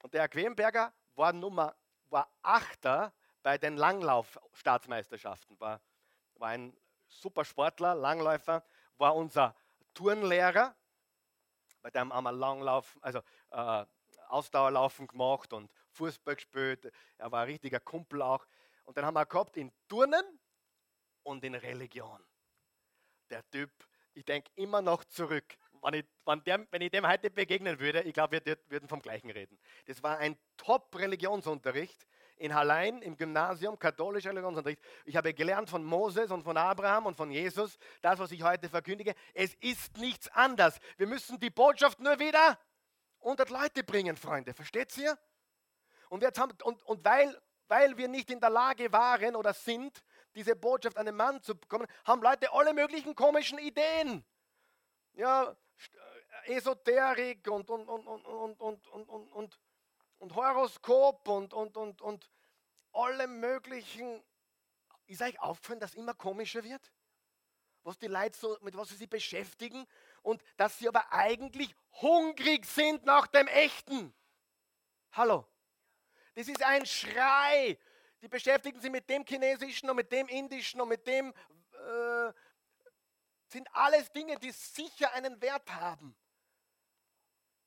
Und 0.03 0.15
der 0.15 0.29
Quehenberger 0.29 0.93
war 1.15 1.33
Nummer, 1.33 1.77
war 2.09 2.33
Achter 2.43 3.13
bei 3.43 3.59
den 3.59 3.77
Langlauf-Staatsmeisterschaften. 3.77 5.59
War, 5.61 5.81
war 6.35 6.49
ein 6.49 6.77
super 7.09 7.45
Sportler, 7.45 7.95
Langläufer, 7.95 8.65
war 8.97 9.15
unser 9.15 9.55
Turnlehrer. 9.95 10.75
Bei 11.83 11.91
dem 11.91 12.13
haben 12.13 12.25
wir 12.25 12.33
Langlauf, 12.33 12.99
also 13.01 13.21
äh, 13.51 13.85
Ausdauerlaufen 14.29 15.07
gemacht 15.07 15.53
und 15.53 15.71
Fußball 15.91 16.37
gespielt. 16.37 16.91
Er 17.19 17.33
war 17.33 17.43
ein 17.43 17.49
richtiger 17.49 17.81
Kumpel 17.81 18.23
auch. 18.23 18.47
Und 18.85 18.97
dann 18.97 19.05
haben 19.05 19.14
wir 19.14 19.26
gehabt 19.26 19.57
in 19.57 19.72
Turnen 19.89 20.41
und 21.22 21.45
in 21.45 21.55
Religion. 21.55 22.24
Der 23.31 23.49
Typ, 23.51 23.70
ich 24.14 24.24
denke 24.24 24.51
immer 24.57 24.83
noch 24.83 25.05
zurück. 25.05 25.57
Wenn 25.83 25.95
ich, 25.95 26.05
wenn, 26.26 26.45
der, 26.45 26.66
wenn 26.70 26.83
ich 26.83 26.91
dem 26.91 27.07
heute 27.07 27.31
begegnen 27.31 27.78
würde, 27.78 28.03
ich 28.03 28.12
glaube, 28.12 28.45
wir 28.45 28.59
würden 28.68 28.89
vom 28.89 29.01
Gleichen 29.01 29.31
reden. 29.31 29.59
Das 29.87 30.03
war 30.03 30.18
ein 30.18 30.37
Top-Religionsunterricht 30.57 32.07
in 32.37 32.55
Hallein 32.55 33.03
im 33.03 33.16
Gymnasium, 33.16 33.78
katholischer 33.78 34.31
Religionsunterricht. 34.31 34.83
Ich 35.05 35.16
habe 35.16 35.33
gelernt 35.35 35.68
von 35.70 35.85
Moses 35.85 36.31
und 36.31 36.43
von 36.43 36.57
Abraham 36.57 37.07
und 37.07 37.16
von 37.16 37.31
Jesus, 37.31 37.78
das, 38.01 38.18
was 38.18 38.33
ich 38.33 38.43
heute 38.43 38.68
verkündige. 38.68 39.14
Es 39.35 39.55
ist 39.55 39.97
nichts 39.99 40.28
anders. 40.28 40.78
Wir 40.97 41.07
müssen 41.07 41.39
die 41.39 41.51
Botschaft 41.51 42.01
nur 42.01 42.18
wieder 42.18 42.59
unter 43.18 43.47
Leute 43.47 43.85
bringen, 43.85 44.16
Freunde. 44.16 44.55
Versteht 44.55 44.97
ihr? 44.97 45.18
Und, 46.09 46.22
jetzt 46.22 46.39
haben, 46.39 46.53
und, 46.64 46.83
und 46.85 47.05
weil, 47.05 47.39
weil 47.71 47.97
wir 47.97 48.09
nicht 48.09 48.31
in 48.31 48.41
der 48.41 48.51
Lage 48.51 48.93
waren 48.93 49.35
oder 49.37 49.55
sind, 49.55 50.03
diese 50.35 50.55
Botschaft 50.55 50.97
an 50.99 51.07
den 51.07 51.16
Mann 51.16 51.43
zu 51.43 51.57
bekommen, 51.57 51.87
haben 52.05 52.23
Leute 52.23 52.53
alle 52.53 52.75
möglichen 52.75 53.14
komischen 53.14 53.59
Ideen. 53.59 54.25
Ja, 55.14 55.57
Esoterik 56.45 57.49
und, 57.49 57.71
und, 57.71 57.89
und, 57.89 58.07
und, 58.07 58.61
und, 58.61 58.61
und, 58.61 59.09
und, 59.09 59.33
und 59.33 59.61
und 60.21 60.35
Horoskop 60.35 61.27
und, 61.29 61.53
und, 61.53 61.77
und, 61.77 62.01
und 62.03 62.31
alle 62.93 63.27
möglichen. 63.27 64.23
Ist 65.07 65.23
euch 65.23 65.41
aufgefallen, 65.41 65.81
dass 65.81 65.95
immer 65.95 66.14
komischer 66.14 66.62
wird? 66.62 66.93
Was 67.83 67.99
die 67.99 68.07
Leute 68.07 68.39
so, 68.39 68.57
mit 68.61 68.77
was 68.77 68.91
sie 68.91 68.97
sich 68.97 69.09
beschäftigen 69.09 69.87
und 70.23 70.43
dass 70.57 70.79
sie 70.79 70.87
aber 70.87 71.12
eigentlich 71.12 71.75
hungrig 72.01 72.66
sind 72.66 73.05
nach 73.05 73.27
dem 73.27 73.49
Echten. 73.49 74.14
Hallo? 75.12 75.50
Das 76.41 76.49
ist 76.49 76.62
ein 76.62 76.86
Schrei. 76.86 77.78
Die 78.22 78.28
beschäftigen 78.28 78.80
sich 78.80 78.91
mit 78.91 79.11
dem 79.11 79.26
Chinesischen 79.26 79.91
und 79.91 79.97
mit 79.97 80.11
dem 80.11 80.26
Indischen 80.26 80.80
und 80.80 80.88
mit 80.88 81.07
dem. 81.07 81.34
Äh, 81.72 82.32
sind 83.49 83.68
alles 83.74 84.11
Dinge, 84.11 84.38
die 84.38 84.51
sicher 84.51 85.12
einen 85.12 85.38
Wert 85.43 85.70
haben. 85.70 86.16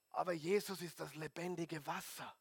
Aber 0.10 0.32
Jesus 0.32 0.82
ist 0.82 1.00
das 1.00 1.14
lebendige 1.14 1.86
Wasser. 1.86 2.36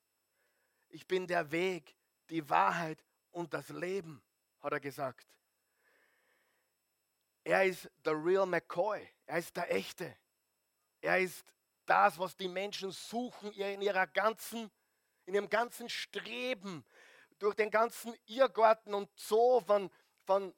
Ich 0.88 1.06
bin 1.06 1.26
der 1.26 1.50
Weg, 1.52 1.94
die 2.30 2.48
Wahrheit 2.48 3.04
und 3.32 3.52
das 3.52 3.68
Leben, 3.68 4.22
hat 4.60 4.72
er 4.72 4.80
gesagt. 4.80 5.26
Er 7.44 7.66
ist 7.66 7.90
der 8.06 8.14
Real 8.14 8.46
McCoy. 8.46 9.06
Er 9.26 9.38
ist 9.38 9.54
der 9.54 9.70
Echte. 9.70 10.16
Er 11.02 11.18
ist 11.18 11.44
das, 11.84 12.18
was 12.18 12.34
die 12.38 12.48
Menschen 12.48 12.90
suchen 12.90 13.52
in 13.52 13.82
ihrer 13.82 14.06
ganzen, 14.06 14.70
in 15.24 15.34
ihrem 15.34 15.48
ganzen 15.48 15.88
Streben, 15.88 16.84
durch 17.38 17.54
den 17.54 17.70
ganzen 17.70 18.14
Irrgarten 18.26 18.94
und 18.94 19.10
Zoo 19.18 19.60
von, 19.60 19.90
von 20.24 20.54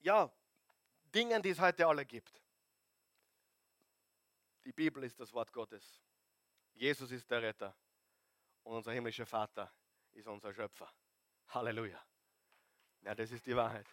ja, 0.00 0.32
Dingen, 1.14 1.42
die 1.42 1.50
es 1.50 1.60
heute 1.60 1.86
alle 1.86 2.04
gibt. 2.06 2.42
Die 4.64 4.72
Bibel 4.72 5.04
ist 5.04 5.18
das 5.20 5.32
Wort 5.32 5.52
Gottes. 5.52 6.02
Jesus 6.74 7.10
ist 7.10 7.30
der 7.30 7.42
Retter. 7.42 7.76
Und 8.62 8.74
unser 8.74 8.92
himmlischer 8.92 9.26
Vater 9.26 9.72
ist 10.12 10.26
unser 10.26 10.52
Schöpfer. 10.52 10.92
Halleluja. 11.48 12.04
Ja, 13.02 13.14
das 13.14 13.30
ist 13.30 13.46
die 13.46 13.54
Wahrheit. 13.54 13.86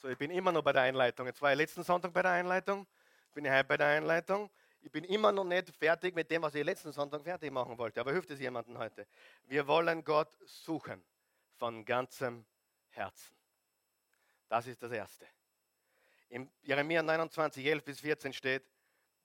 So, 0.00 0.08
ich 0.08 0.16
bin 0.16 0.30
immer 0.30 0.50
noch 0.50 0.62
bei 0.62 0.72
der 0.72 0.80
Einleitung. 0.80 1.26
Jetzt 1.26 1.42
war 1.42 1.52
ich 1.52 1.58
letzten 1.58 1.82
Sonntag 1.82 2.14
bei 2.14 2.22
der 2.22 2.30
Einleitung, 2.30 2.86
bin 3.34 3.44
ich 3.44 3.50
heute 3.50 3.64
bei 3.64 3.76
der 3.76 3.88
Einleitung. 3.88 4.48
Ich 4.80 4.90
bin 4.90 5.04
immer 5.04 5.30
noch 5.30 5.44
nicht 5.44 5.76
fertig 5.76 6.14
mit 6.14 6.30
dem, 6.30 6.40
was 6.40 6.54
ich 6.54 6.64
letzten 6.64 6.90
Sonntag 6.90 7.22
fertig 7.22 7.52
machen 7.52 7.76
wollte. 7.76 8.00
Aber 8.00 8.10
hilft 8.10 8.30
es 8.30 8.40
jemandem 8.40 8.78
heute? 8.78 9.06
Wir 9.44 9.66
wollen 9.66 10.02
Gott 10.02 10.34
suchen 10.46 11.04
von 11.58 11.84
ganzem 11.84 12.46
Herzen. 12.88 13.36
Das 14.48 14.66
ist 14.66 14.82
das 14.82 14.90
Erste. 14.90 15.26
Im 16.30 16.50
Jeremia 16.62 17.02
29, 17.02 17.66
11 17.66 17.84
bis 17.84 18.00
14 18.00 18.32
steht, 18.32 18.64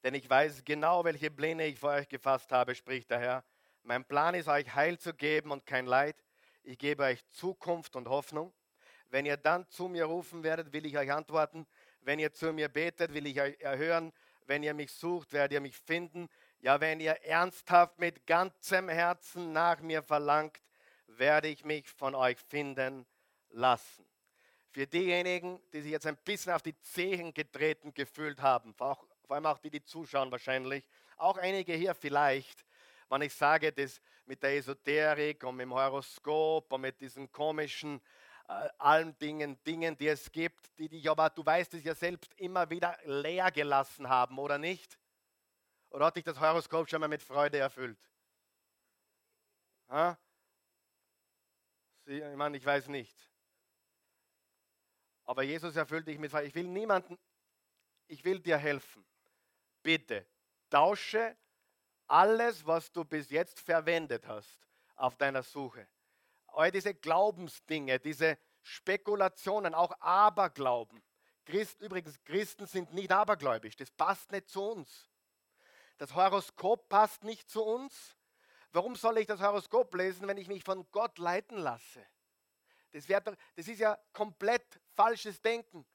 denn 0.04 0.14
ich 0.14 0.30
weiß 0.30 0.66
genau, 0.66 1.06
welche 1.06 1.32
Pläne 1.32 1.68
ich 1.68 1.80
vor 1.80 1.92
euch 1.92 2.10
gefasst 2.10 2.52
habe, 2.52 2.76
spricht 2.76 3.10
der 3.12 3.20
Herr. 3.20 3.46
Mein 3.84 4.04
Plan 4.04 4.36
ist, 4.36 4.50
euch 4.50 4.76
Heil 4.76 5.00
zu 5.00 5.14
geben 5.14 5.52
und 5.52 5.66
kein 5.66 5.86
Leid. 5.86 6.18
Ich 6.64 6.78
gebe 6.78 7.04
euch 7.04 7.26
Zukunft 7.30 7.96
und 7.96 8.10
Hoffnung. 8.10 8.54
Wenn 9.16 9.26
ihr 9.26 9.38
dann 9.38 9.66
zu 9.70 9.88
mir 9.88 10.04
rufen 10.04 10.44
werdet, 10.44 10.74
will 10.74 10.86
ich 10.86 10.98
euch 10.98 11.10
antworten. 11.10 11.66
Wenn 12.02 12.20
ihr 12.20 12.34
zu 12.34 12.52
mir 12.52 12.68
betet, 12.68 13.14
will 13.14 13.26
ich 13.28 13.40
euch 13.40 13.58
erhören. 13.62 14.12
Wenn 14.46 14.62
ihr 14.62 14.74
mich 14.74 14.92
sucht, 14.92 15.32
werdet 15.32 15.54
ihr 15.54 15.62
mich 15.62 15.78
finden. 15.78 16.28
Ja, 16.60 16.82
wenn 16.82 17.00
ihr 17.00 17.24
ernsthaft 17.24 17.98
mit 17.98 18.28
ganzem 18.28 18.90
Herzen 18.90 19.54
nach 19.54 19.80
mir 19.80 20.04
verlangt, 20.04 20.62
werde 21.08 21.48
ich 21.48 21.64
mich 21.64 21.90
von 21.90 22.14
euch 22.14 22.38
finden 22.38 23.06
lassen. 23.52 24.06
Für 24.72 24.86
diejenigen, 24.86 25.62
die 25.72 25.80
sich 25.80 25.92
jetzt 25.94 26.08
ein 26.08 26.18
bisschen 26.18 26.52
auf 26.52 26.62
die 26.62 26.78
Zehen 26.82 27.34
getreten 27.34 27.94
gefühlt 27.94 28.42
haben, 28.42 28.74
vor 28.74 28.98
allem 29.30 29.46
auch 29.46 29.60
die, 29.60 29.70
die 29.70 29.86
zuschauen 29.86 30.30
wahrscheinlich, 30.30 30.86
auch 31.16 31.38
einige 31.38 31.72
hier 31.72 31.96
vielleicht, 31.96 32.66
wenn 33.08 33.22
ich 33.22 33.34
sage, 33.34 33.72
das 33.72 34.02
mit 34.26 34.44
der 34.44 34.58
Esoterik 34.58 35.42
und 35.46 35.56
mit 35.56 35.68
dem 35.68 35.74
Horoskop 35.74 36.74
und 36.74 36.82
mit 36.82 37.00
diesen 37.00 37.32
komischen 37.32 38.02
äh, 38.48 38.70
allen 38.78 39.18
Dingen, 39.18 39.62
Dingen, 39.64 39.98
die 39.98 40.08
es 40.08 40.32
gibt, 40.32 40.78
die 40.78 40.90
dich 40.90 41.10
aber, 41.10 41.30
du 41.30 41.46
weißt 41.46 41.74
es 41.74 41.84
ja 41.84 41.96
selbst, 41.96 42.34
immer 42.36 42.70
wieder 42.70 42.98
leer 43.06 43.52
gelassen 43.52 44.08
haben, 44.08 44.38
oder 44.38 44.58
nicht? 44.58 45.00
Oder 45.90 46.08
hat 46.08 46.16
dich 46.16 46.24
das 46.24 46.40
Horoskop 46.40 46.90
schon 46.90 47.00
mal 47.00 47.08
mit 47.08 47.24
Freude 47.24 47.58
erfüllt? 47.58 48.00
Ha? 49.90 50.18
Sie, 52.06 52.20
ich 52.20 52.36
meine, 52.36 52.58
ich 52.58 52.66
weiß 52.66 52.88
nicht. 52.88 53.16
Aber 55.24 55.42
Jesus 55.42 55.76
erfüllt 55.76 56.08
dich 56.08 56.20
mit 56.20 56.30
Freiheit. 56.30 56.50
Ich 56.50 56.56
will 56.56 56.68
niemanden, 56.68 57.18
ich 58.08 58.24
will 58.24 58.40
dir 58.40 58.58
helfen. 58.58 59.04
Bitte, 59.82 60.26
tausche 60.70 61.36
alles, 62.08 62.66
was 62.66 62.92
du 62.92 63.04
bis 63.04 63.30
jetzt 63.30 63.60
verwendet 63.60 64.28
hast 64.28 64.68
auf 64.96 65.16
deiner 65.16 65.42
Suche. 65.42 65.88
All 66.56 66.72
diese 66.72 66.94
Glaubensdinge, 66.94 68.00
diese 68.00 68.38
Spekulationen, 68.62 69.74
auch 69.74 69.92
Aberglauben. 70.00 71.04
Christ, 71.46 71.82
übrigens, 71.82 72.24
Christen 72.24 72.66
sind 72.66 72.94
nicht 72.94 73.12
abergläubisch. 73.12 73.76
Das 73.76 73.92
passt 73.92 74.32
nicht 74.32 74.50
zu 74.50 74.64
uns. 74.64 75.10
Das 75.98 76.16
Horoskop 76.16 76.90
passt 76.90 77.24
nicht 77.24 77.50
zu 77.50 77.64
uns 77.64 78.16
warum 78.76 78.96
soll 78.96 79.18
ich 79.18 79.26
das 79.26 79.40
Horoskop 79.40 79.96
lesen, 79.96 80.28
wenn 80.28 80.38
ich 80.38 80.48
mich 80.48 80.64
von 80.64 80.86
Gott 80.92 81.18
leiten 81.18 81.58
lasse? 81.58 82.06
Das, 82.92 83.08
doch, 83.08 83.36
das 83.56 83.68
ist 83.68 83.80
ja 83.80 83.98
komplett 84.14 84.80
falsches 84.94 85.42
Denken. 85.42 85.86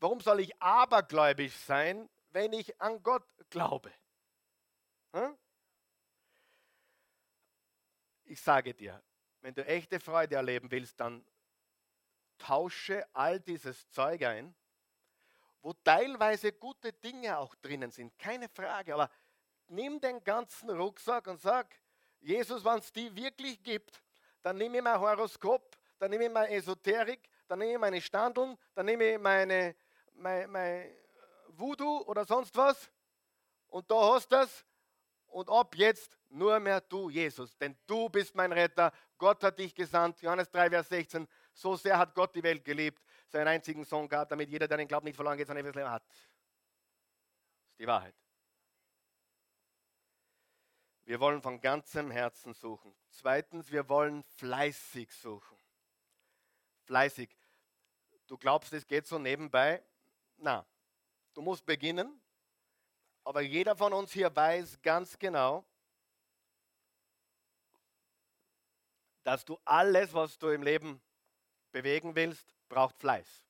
Warum 0.00 0.20
soll 0.20 0.40
ich 0.40 0.60
abergläubisch 0.60 1.56
sein, 1.56 2.10
wenn 2.30 2.52
ich 2.52 2.80
an 2.80 3.02
Gott 3.02 3.26
glaube? 3.50 3.92
Hm? 5.12 5.38
Ich 8.24 8.40
sage 8.40 8.74
dir, 8.74 9.02
wenn 9.44 9.54
du 9.54 9.62
echte 9.66 10.00
Freude 10.00 10.36
erleben 10.36 10.70
willst, 10.70 10.98
dann 10.98 11.22
tausche 12.38 13.06
all 13.12 13.38
dieses 13.38 13.90
Zeug 13.90 14.22
ein, 14.22 14.54
wo 15.60 15.74
teilweise 15.74 16.50
gute 16.50 16.94
Dinge 16.94 17.36
auch 17.36 17.54
drinnen 17.56 17.90
sind, 17.90 18.18
keine 18.18 18.48
Frage, 18.48 18.94
aber 18.94 19.10
nimm 19.66 20.00
den 20.00 20.24
ganzen 20.24 20.70
Rucksack 20.70 21.26
und 21.26 21.42
sag, 21.42 21.78
Jesus, 22.20 22.64
wenn 22.64 22.78
es 22.78 22.90
die 22.90 23.14
wirklich 23.14 23.62
gibt, 23.62 24.02
dann 24.40 24.56
nehme 24.56 24.78
ich 24.78 24.82
mein 24.82 24.98
Horoskop, 24.98 25.76
dann 25.98 26.10
nehme 26.10 26.24
ich 26.24 26.32
meine 26.32 26.48
Esoterik, 26.48 27.28
dann 27.46 27.58
nehme 27.58 27.72
ich 27.74 27.78
meine 27.78 28.00
Standeln, 28.00 28.56
dann 28.74 28.86
nehme 28.86 29.12
ich 29.12 29.18
meine, 29.18 29.76
mein, 30.14 30.50
mein 30.50 30.96
Voodoo 31.48 31.98
oder 32.06 32.24
sonst 32.24 32.56
was. 32.56 32.90
Und 33.66 33.90
da 33.90 34.14
hast 34.14 34.32
du 34.32 34.36
das 34.36 34.64
und 35.34 35.50
ab 35.50 35.74
jetzt 35.74 36.16
nur 36.30 36.60
mehr 36.60 36.80
du, 36.80 37.10
Jesus, 37.10 37.56
denn 37.58 37.76
du 37.86 38.08
bist 38.08 38.36
mein 38.36 38.52
Retter. 38.52 38.92
Gott 39.18 39.42
hat 39.42 39.58
dich 39.58 39.74
gesandt. 39.74 40.22
Johannes 40.22 40.48
3, 40.50 40.70
Vers 40.70 40.88
16. 40.88 41.26
So 41.52 41.74
sehr 41.74 41.98
hat 41.98 42.14
Gott 42.14 42.34
die 42.36 42.42
Welt 42.42 42.64
geliebt, 42.64 43.02
seinen 43.26 43.48
einzigen 43.48 43.84
Sohn 43.84 44.08
gab, 44.08 44.28
damit 44.28 44.48
jeder, 44.48 44.68
der 44.68 44.76
den 44.76 44.86
Glauben 44.86 45.06
nicht 45.06 45.16
verloren 45.16 45.36
geht, 45.36 45.48
sein 45.48 45.56
ewiges 45.56 45.74
Leben 45.74 45.90
hat. 45.90 46.06
Das 46.06 46.16
ist 47.72 47.80
die 47.80 47.86
Wahrheit. 47.86 48.14
Wir 51.04 51.18
wollen 51.18 51.42
von 51.42 51.60
ganzem 51.60 52.12
Herzen 52.12 52.54
suchen. 52.54 52.94
Zweitens, 53.10 53.72
wir 53.72 53.88
wollen 53.88 54.22
fleißig 54.36 55.12
suchen. 55.12 55.58
Fleißig. 56.84 57.36
Du 58.28 58.38
glaubst, 58.38 58.72
es 58.72 58.86
geht 58.86 59.06
so 59.06 59.18
nebenbei? 59.18 59.84
Na, 60.36 60.64
du 61.34 61.42
musst 61.42 61.66
beginnen. 61.66 62.20
Aber 63.24 63.40
jeder 63.40 63.74
von 63.74 63.92
uns 63.92 64.12
hier 64.12 64.34
weiß 64.34 64.80
ganz 64.82 65.18
genau, 65.18 65.64
dass 69.22 69.44
du 69.44 69.58
alles, 69.64 70.12
was 70.12 70.38
du 70.38 70.50
im 70.50 70.62
Leben 70.62 71.00
bewegen 71.72 72.14
willst, 72.14 72.54
braucht 72.68 72.98
Fleiß. 72.98 73.44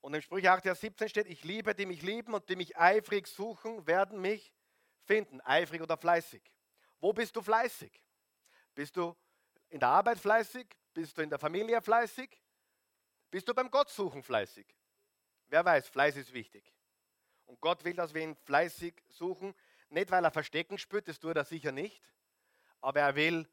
Und 0.00 0.14
im 0.14 0.20
Sprüche 0.20 0.50
8, 0.50 0.62
Vers 0.62 0.80
17 0.80 1.08
steht, 1.08 1.26
ich 1.26 1.44
liebe, 1.44 1.74
die 1.74 1.86
mich 1.86 2.02
lieben 2.02 2.34
und 2.34 2.48
die 2.48 2.56
mich 2.56 2.76
eifrig 2.76 3.28
suchen, 3.28 3.86
werden 3.86 4.20
mich 4.20 4.52
finden, 5.04 5.40
eifrig 5.42 5.80
oder 5.80 5.96
fleißig. 5.96 6.42
Wo 7.00 7.12
bist 7.12 7.36
du 7.36 7.42
fleißig? 7.42 8.02
Bist 8.74 8.96
du 8.96 9.16
in 9.68 9.80
der 9.80 9.88
Arbeit 9.88 10.18
fleißig? 10.18 10.66
Bist 10.92 11.16
du 11.16 11.22
in 11.22 11.30
der 11.30 11.38
Familie 11.38 11.80
fleißig? 11.80 12.30
Bist 13.30 13.48
du 13.48 13.54
beim 13.54 13.70
Gottsuchen 13.70 14.22
fleißig? 14.22 14.66
Wer 15.48 15.64
weiß, 15.64 15.88
Fleiß 15.88 16.16
ist 16.16 16.32
wichtig. 16.32 16.72
Und 17.48 17.60
Gott 17.62 17.82
will, 17.84 17.94
dass 17.94 18.12
wir 18.14 18.22
ihn 18.22 18.36
fleißig 18.44 18.94
suchen, 19.08 19.54
nicht 19.88 20.10
weil 20.10 20.22
er 20.22 20.30
Verstecken 20.30 20.76
spürt, 20.76 21.08
das 21.08 21.18
tut 21.18 21.34
er 21.34 21.44
sicher 21.44 21.72
nicht, 21.72 22.02
aber 22.80 23.00
er 23.00 23.16
will, 23.16 23.48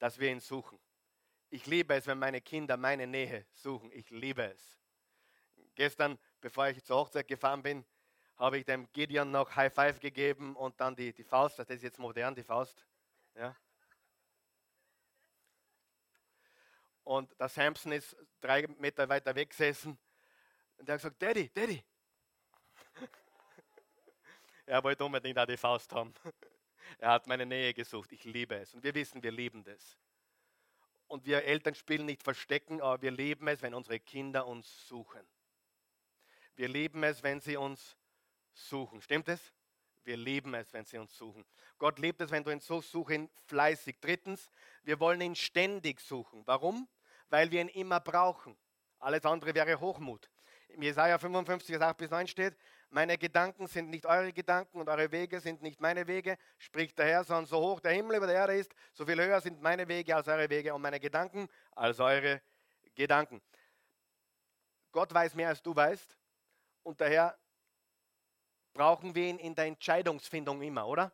dass 0.00 0.18
wir 0.18 0.30
ihn 0.30 0.40
suchen. 0.40 0.80
Ich 1.48 1.64
liebe 1.66 1.94
es, 1.94 2.08
wenn 2.08 2.18
meine 2.18 2.40
Kinder 2.40 2.76
meine 2.76 3.06
Nähe 3.06 3.46
suchen. 3.54 3.90
Ich 3.92 4.10
liebe 4.10 4.42
es. 4.42 4.80
Gestern, 5.76 6.18
bevor 6.40 6.66
ich 6.66 6.82
zur 6.84 6.96
Hochzeit 6.96 7.28
gefahren 7.28 7.62
bin, 7.62 7.84
habe 8.36 8.58
ich 8.58 8.64
dem 8.64 8.90
Gideon 8.92 9.30
noch 9.30 9.54
High 9.54 9.72
Five 9.72 10.00
gegeben 10.00 10.56
und 10.56 10.80
dann 10.80 10.96
die, 10.96 11.12
die 11.12 11.24
Faust. 11.24 11.58
Das 11.60 11.70
ist 11.70 11.84
jetzt 11.84 12.00
modern, 12.00 12.34
die 12.34 12.42
Faust. 12.42 12.84
Ja. 13.36 13.54
Und 17.04 17.38
der 17.38 17.48
Samson 17.48 17.92
ist 17.92 18.16
drei 18.40 18.66
Meter 18.78 19.08
weiter 19.08 19.34
weg 19.36 19.50
gesessen 19.50 19.96
und 20.78 20.88
er 20.88 20.94
hat 20.94 21.00
gesagt: 21.00 21.22
Daddy, 21.22 21.48
Daddy. 21.50 21.84
Er 24.66 24.82
wollte 24.82 25.04
unbedingt 25.04 25.38
auch 25.38 25.46
die 25.46 25.56
Faust 25.56 25.92
haben. 25.92 26.12
Er 26.98 27.10
hat 27.10 27.26
meine 27.26 27.44
Nähe 27.44 27.74
gesucht. 27.74 28.12
Ich 28.12 28.22
liebe 28.22 28.54
es. 28.54 28.72
Und 28.72 28.84
wir 28.84 28.94
wissen, 28.94 29.20
wir 29.20 29.32
lieben 29.32 29.64
das. 29.64 29.98
Und 31.08 31.26
wir 31.26 31.42
Eltern 31.42 31.74
spielen 31.74 32.06
nicht 32.06 32.22
Verstecken, 32.22 32.80
aber 32.80 33.02
wir 33.02 33.10
lieben 33.10 33.48
es, 33.48 33.60
wenn 33.60 33.74
unsere 33.74 33.98
Kinder 33.98 34.46
uns 34.46 34.86
suchen. 34.86 35.26
Wir 36.54 36.68
lieben 36.68 37.02
es, 37.02 37.24
wenn 37.24 37.40
sie 37.40 37.56
uns 37.56 37.96
suchen. 38.54 39.02
Stimmt 39.02 39.28
es? 39.28 39.52
Wir 40.04 40.16
lieben 40.16 40.54
es, 40.54 40.72
wenn 40.72 40.84
sie 40.84 40.98
uns 40.98 41.16
suchen. 41.16 41.44
Gott 41.78 41.98
liebt 41.98 42.20
es, 42.20 42.30
wenn 42.30 42.44
du 42.44 42.50
ihn 42.50 42.60
suchst, 42.60 42.92
such 42.92 43.10
fleißig. 43.46 43.96
Drittens, 44.00 44.50
wir 44.84 45.00
wollen 45.00 45.20
ihn 45.20 45.34
ständig 45.34 46.00
suchen. 46.00 46.42
Warum? 46.46 46.88
Weil 47.28 47.50
wir 47.50 47.60
ihn 47.60 47.68
immer 47.68 48.00
brauchen. 48.00 48.56
Alles 49.00 49.24
andere 49.24 49.54
wäre 49.54 49.80
Hochmut. 49.80 50.30
Im 50.68 50.82
Jesaja 50.82 51.18
55, 51.18 51.80
8 51.80 51.96
bis 51.96 52.10
9 52.10 52.28
steht, 52.28 52.56
meine 52.90 53.18
Gedanken 53.18 53.66
sind 53.66 53.90
nicht 53.90 54.06
eure 54.06 54.32
Gedanken 54.32 54.80
und 54.80 54.88
eure 54.88 55.10
Wege 55.10 55.40
sind 55.40 55.62
nicht 55.62 55.80
meine 55.80 56.06
Wege, 56.06 56.38
spricht 56.58 56.98
der 56.98 57.06
Herr, 57.06 57.24
sondern 57.24 57.46
so 57.46 57.58
hoch 57.58 57.80
der 57.80 57.92
Himmel 57.92 58.16
über 58.16 58.26
der 58.26 58.36
Erde 58.36 58.56
ist, 58.56 58.74
so 58.92 59.04
viel 59.04 59.16
höher 59.16 59.40
sind 59.40 59.60
meine 59.60 59.88
Wege 59.88 60.14
als 60.14 60.28
eure 60.28 60.48
Wege 60.48 60.74
und 60.74 60.82
meine 60.82 61.00
Gedanken 61.00 61.48
als 61.72 62.00
eure 62.00 62.40
Gedanken. 62.94 63.42
Gott 64.92 65.12
weiß 65.12 65.34
mehr 65.34 65.48
als 65.48 65.62
du 65.62 65.74
weißt 65.74 66.16
und 66.84 67.00
daher 67.00 67.36
brauchen 68.72 69.14
wir 69.14 69.26
ihn 69.28 69.38
in 69.38 69.54
der 69.54 69.66
Entscheidungsfindung 69.66 70.62
immer, 70.62 70.86
oder? 70.86 71.12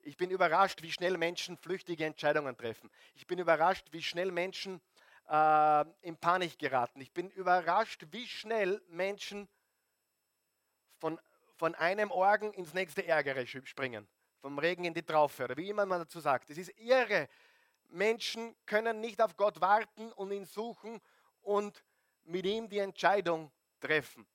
Ich 0.00 0.16
bin 0.16 0.30
überrascht, 0.30 0.82
wie 0.82 0.92
schnell 0.92 1.18
Menschen 1.18 1.56
flüchtige 1.56 2.04
Entscheidungen 2.04 2.56
treffen. 2.56 2.90
Ich 3.14 3.26
bin 3.26 3.38
überrascht, 3.38 3.88
wie 3.90 4.02
schnell 4.02 4.30
Menschen 4.30 4.80
äh, 5.28 5.84
in 6.02 6.16
Panik 6.16 6.58
geraten. 6.58 7.00
Ich 7.00 7.12
bin 7.12 7.30
überrascht, 7.30 8.06
wie 8.10 8.26
schnell 8.26 8.80
Menschen 8.88 9.48
von, 10.98 11.20
von 11.56 11.74
einem 11.74 12.10
Orgen 12.10 12.52
ins 12.52 12.74
nächste 12.74 13.06
Ärgere 13.06 13.46
springen. 13.46 14.06
Vom 14.40 14.58
Regen 14.58 14.84
in 14.84 14.94
die 14.94 15.02
Traufe 15.02 15.44
oder 15.44 15.56
wie 15.56 15.68
immer 15.68 15.84
man 15.86 16.00
dazu 16.00 16.20
sagt. 16.20 16.50
Das 16.50 16.58
ist 16.58 16.72
irre. 16.78 17.28
Menschen 17.88 18.54
können 18.66 19.00
nicht 19.00 19.20
auf 19.20 19.36
Gott 19.36 19.60
warten 19.60 20.12
und 20.12 20.30
ihn 20.30 20.44
suchen 20.44 21.00
und 21.40 21.82
mit 22.24 22.44
ihm 22.44 22.68
die 22.68 22.78
Entscheidung 22.78 23.50
treffen. 23.80 24.26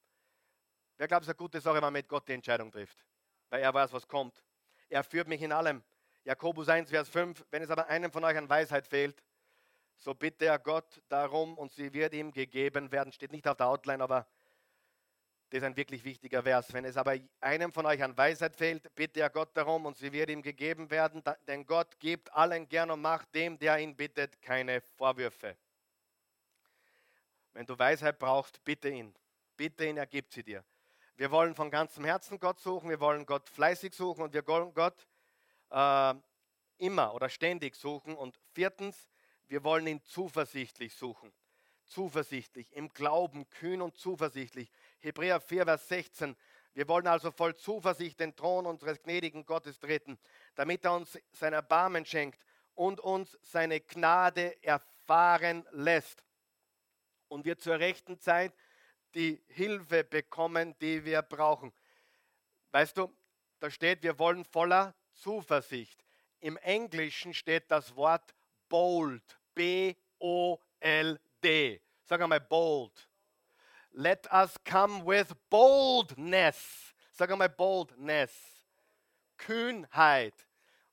Wer 0.98 1.08
glaubt, 1.08 1.24
es 1.24 1.28
ist 1.28 1.36
eine 1.36 1.38
gute 1.38 1.62
Sache, 1.62 1.76
wenn 1.76 1.82
man 1.82 1.94
mit 1.94 2.08
Gott 2.08 2.28
die 2.28 2.34
Entscheidung 2.34 2.72
trifft? 2.72 3.06
Weil 3.50 3.62
er 3.62 3.74
weiß, 3.74 3.94
was 3.94 4.08
kommt. 4.08 4.44
Er 4.90 5.04
führt 5.04 5.28
mich 5.28 5.42
in 5.42 5.52
allem. 5.52 5.84
Jakobus 6.24 6.70
1, 6.70 6.90
Vers 6.90 7.10
5. 7.10 7.46
Wenn 7.52 7.62
es 7.62 7.70
aber 7.70 7.88
einem 7.88 8.12
von 8.12 8.24
euch 8.24 8.38
an 8.38 8.50
Weisheit 8.50 8.88
fehlt, 8.88 9.24
so 9.98 10.14
bitte 10.14 10.46
er 10.46 10.60
Gott 10.60 11.02
darum 11.10 11.58
und 11.58 11.72
sie 11.72 11.94
wird 11.94 12.14
ihm 12.14 12.32
gegeben 12.32 12.92
werden. 12.92 13.14
Steht 13.14 13.32
nicht 13.32 13.48
auf 13.48 13.58
der 13.58 13.68
Outline, 13.68 14.04
aber 14.04 14.28
das 15.54 15.60
ist 15.60 15.66
ein 15.66 15.78
wirklich 15.78 16.04
wichtiger 16.04 16.42
Vers. 16.42 16.74
Wenn 16.74 16.84
es 16.84 16.98
aber 16.98 17.16
einem 17.40 17.72
von 17.72 17.86
euch 17.86 18.02
an 18.02 18.18
Weisheit 18.18 18.56
fehlt, 18.56 18.90
bitte 18.96 19.20
er 19.20 19.30
Gott 19.30 19.56
darum 19.56 19.86
und 19.86 19.96
sie 19.96 20.12
wird 20.12 20.32
ihm 20.32 20.42
gegeben 20.42 20.90
werden, 20.90 21.22
denn 21.46 21.68
Gott 21.68 22.00
gibt 22.00 22.34
allen 22.34 22.68
gern 22.68 22.90
und 22.90 23.04
macht 23.04 23.36
dem, 23.36 23.60
der 23.60 23.78
ihn 23.78 23.96
bittet, 23.96 24.42
keine 24.42 24.82
Vorwürfe. 24.98 25.56
Wenn 27.52 27.68
du 27.68 27.78
Weisheit 27.78 28.18
brauchst, 28.18 28.64
bitte 28.66 28.90
ihn. 28.90 29.14
Bitte 29.56 29.86
ihn, 29.86 29.98
er 29.98 30.08
gibt 30.08 30.34
sie 30.34 30.42
dir. 30.42 30.64
Wir 31.18 31.30
wollen 31.30 31.54
von 31.54 31.70
ganzem 31.70 32.04
Herzen 32.04 32.40
Gott 32.40 32.60
suchen, 32.60 32.90
wir 32.90 33.00
wollen 33.00 33.28
Gott 33.28 33.48
fleißig 33.48 33.94
suchen 33.94 34.24
und 34.24 34.34
wir 34.34 34.48
wollen 34.48 34.74
Gott 34.74 35.06
äh, 35.70 36.16
immer 36.80 37.14
oder 37.14 37.30
ständig 37.30 37.76
suchen. 37.76 38.16
Und 38.16 38.40
viertens, 38.54 39.12
wir 39.50 39.64
wollen 39.64 39.86
ihn 39.86 40.02
zuversichtlich 40.02 40.96
suchen. 40.96 41.32
Zuversichtlich, 41.86 42.72
im 42.72 42.90
Glauben, 42.90 43.48
kühn 43.52 43.84
und 43.84 43.98
zuversichtlich. 43.98 44.72
Hebräer 45.04 45.40
4, 45.42 45.66
Vers 45.66 45.88
16. 45.90 46.36
Wir 46.74 46.88
wollen 46.88 47.08
also 47.08 47.30
voll 47.30 47.56
Zuversicht 47.56 48.20
den 48.22 48.36
Thron 48.36 48.66
unseres 48.66 49.04
gnädigen 49.04 49.46
Gottes 49.46 49.78
treten, 49.80 50.18
damit 50.56 50.86
er 50.86 50.96
uns 50.96 51.20
sein 51.34 51.52
Erbarmen 51.54 52.06
schenkt 52.06 52.40
und 52.74 53.02
uns 53.02 53.38
seine 53.42 53.82
Gnade 53.82 54.64
erfahren 54.64 55.68
lässt. 55.72 56.24
Und 57.28 57.44
wir 57.46 57.58
zur 57.60 57.80
rechten 57.80 58.18
Zeit 58.18 58.54
die 59.14 59.44
Hilfe 59.48 60.06
bekommen, 60.06 60.74
die 60.80 61.04
wir 61.04 61.22
brauchen. 61.22 61.74
Weißt 62.72 62.98
du, 62.98 63.14
da 63.60 63.70
steht, 63.70 64.02
wir 64.04 64.18
wollen 64.18 64.46
voller 64.46 64.96
Zuversicht. 65.12 66.04
Im 66.40 66.56
Englischen 66.58 67.34
steht 67.34 67.70
das 67.70 67.96
Wort 67.96 68.34
bold. 68.70 69.38
B-O-L-D. 69.54 70.02
Sag 72.04 72.22
einmal 72.22 72.40
bold. 72.40 73.10
Let 73.96 74.28
us 74.32 74.56
come 74.66 75.06
with 75.06 75.34
boldness. 75.50 76.94
Sag 77.12 77.32
einmal 77.32 77.50
boldness. 77.50 78.32
Kühnheit. 79.38 80.34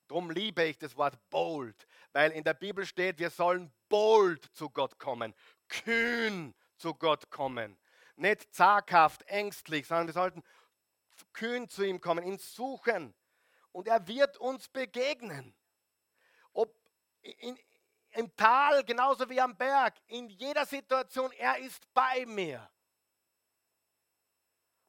Darum 0.07 0.31
liebe 0.31 0.65
ich 0.65 0.77
das 0.77 0.97
Wort 0.97 1.19
bold, 1.31 1.87
weil 2.13 2.33
in 2.33 2.45
der 2.45 2.55
Bibel 2.55 2.85
steht, 2.85 3.19
wir 3.19 3.31
sollen 3.31 3.73
bold 3.89 4.45
zu 4.55 4.69
Gott 4.69 4.99
kommen, 4.99 5.35
kühn 5.69 6.55
zu 6.77 6.95
Gott 6.95 7.31
kommen. 7.31 7.79
Nicht 8.17 8.53
zaghaft, 8.53 9.23
ängstlich, 9.29 9.87
sondern 9.87 10.09
wir 10.09 10.15
sollten 10.15 10.43
kühn 11.33 11.69
zu 11.69 11.85
ihm 11.85 12.01
kommen, 12.01 12.27
ihn 12.27 12.39
suchen. 12.39 13.15
Und 13.73 13.87
er 13.87 14.07
wird 14.09 14.37
uns 14.39 14.69
begegnen. 14.69 15.55
in, 17.23 17.59
im 18.11 18.37
Tal 18.37 18.85
genauso 18.85 19.31
wie 19.31 19.41
am 19.41 19.57
Berg, 19.57 19.95
in 20.09 20.29
jeder 20.29 20.67
Situation, 20.67 21.31
er 21.33 21.59
ist 21.59 21.83
bei 21.95 22.27
mir. 22.27 22.69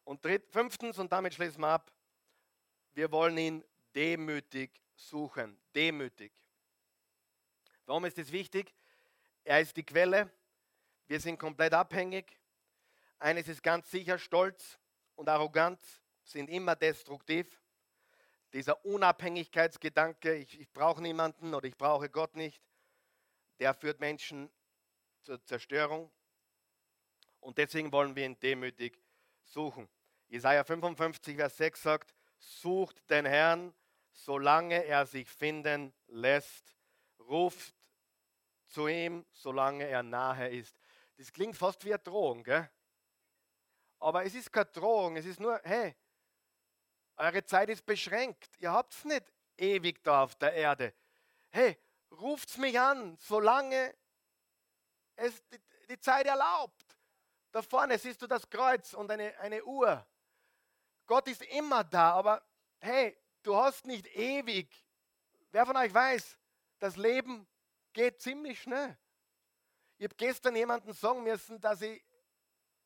Und 0.03 0.23
dritt, 0.25 0.49
fünftens, 0.49 0.97
und 0.97 1.11
damit 1.11 1.33
schließen 1.33 1.61
wir 1.61 1.67
ab, 1.67 1.91
wir 2.93 3.11
wollen 3.11 3.37
ihn 3.37 3.63
demütig 3.95 4.81
suchen. 4.95 5.59
Demütig. 5.73 6.33
Warum 7.85 8.05
ist 8.05 8.17
es 8.17 8.31
wichtig? 8.31 8.73
Er 9.43 9.61
ist 9.61 9.75
die 9.75 9.83
Quelle. 9.83 10.31
Wir 11.07 11.19
sind 11.19 11.37
komplett 11.37 11.73
abhängig. 11.73 12.37
Eines 13.19 13.47
ist 13.47 13.61
ganz 13.61 13.89
sicher, 13.91 14.17
Stolz 14.17 14.79
und 15.15 15.29
Arroganz 15.29 16.01
sind 16.23 16.49
immer 16.49 16.75
destruktiv. 16.75 17.61
Dieser 18.53 18.83
Unabhängigkeitsgedanke, 18.85 20.35
ich, 20.35 20.59
ich 20.59 20.71
brauche 20.71 21.01
niemanden 21.01 21.53
oder 21.53 21.67
ich 21.67 21.77
brauche 21.77 22.09
Gott 22.09 22.35
nicht, 22.35 22.61
der 23.59 23.73
führt 23.73 23.99
Menschen 23.99 24.49
zur 25.21 25.43
Zerstörung. 25.45 26.11
Und 27.39 27.57
deswegen 27.57 27.91
wollen 27.91 28.15
wir 28.15 28.25
ihn 28.25 28.39
demütig 28.39 28.99
suchen. 29.51 29.89
Jesaja 30.27 30.63
55, 30.63 31.35
Vers 31.35 31.57
6 31.57 31.81
sagt: 31.81 32.15
Sucht 32.37 33.09
den 33.09 33.25
Herrn, 33.25 33.73
solange 34.11 34.85
er 34.85 35.05
sich 35.05 35.29
finden 35.29 35.93
lässt. 36.07 36.75
Ruft 37.19 37.75
zu 38.67 38.87
ihm, 38.87 39.25
solange 39.31 39.85
er 39.85 40.03
nahe 40.03 40.49
ist. 40.49 40.79
Das 41.17 41.31
klingt 41.31 41.55
fast 41.55 41.83
wie 41.85 41.93
eine 41.93 41.99
Drohung, 41.99 42.43
gell? 42.43 42.69
Aber 43.99 44.25
es 44.25 44.33
ist 44.33 44.51
keine 44.51 44.65
Drohung, 44.65 45.17
es 45.17 45.25
ist 45.25 45.39
nur, 45.39 45.59
hey, 45.63 45.95
eure 47.17 47.45
Zeit 47.45 47.69
ist 47.69 47.85
beschränkt. 47.85 48.49
Ihr 48.57 48.71
habt 48.71 48.93
es 48.93 49.05
nicht 49.05 49.31
ewig 49.57 50.03
da 50.03 50.23
auf 50.23 50.35
der 50.35 50.53
Erde. 50.53 50.93
Hey, 51.51 51.77
ruft 52.11 52.57
mich 52.57 52.79
an, 52.79 53.15
solange 53.17 53.93
es 55.15 55.43
die, 55.49 55.59
die, 55.89 55.99
Zeit 55.99 56.25
erlaubt. 56.25 56.90
Da 57.51 57.61
vorne 57.61 57.97
siehst 57.97 58.21
du 58.21 58.27
das 58.27 58.49
Kreuz 58.49 58.93
und 58.93 59.11
eine, 59.11 59.37
eine 59.39 59.63
Uhr. 59.63 60.05
Gott 61.05 61.27
ist 61.27 61.43
immer 61.43 61.83
da, 61.83 62.13
aber 62.13 62.41
hey, 62.79 63.17
du 63.43 63.55
hast 63.55 63.85
nicht 63.85 64.07
ewig. 64.15 64.69
Wer 65.51 65.65
von 65.65 65.75
euch 65.75 65.93
weiß, 65.93 66.37
das 66.79 66.95
Leben 66.95 67.45
geht 67.91 68.21
ziemlich 68.21 68.61
schnell. 68.61 68.97
Ich 69.97 70.05
habe 70.05 70.15
gestern 70.15 70.55
jemanden 70.55 70.93
sagen 70.93 71.23
müssen, 71.23 71.59
dass 71.59 71.81
ich 71.81 72.01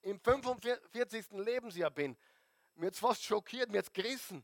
im 0.02 0.20
45. 0.20 1.32
Lebensjahr 1.32 1.92
bin. 1.92 2.18
Mir 2.76 2.88
hat 2.88 2.96
fast 2.96 3.24
schockiert, 3.24 3.70
mir 3.70 3.80
hat 3.80 3.94
gerissen. 3.94 4.44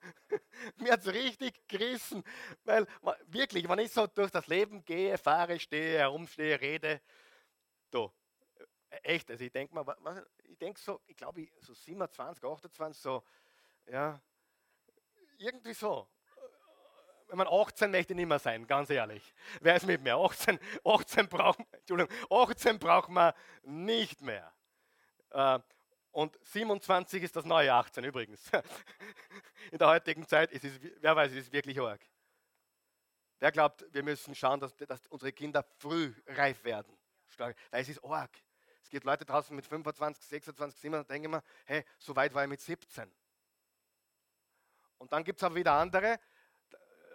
mir 0.76 0.92
hat 0.92 1.00
es 1.00 1.12
richtig 1.12 1.68
gerissen. 1.68 2.24
Weil 2.64 2.86
wirklich, 3.26 3.68
wenn 3.68 3.78
ich 3.78 3.92
so 3.92 4.06
durch 4.06 4.30
das 4.30 4.46
Leben 4.46 4.84
gehe, 4.84 5.16
fahre, 5.18 5.60
stehe, 5.60 5.98
herumstehe, 5.98 6.60
rede, 6.60 7.00
do, 7.90 8.12
echt, 9.02 9.30
also 9.30 9.44
ich 9.44 9.52
denke 9.52 9.74
mal, 9.74 10.24
ich 10.44 10.58
denke 10.58 10.80
so, 10.80 11.00
ich 11.06 11.16
glaube, 11.16 11.48
so 11.60 11.74
27, 11.74 12.44
28, 12.44 13.02
so, 13.02 13.22
ja, 13.86 14.20
irgendwie 15.38 15.74
so. 15.74 16.08
Wenn 17.28 17.38
man 17.38 17.46
18 17.48 17.90
möchte 17.90 18.12
ich 18.12 18.16
nicht 18.16 18.26
mehr 18.26 18.40
sein, 18.40 18.66
ganz 18.66 18.90
ehrlich. 18.90 19.34
Wer 19.60 19.76
ist 19.76 19.86
mit 19.86 20.02
mir? 20.02 20.16
18, 20.16 20.58
18 20.84 21.28
braucht, 21.28 21.60
Entschuldigung, 21.72 22.12
18 22.28 22.78
braucht 22.78 23.08
man 23.08 23.32
nicht 23.62 24.20
mehr. 24.20 24.52
Äh, 25.30 25.60
und 26.10 26.36
27 26.42 27.22
ist 27.22 27.36
das 27.36 27.44
neue 27.44 27.72
18 27.72 28.02
übrigens. 28.02 28.50
In 29.70 29.78
der 29.78 29.86
heutigen 29.86 30.26
Zeit 30.26 30.50
ist 30.50 30.64
es, 30.64 30.80
wer 31.00 31.14
weiß, 31.14 31.30
ist 31.32 31.46
es 31.46 31.52
wirklich 31.52 31.80
arg. 31.80 32.00
Wer 33.38 33.52
glaubt, 33.52 33.86
wir 33.92 34.02
müssen 34.02 34.34
schauen, 34.34 34.58
dass, 34.58 34.76
dass 34.76 35.06
unsere 35.06 35.32
Kinder 35.32 35.64
früh 35.78 36.12
reif 36.26 36.64
werden? 36.64 36.92
Weil 37.38 37.54
es 37.70 37.88
ist 37.88 38.04
arg. 38.04 38.30
Es 38.90 38.92
gibt 38.92 39.06
Leute 39.06 39.24
draußen 39.24 39.54
mit 39.54 39.64
25, 39.64 40.24
26, 40.24 40.80
27, 40.80 41.06
denken 41.06 41.26
immer, 41.26 41.44
hey, 41.64 41.84
so 41.96 42.16
weit 42.16 42.34
war 42.34 42.42
ich 42.42 42.48
mit 42.48 42.60
17. 42.60 43.08
Und 44.98 45.12
dann 45.12 45.22
gibt 45.22 45.38
es 45.38 45.44
aber 45.44 45.54
wieder 45.54 45.74
andere, 45.74 46.18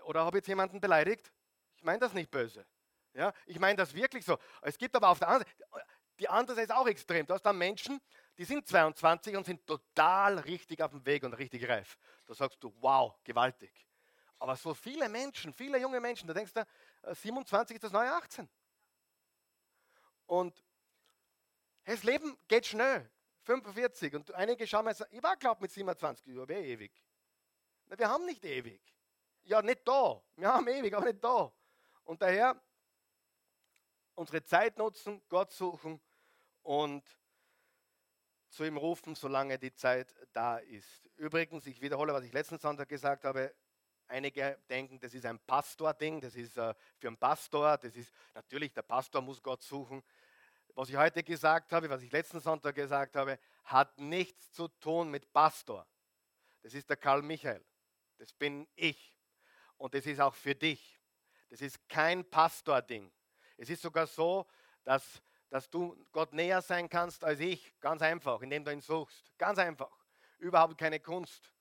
oder 0.06 0.24
habe 0.24 0.38
ich 0.38 0.44
jetzt 0.44 0.48
jemanden 0.48 0.80
beleidigt? 0.80 1.34
Ich 1.76 1.84
meine 1.84 2.00
das 2.00 2.14
nicht 2.14 2.32
böse. 2.32 2.66
Ja, 3.14 3.34
ich 3.46 3.60
meine 3.60 3.76
das 3.76 3.94
wirklich 3.94 4.24
so. 4.24 4.38
Es 4.62 4.78
gibt 4.78 4.96
aber 4.96 5.10
auf 5.10 5.20
der 5.20 5.28
anderen 5.28 5.52
Seite, 5.52 5.86
die 6.18 6.30
andere 6.30 6.56
Seite 6.56 6.72
ist 6.72 6.78
auch 6.78 6.88
extrem. 6.88 7.26
Du 7.26 7.34
hast 7.34 7.42
dann 7.42 7.58
Menschen, 7.58 8.00
die 8.38 8.46
sind 8.46 8.66
22 8.66 9.36
und 9.36 9.46
sind 9.46 9.68
total 9.68 10.40
richtig 10.40 10.82
auf 10.82 10.92
dem 10.92 11.06
Weg 11.06 11.24
und 11.24 11.34
richtig 11.34 11.68
reif. 11.68 11.98
Da 12.26 12.34
sagst 12.36 12.64
du, 12.64 12.74
wow, 12.80 13.20
gewaltig. 13.26 13.86
Aber 14.40 14.56
so 14.56 14.74
viele 14.74 15.10
Menschen, 15.10 15.52
viele 15.52 15.78
junge 15.78 16.00
Menschen, 16.00 16.26
da 16.26 16.34
denkst 16.34 16.54
du, 16.54 16.66
27 17.14 17.74
äh, 17.74 17.76
ist 17.76 17.84
das 17.84 17.92
neue 17.92 18.14
18. 18.14 18.48
Und 20.28 20.65
das 21.86 22.04
Leben 22.04 22.38
geht 22.48 22.66
schnell. 22.66 23.10
45. 23.44 24.16
Und 24.16 24.34
einige 24.34 24.66
schauen 24.68 24.86
mir, 24.86 24.96
ich 25.12 25.24
war 25.24 25.38
glaube 25.38 25.62
mit 25.62 25.72
27, 25.72 26.28
ich 26.28 26.36
wäre 26.36 26.62
ewig. 26.62 26.92
Na, 27.86 27.98
wir 27.98 28.10
haben 28.10 28.26
nicht 28.26 28.44
ewig. 28.44 28.82
Ja, 29.44 29.62
nicht 29.62 29.88
da. 29.88 30.22
Wir 30.36 30.52
haben 30.52 30.68
ewig, 30.68 30.94
aber 30.96 31.06
nicht 31.06 31.24
da. 31.24 31.52
Und 32.04 32.22
daher 32.22 32.60
unsere 34.16 34.44
Zeit 34.44 34.78
nutzen, 34.78 35.22
Gott 35.30 35.52
suchen 35.52 36.02
und 36.64 37.04
zu 38.50 38.64
ihm 38.64 38.78
rufen, 38.78 39.16
solange 39.16 39.60
die 39.60 39.74
Zeit 39.74 40.16
da 40.32 40.58
ist. 40.58 41.08
Übrigens, 41.18 41.68
ich 41.68 41.82
wiederhole, 41.82 42.14
was 42.14 42.24
ich 42.24 42.34
letzten 42.34 42.58
Sonntag 42.58 42.90
gesagt 42.90 43.26
habe. 43.26 43.54
Einige 44.08 44.60
denken, 44.70 45.00
das 45.00 45.14
ist 45.14 45.26
ein 45.26 45.40
Pastor-Ding, 45.40 46.22
das 46.22 46.36
ist 46.36 46.58
äh, 46.58 46.76
für 46.98 47.08
einen 47.08 47.18
Pastor, 47.18 47.78
das 47.78 47.96
ist 47.96 48.14
natürlich, 48.36 48.72
der 48.72 48.84
Pastor 48.84 49.22
muss 49.22 49.42
Gott 49.42 49.64
suchen 49.64 50.04
was 50.76 50.90
ich 50.90 50.98
heute 50.98 51.24
gesagt 51.24 51.72
habe, 51.72 51.90
was 51.90 52.02
ich 52.02 52.12
letzten 52.12 52.42
Sonntag 52.42 52.76
gesagt 52.76 53.16
habe, 53.16 53.40
hat 53.64 53.98
nichts 53.98 54.52
zu 54.52 54.68
tun 54.68 55.10
mit 55.10 55.32
Pastor. 55.32 55.88
Das 56.62 56.74
ist 56.74 56.90
der 56.90 56.98
Karl 56.98 57.22
Michael. 57.22 57.66
Das 58.18 58.34
bin 58.34 58.68
ich. 58.76 59.16
Und 59.78 59.94
das 59.94 60.06
ist 60.06 60.20
auch 60.20 60.36
für 60.36 60.54
dich. 60.54 61.00
Das 61.50 61.62
ist 61.62 61.88
kein 61.88 62.30
Pastor-Ding. 62.30 63.12
Es 63.58 63.70
ist 63.70 63.82
sogar 63.82 64.08
so, 64.08 64.46
dass, 64.84 65.22
dass 65.50 65.70
du 65.70 65.96
Gott 66.12 66.34
näher 66.34 66.62
sein 66.62 66.90
kannst 66.90 67.24
als 67.24 67.40
ich. 67.40 67.74
Ganz 67.80 68.02
einfach, 68.02 68.42
indem 68.42 68.66
du 68.66 68.72
ihn 68.72 68.82
suchst. 68.82 69.32
Ganz 69.38 69.58
einfach. 69.60 69.92
Überhaupt 70.40 70.78
keine 70.78 71.00
Kunst. 71.00 71.54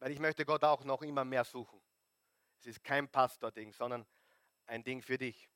Weil 0.00 0.10
ich 0.10 0.18
möchte 0.18 0.44
Gott 0.44 0.64
auch 0.64 0.82
noch 0.84 1.02
immer 1.02 1.24
mehr 1.24 1.44
suchen. 1.44 1.80
Es 2.58 2.66
ist 2.66 2.82
kein 2.82 3.08
Pastor-Ding, 3.08 3.72
sondern 3.72 4.04
ein 4.66 4.82
Ding 4.82 5.00
für 5.00 5.18
dich. 5.18 5.51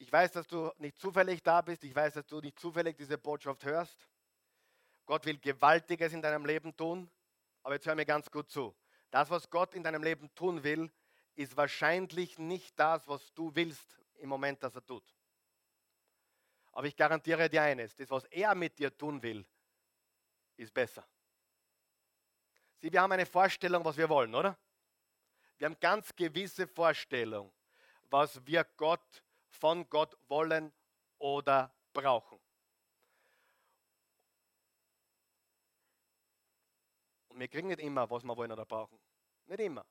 Ich 0.00 0.10
weiß, 0.10 0.32
dass 0.32 0.46
du 0.46 0.72
nicht 0.78 0.98
zufällig 0.98 1.42
da 1.42 1.60
bist. 1.60 1.84
Ich 1.84 1.94
weiß, 1.94 2.14
dass 2.14 2.26
du 2.26 2.40
nicht 2.40 2.58
zufällig 2.58 2.96
diese 2.96 3.18
Botschaft 3.18 3.62
hörst. 3.66 4.08
Gott 5.04 5.26
will 5.26 5.38
Gewaltiges 5.38 6.14
in 6.14 6.22
deinem 6.22 6.46
Leben 6.46 6.74
tun. 6.74 7.10
Aber 7.62 7.74
jetzt 7.74 7.86
hör 7.86 7.94
mir 7.94 8.06
ganz 8.06 8.30
gut 8.30 8.50
zu. 8.50 8.74
Das, 9.10 9.28
was 9.28 9.50
Gott 9.50 9.74
in 9.74 9.82
deinem 9.82 10.02
Leben 10.02 10.34
tun 10.34 10.64
will, 10.64 10.90
ist 11.34 11.54
wahrscheinlich 11.54 12.38
nicht 12.38 12.78
das, 12.78 13.06
was 13.08 13.34
du 13.34 13.54
willst 13.54 14.00
im 14.14 14.30
Moment, 14.30 14.62
dass 14.62 14.74
er 14.74 14.86
tut. 14.86 15.04
Aber 16.72 16.86
ich 16.86 16.96
garantiere 16.96 17.50
dir 17.50 17.62
eines, 17.62 17.94
das, 17.94 18.10
was 18.10 18.24
er 18.24 18.54
mit 18.54 18.78
dir 18.78 18.96
tun 18.96 19.22
will, 19.22 19.44
ist 20.56 20.72
besser. 20.72 21.06
Sieh, 22.78 22.90
wir 22.90 23.02
haben 23.02 23.12
eine 23.12 23.26
Vorstellung, 23.26 23.84
was 23.84 23.98
wir 23.98 24.08
wollen, 24.08 24.34
oder? 24.34 24.56
Wir 25.58 25.66
haben 25.66 25.78
ganz 25.78 26.16
gewisse 26.16 26.66
Vorstellung, 26.66 27.52
was 28.08 28.46
wir 28.46 28.64
Gott 28.78 29.22
von 29.50 29.88
Gott 29.90 30.16
wollen 30.28 30.72
oder 31.18 31.74
brauchen. 31.92 32.38
Und 37.28 37.38
wir 37.38 37.48
kriegen 37.48 37.68
nicht 37.68 37.80
immer, 37.80 38.10
was 38.10 38.24
wir 38.24 38.36
wollen 38.36 38.52
oder 38.52 38.64
brauchen. 38.64 38.98
Nicht 39.46 39.60
immer. 39.60 39.84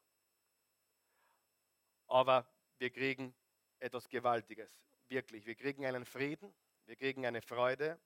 Aber 2.08 2.48
wir 2.80 2.90
kriegen 2.90 3.36
etwas 3.80 4.10
Gewaltiges. 4.10 4.82
Wirklich. 5.08 5.46
Wir 5.46 5.56
kriegen 5.56 5.86
einen 5.86 6.06
Frieden, 6.06 6.54
wir 6.86 6.96
kriegen 6.96 7.26
eine 7.26 7.42
Freude, 7.42 8.00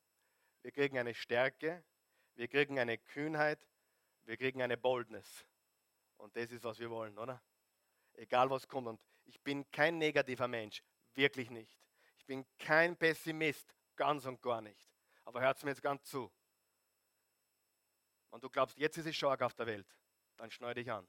wir 0.62 0.72
kriegen 0.72 0.98
eine 0.98 1.14
Stärke, 1.14 1.84
wir 2.36 2.48
kriegen 2.48 2.80
eine 2.80 2.98
Kühnheit, 2.98 3.68
wir 4.24 4.38
kriegen 4.38 4.62
eine 4.62 4.78
Boldness. 4.78 5.46
Und 6.18 6.36
das 6.36 6.52
ist, 6.52 6.64
was 6.64 6.80
wir 6.80 6.90
wollen, 6.90 7.18
oder? 7.18 7.42
Egal 8.14 8.50
was 8.50 8.68
kommt. 8.68 8.88
Und 8.88 9.02
ich 9.26 9.42
bin 9.42 9.70
kein 9.72 9.98
negativer 9.98 10.48
Mensch. 10.48 10.84
Wirklich 11.16 11.50
nicht. 11.50 11.78
Ich 12.18 12.26
bin 12.26 12.46
kein 12.58 12.96
Pessimist, 12.96 13.76
ganz 13.96 14.26
und 14.26 14.42
gar 14.42 14.62
nicht. 14.62 14.90
Aber 15.26 15.42
hört 15.42 15.62
mir 15.64 15.72
jetzt 15.72 15.82
ganz 15.82 16.04
zu. 16.04 16.32
Wenn 18.32 18.42
du 18.42 18.50
glaubst, 18.50 18.78
jetzt 18.78 18.98
ist 18.98 19.06
es 19.06 19.16
stark 19.16 19.42
auf 19.42 19.54
der 19.54 19.68
Welt, 19.68 19.88
dann 20.38 20.50
schneide 20.50 20.82
dich 20.82 20.92
an. 20.92 21.08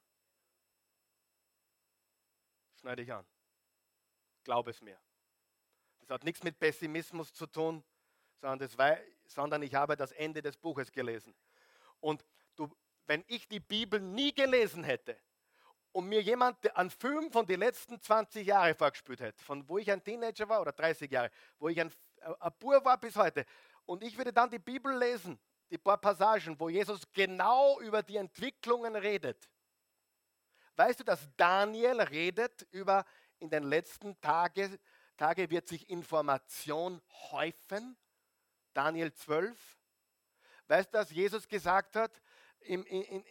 Schneide 2.81 3.03
dich 3.03 3.13
an. 3.13 3.27
Glaub 4.45 4.69
es 4.69 4.83
mir. 4.83 5.01
Das 6.01 6.11
hat 6.11 6.25
nichts 6.25 6.43
mit 6.43 6.59
Pessimismus 6.59 7.33
zu 7.33 7.47
tun, 7.47 7.83
sondern, 8.37 8.59
das 8.59 8.77
sondern 9.27 9.63
ich 9.63 9.75
habe 9.75 9.97
das 9.97 10.13
Ende 10.13 10.43
des 10.43 10.57
Buches 10.57 10.93
gelesen. 10.93 11.35
Und 12.01 12.25
du, 12.57 12.71
wenn 13.07 13.25
ich 13.27 13.49
die 13.49 13.61
Bibel 13.61 14.01
nie 14.01 14.35
gelesen 14.35 14.85
hätte 14.85 15.19
und 15.95 16.09
mir 16.09 16.21
jemand 16.21 16.77
einen 16.77 16.91
Film 16.91 17.31
von 17.31 17.47
den 17.47 17.61
letzten 17.61 18.01
20 18.01 18.45
Jahren 18.45 18.75
vorgespielt 18.75 19.21
hätte, 19.21 19.43
von 19.45 19.67
wo 19.69 19.79
ich 19.79 19.91
ein 19.93 20.03
Teenager 20.03 20.49
war 20.49 20.61
oder 20.61 20.73
30 20.73 21.09
Jahre, 21.09 21.31
wo 21.61 21.69
ich 21.69 21.81
ein, 21.81 21.93
ein 22.41 22.53
Bur 22.59 22.85
war 22.85 22.99
bis 22.99 23.15
heute, 23.15 23.47
und 23.87 24.03
ich 24.03 24.19
würde 24.19 24.33
dann 24.33 24.51
die 24.51 24.59
Bibel 24.59 24.97
lesen, 24.99 25.39
die 25.71 25.79
paar 25.79 25.99
Passagen, 25.99 26.59
wo 26.59 26.69
Jesus 26.69 27.03
genau 27.13 27.81
über 27.81 28.03
die 28.03 28.17
Entwicklungen 28.17 28.97
redet. 28.97 29.49
Weißt 30.75 30.99
du, 30.99 31.05
dass 31.05 31.29
Daniel 31.37 32.01
redet 32.01 32.67
über 32.73 33.05
in 33.39 33.49
den 33.49 33.63
letzten 33.63 34.21
Tagen 34.21 34.79
Tage 35.17 35.49
wird 35.49 35.69
sich 35.69 35.89
Information 35.91 37.01
häufen? 37.31 37.97
Daniel 38.73 39.13
12. 39.13 39.57
Weißt 40.67 40.89
du, 40.89 40.99
dass 40.99 41.11
Jesus 41.11 41.47
gesagt 41.47 41.95
hat, 41.95 42.21
in, 42.59 42.83
in, 42.85 43.25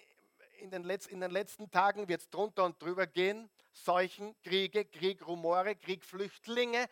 in, 0.63 0.71
den, 0.71 0.85
Letz-, 0.85 1.07
in 1.07 1.19
den 1.19 1.31
letzten 1.31 1.69
Tagen 1.69 2.07
wird 2.07 2.21
es 2.21 2.29
drunter 2.29 2.63
und 2.63 2.81
drüber 2.81 3.05
gehen, 3.05 3.49
Seuchen, 3.73 4.33
Kriege, 4.41 4.85
Kriegrumore, 4.85 5.75
Kriegflüchtlinge, 5.75 6.87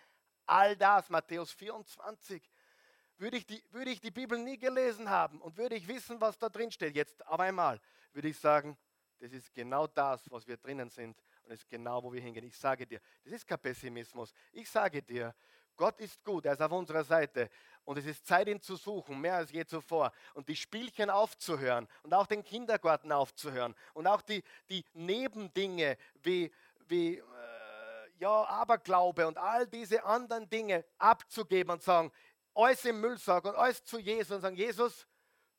all 0.46 0.76
das, 0.76 1.10
Matthäus 1.10 1.52
24. 1.54 2.44
Würde 3.18 3.38
ich, 3.38 3.46
die, 3.46 3.64
würde 3.70 3.92
ich 3.92 4.02
die 4.02 4.12
Bibel 4.12 4.38
nie 4.38 4.58
gelesen 4.58 5.10
haben 5.10 5.40
und 5.42 5.58
würde 5.58 5.76
ich 5.76 5.88
wissen, 5.88 6.20
was 6.20 6.38
da 6.38 6.50
drin 6.50 6.72
steht, 6.72 6.96
jetzt 6.96 7.26
auf 7.28 7.40
einmal, 7.40 7.80
würde 8.14 8.28
ich 8.28 8.38
sagen, 8.38 8.78
das 9.20 9.32
ist 9.32 9.54
genau 9.54 9.88
das, 9.88 10.30
was 10.30 10.48
wir 10.48 10.58
drinnen 10.58 10.90
sind 10.90 11.16
und 11.44 11.52
das 11.52 11.60
ist 11.60 11.70
genau, 11.70 12.04
wo 12.04 12.12
wir 12.12 12.20
hingehen. 12.20 12.44
Ich 12.44 12.58
sage 12.58 12.86
dir, 12.86 13.00
das 13.24 13.34
ist 13.34 13.48
kein 13.48 13.60
Pessimismus. 13.60 14.34
Ich 14.52 14.70
sage 14.70 15.02
dir, 15.02 15.34
Gott 15.76 16.00
ist 16.00 16.24
gut, 16.24 16.46
er 16.46 16.54
ist 16.54 16.62
auf 16.62 16.72
unserer 16.72 17.04
Seite. 17.04 17.50
Und 17.84 17.98
es 17.98 18.06
ist 18.06 18.26
Zeit, 18.26 18.48
ihn 18.48 18.62
zu 18.62 18.76
suchen, 18.76 19.20
mehr 19.20 19.36
als 19.36 19.52
je 19.52 19.66
zuvor. 19.66 20.12
Und 20.34 20.48
die 20.48 20.56
Spielchen 20.56 21.10
aufzuhören 21.10 21.88
und 22.04 22.14
auch 22.14 22.28
den 22.28 22.44
Kindergarten 22.44 23.12
aufzuhören 23.12 23.76
und 23.94 24.08
auch 24.08 24.22
die, 24.22 24.44
die 24.70 24.86
Nebendinge 24.94 25.98
wie, 26.22 26.52
wie 26.88 27.18
äh, 27.18 27.24
ja, 28.20 28.44
Aberglaube 28.46 29.28
und 29.28 29.38
all 29.38 29.68
diese 29.68 30.04
anderen 30.04 30.48
Dinge 30.50 30.86
abzugeben 31.00 31.74
und 31.74 31.82
sagen, 31.82 32.12
alles 32.54 32.86
im 32.86 33.02
Müllsack 33.02 33.46
und 33.46 33.56
alles 33.56 33.84
zu 33.84 33.98
Jesus 33.98 34.36
und 34.36 34.42
sagen, 34.42 34.56
Jesus, 34.56 35.08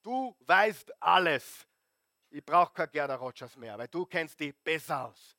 du 0.02 0.36
weißt 0.40 1.02
alles. 1.02 1.66
Ich 2.30 2.44
brauche 2.44 2.72
kein 2.72 2.90
Gerda 2.90 3.16
Rogers 3.16 3.56
mehr, 3.56 3.76
weil 3.76 3.88
du 3.88 4.06
kennst 4.06 4.38
die 4.40 4.52
besser 4.52 5.08
aus. 5.08 5.36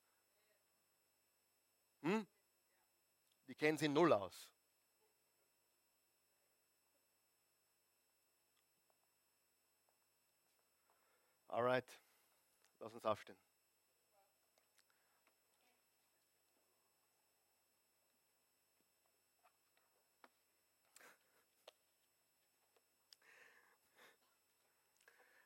Hm? 2.01 2.27
Die 3.47 3.55
kennen 3.55 3.77
sie 3.77 3.87
null 3.87 4.11
aus. 4.13 4.52
Alright, 11.53 11.85
lass 12.79 12.91
uns 12.95 13.05
aufstehen. 13.05 13.37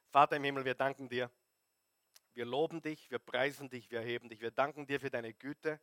Vater 0.09 0.37
im 0.37 0.45
Himmel, 0.45 0.63
wir 0.63 0.75
danken 0.75 1.09
dir. 1.09 1.29
Wir 2.33 2.45
loben 2.45 2.81
dich, 2.81 3.11
wir 3.11 3.19
preisen 3.19 3.69
dich, 3.69 3.91
wir 3.91 3.99
heben 3.99 4.29
dich. 4.29 4.39
Wir 4.39 4.51
danken 4.51 4.87
dir 4.87 5.01
für 5.01 5.09
deine 5.09 5.33
Güte 5.33 5.77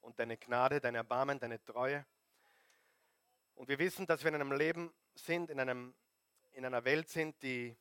und 0.00 0.18
deine 0.18 0.38
Gnade, 0.38 0.80
dein 0.80 0.96
Erbarmen, 0.96 1.38
deine 1.38 1.62
Treue. 1.62 2.04
Und 3.54 3.68
wir 3.68 3.78
wissen, 3.78 4.08
dass 4.08 4.24
wir 4.24 4.30
in 4.30 4.34
einem 4.34 4.50
Leben 4.50 4.92
sind, 5.14 5.50
in, 5.50 5.60
einem, 5.60 5.94
in 6.50 6.66
einer 6.66 6.84
Welt 6.84 7.08
sind, 7.08 7.40
die, 7.44 7.76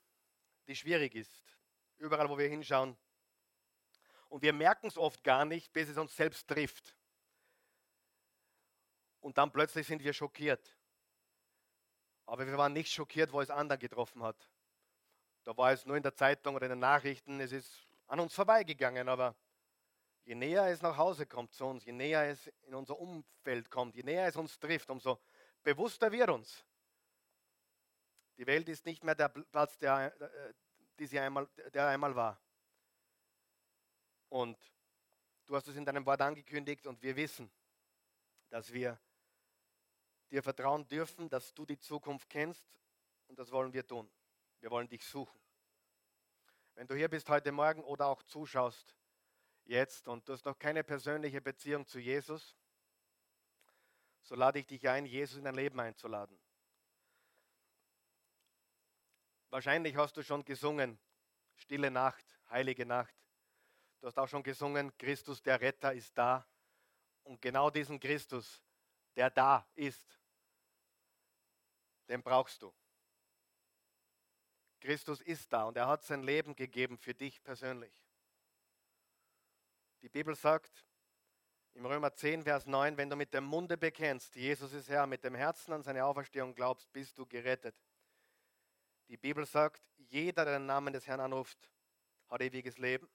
die 0.67 0.75
schwierig 0.75 1.15
ist. 1.15 1.51
Überall, 2.01 2.29
wo 2.29 2.37
wir 2.37 2.47
hinschauen. 2.47 2.97
Und 4.27 4.41
wir 4.41 4.53
merken 4.53 4.87
es 4.87 4.97
oft 4.97 5.23
gar 5.23 5.45
nicht, 5.45 5.71
bis 5.71 5.89
es 5.89 5.97
uns 5.97 6.15
selbst 6.15 6.47
trifft. 6.47 6.95
Und 9.19 9.37
dann 9.37 9.51
plötzlich 9.51 9.87
sind 9.87 10.03
wir 10.03 10.13
schockiert. 10.13 10.77
Aber 12.25 12.45
wir 12.47 12.57
waren 12.57 12.73
nicht 12.73 12.91
schockiert, 12.91 13.31
wo 13.31 13.41
es 13.41 13.49
anderen 13.49 13.79
getroffen 13.79 14.23
hat. 14.23 14.49
Da 15.43 15.55
war 15.55 15.71
es 15.71 15.85
nur 15.85 15.97
in 15.97 16.03
der 16.03 16.15
Zeitung 16.15 16.55
oder 16.55 16.65
in 16.65 16.71
den 16.71 16.79
Nachrichten, 16.79 17.39
es 17.39 17.51
ist 17.51 17.87
an 18.07 18.19
uns 18.19 18.33
vorbeigegangen, 18.33 19.07
aber 19.09 19.35
Je 20.23 20.35
näher 20.35 20.67
es 20.67 20.81
nach 20.81 20.97
Hause 20.97 21.25
kommt 21.25 21.53
zu 21.53 21.65
uns, 21.65 21.83
je 21.85 21.91
näher 21.91 22.29
es 22.29 22.47
in 22.63 22.75
unser 22.75 22.97
Umfeld 22.97 23.69
kommt, 23.71 23.95
je 23.95 24.03
näher 24.03 24.27
es 24.27 24.35
uns 24.35 24.59
trifft, 24.59 24.89
umso 24.89 25.19
bewusster 25.63 26.11
wird 26.11 26.29
uns. 26.29 26.63
Die 28.37 28.45
Welt 28.45 28.69
ist 28.69 28.85
nicht 28.85 29.03
mehr 29.03 29.15
der 29.15 29.29
Platz, 29.29 29.77
der, 29.79 30.13
äh, 30.21 30.53
die 31.01 31.07
sie 31.07 31.19
einmal, 31.19 31.49
der 31.73 31.87
einmal 31.87 32.15
war. 32.15 32.39
Und 34.29 34.55
du 35.47 35.55
hast 35.55 35.67
es 35.67 35.75
in 35.75 35.83
deinem 35.83 36.05
Wort 36.05 36.21
angekündigt 36.21 36.85
und 36.85 37.01
wir 37.01 37.15
wissen, 37.15 37.51
dass 38.49 38.71
wir 38.71 38.99
dir 40.29 40.43
vertrauen 40.43 40.87
dürfen, 40.87 41.27
dass 41.27 41.55
du 41.55 41.65
die 41.65 41.79
Zukunft 41.79 42.29
kennst 42.29 42.63
und 43.27 43.39
das 43.39 43.51
wollen 43.51 43.73
wir 43.73 43.85
tun. 43.87 44.11
Wir 44.59 44.69
wollen 44.69 44.87
dich 44.87 45.03
suchen. 45.03 45.41
Wenn 46.75 46.85
du 46.85 46.93
hier 46.93 47.09
bist 47.09 47.27
heute 47.29 47.51
Morgen 47.51 47.83
oder 47.83 48.05
auch 48.05 48.21
zuschaust, 48.21 48.95
jetzt 49.63 50.07
und 50.07 50.29
du 50.29 50.33
hast 50.33 50.45
noch 50.45 50.59
keine 50.59 50.83
persönliche 50.83 51.41
Beziehung 51.41 51.87
zu 51.87 51.97
Jesus, 51.97 52.55
so 54.21 54.35
lade 54.35 54.59
ich 54.59 54.67
dich 54.67 54.87
ein, 54.87 55.07
Jesus 55.07 55.39
in 55.39 55.45
dein 55.45 55.55
Leben 55.55 55.79
einzuladen. 55.79 56.39
Wahrscheinlich 59.51 59.97
hast 59.97 60.15
du 60.15 60.23
schon 60.23 60.45
gesungen, 60.45 60.97
Stille 61.55 61.91
Nacht, 61.91 62.25
heilige 62.49 62.85
Nacht. 62.85 63.13
Du 63.99 64.07
hast 64.07 64.17
auch 64.17 64.27
schon 64.27 64.43
gesungen, 64.43 64.97
Christus 64.97 65.43
der 65.43 65.59
Retter 65.59 65.93
ist 65.93 66.17
da. 66.17 66.47
Und 67.23 67.41
genau 67.41 67.69
diesen 67.69 67.99
Christus, 67.99 68.63
der 69.15 69.29
da 69.29 69.67
ist, 69.75 70.19
den 72.07 72.23
brauchst 72.23 72.61
du. 72.61 72.73
Christus 74.79 75.21
ist 75.21 75.51
da 75.51 75.65
und 75.65 75.75
er 75.75 75.87
hat 75.87 76.03
sein 76.03 76.23
Leben 76.23 76.55
gegeben 76.55 76.97
für 76.97 77.13
dich 77.13 77.43
persönlich. 77.43 77.93
Die 80.01 80.09
Bibel 80.09 80.33
sagt 80.33 80.85
im 81.73 81.85
Römer 81.85 82.13
10, 82.13 82.43
Vers 82.43 82.65
9, 82.65 82.95
wenn 82.95 83.09
du 83.09 83.17
mit 83.17 83.33
dem 83.33 83.43
Munde 83.43 83.77
bekennst, 83.77 84.33
Jesus 84.35 84.71
ist 84.71 84.89
Herr, 84.89 85.05
mit 85.07 85.25
dem 85.25 85.35
Herzen 85.35 85.73
an 85.73 85.83
seine 85.83 86.05
Auferstehung 86.05 86.55
glaubst, 86.55 86.91
bist 86.93 87.17
du 87.17 87.25
gerettet. 87.25 87.75
Die 89.11 89.17
Bibel 89.17 89.45
sagt, 89.45 89.83
jeder, 89.97 90.45
der 90.45 90.57
den 90.57 90.67
Namen 90.67 90.93
des 90.93 91.05
Herrn 91.05 91.19
anruft, 91.19 91.69
hat 92.29 92.41
ewiges 92.41 92.77
Leben. 92.77 93.09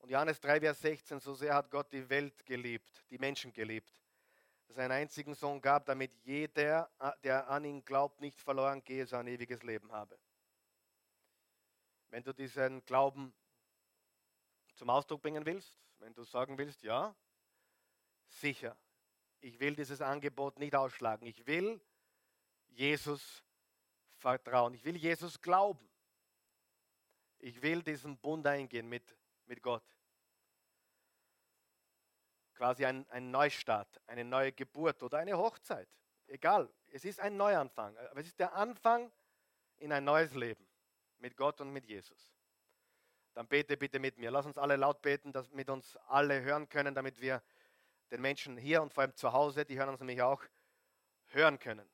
Und 0.00 0.10
Johannes 0.10 0.38
3, 0.38 0.60
Vers 0.60 0.80
16, 0.82 1.18
so 1.18 1.32
sehr 1.32 1.54
hat 1.54 1.70
Gott 1.70 1.90
die 1.90 2.10
Welt 2.10 2.44
geliebt, 2.44 3.02
die 3.08 3.16
Menschen 3.16 3.54
geliebt, 3.54 4.02
dass 4.66 4.76
er 4.76 4.84
einen 4.84 4.92
einzigen 4.92 5.34
Sohn 5.34 5.62
gab, 5.62 5.86
damit 5.86 6.12
jeder, 6.24 6.90
der 7.24 7.48
an 7.48 7.64
ihn 7.64 7.82
glaubt, 7.82 8.20
nicht 8.20 8.38
verloren 8.38 8.84
gehe, 8.84 9.06
sondern 9.06 9.28
ewiges 9.28 9.62
Leben 9.62 9.90
habe. 9.92 10.18
Wenn 12.10 12.22
du 12.22 12.34
diesen 12.34 12.84
Glauben 12.84 13.32
zum 14.74 14.90
Ausdruck 14.90 15.22
bringen 15.22 15.46
willst, 15.46 15.80
wenn 16.00 16.12
du 16.12 16.22
sagen 16.22 16.58
willst, 16.58 16.82
ja, 16.82 17.16
sicher, 18.26 18.76
ich 19.40 19.58
will 19.58 19.74
dieses 19.74 20.02
Angebot 20.02 20.58
nicht 20.58 20.74
ausschlagen. 20.74 21.26
Ich 21.26 21.46
will 21.46 21.80
Jesus 22.68 23.42
vertrauen. 24.22 24.74
Ich 24.74 24.84
will 24.84 24.96
Jesus 24.96 25.40
glauben. 25.40 25.86
Ich 27.38 27.60
will 27.60 27.82
diesen 27.82 28.16
Bund 28.16 28.46
eingehen 28.46 28.88
mit, 28.88 29.16
mit 29.46 29.60
Gott. 29.62 29.84
Quasi 32.54 32.86
ein, 32.86 33.08
ein 33.10 33.30
Neustart, 33.30 34.00
eine 34.06 34.24
neue 34.24 34.52
Geburt 34.52 35.02
oder 35.02 35.18
eine 35.18 35.36
Hochzeit. 35.36 35.88
Egal, 36.28 36.72
es 36.86 37.04
ist 37.04 37.20
ein 37.20 37.36
Neuanfang. 37.36 37.96
Aber 37.98 38.20
es 38.20 38.28
ist 38.28 38.38
der 38.38 38.54
Anfang 38.54 39.12
in 39.78 39.92
ein 39.92 40.04
neues 40.04 40.32
Leben 40.34 40.66
mit 41.18 41.36
Gott 41.36 41.60
und 41.60 41.72
mit 41.72 41.84
Jesus 41.86 42.32
dann 43.34 43.46
bete 43.46 43.76
bitte 43.76 43.98
mit 43.98 44.18
mir. 44.18 44.30
Lass 44.30 44.46
uns 44.46 44.58
alle 44.58 44.76
laut 44.76 45.00
beten, 45.02 45.32
damit 45.32 45.70
uns 45.70 45.96
alle 46.08 46.42
hören 46.42 46.68
können, 46.68 46.94
damit 46.94 47.20
wir 47.20 47.42
den 48.10 48.20
Menschen 48.20 48.56
hier 48.56 48.82
und 48.82 48.92
vor 48.92 49.02
allem 49.02 49.16
zu 49.16 49.32
Hause, 49.32 49.64
die 49.64 49.78
hören 49.78 49.88
uns 49.88 50.00
nämlich 50.00 50.20
auch, 50.20 50.42
hören 51.28 51.58
können. 51.58 51.88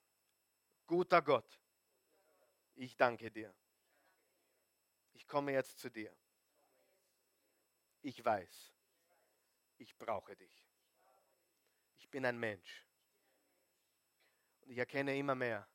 Guter 0.86 1.22
Gott, 1.22 1.60
ich 2.78 2.96
danke 2.96 3.30
dir. 3.30 3.54
Ich 5.12 5.26
komme 5.26 5.52
jetzt 5.52 5.78
zu 5.78 5.90
dir. 5.90 6.16
Ich 8.02 8.24
weiß, 8.24 8.74
ich 9.78 9.96
brauche 9.96 10.36
dich. 10.36 10.66
Ich 11.96 12.08
bin 12.08 12.24
ein 12.24 12.38
Mensch. 12.38 12.86
Und 14.60 14.70
ich 14.70 14.78
erkenne 14.78 15.16
immer 15.16 15.34
mehr, 15.34 15.68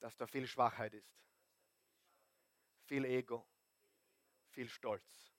dass 0.00 0.16
da 0.16 0.26
viel 0.26 0.46
Schwachheit 0.46 0.94
ist 0.94 1.18
viel 2.88 3.04
Ego, 3.04 3.46
viel 4.48 4.68
Stolz. 4.68 5.34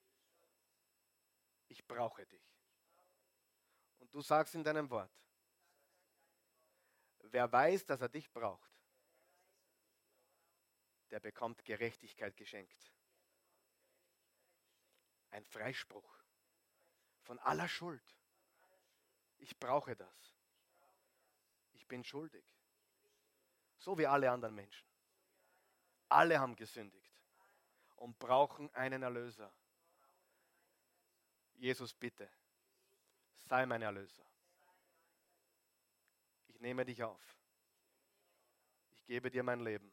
Ich 1.66 1.84
brauche 1.86 2.24
dich. 2.24 2.56
Und 3.98 4.14
du 4.14 4.22
sagst 4.22 4.54
in 4.54 4.62
deinem 4.62 4.88
Wort, 4.88 5.12
wer 7.18 7.50
weiß, 7.50 7.84
dass 7.84 8.00
er 8.00 8.08
dich 8.08 8.30
braucht, 8.30 8.70
der 11.10 11.20
bekommt 11.20 11.64
Gerechtigkeit 11.64 12.36
geschenkt. 12.36 12.92
ein 15.30 15.44
Freispruch 15.44 16.12
von 17.22 17.38
aller 17.40 17.68
Schuld. 17.68 18.02
Ich 19.38 19.58
brauche 19.58 19.96
das. 19.96 20.36
Ich 21.72 21.86
bin 21.86 22.04
schuldig. 22.04 22.44
So 23.78 23.96
wie 23.96 24.06
alle 24.06 24.30
anderen 24.30 24.54
Menschen. 24.54 24.86
Alle 26.08 26.38
haben 26.38 26.56
gesündigt 26.56 27.22
und 27.96 28.18
brauchen 28.18 28.72
einen 28.74 29.02
Erlöser. 29.02 29.52
Jesus, 31.54 31.94
bitte, 31.94 32.28
sei 33.36 33.64
mein 33.66 33.82
Erlöser. 33.82 34.26
Ich 36.48 36.60
nehme 36.60 36.84
dich 36.84 37.02
auf. 37.02 37.38
Ich 38.90 39.04
gebe 39.04 39.30
dir 39.30 39.42
mein 39.42 39.60
Leben. 39.60 39.92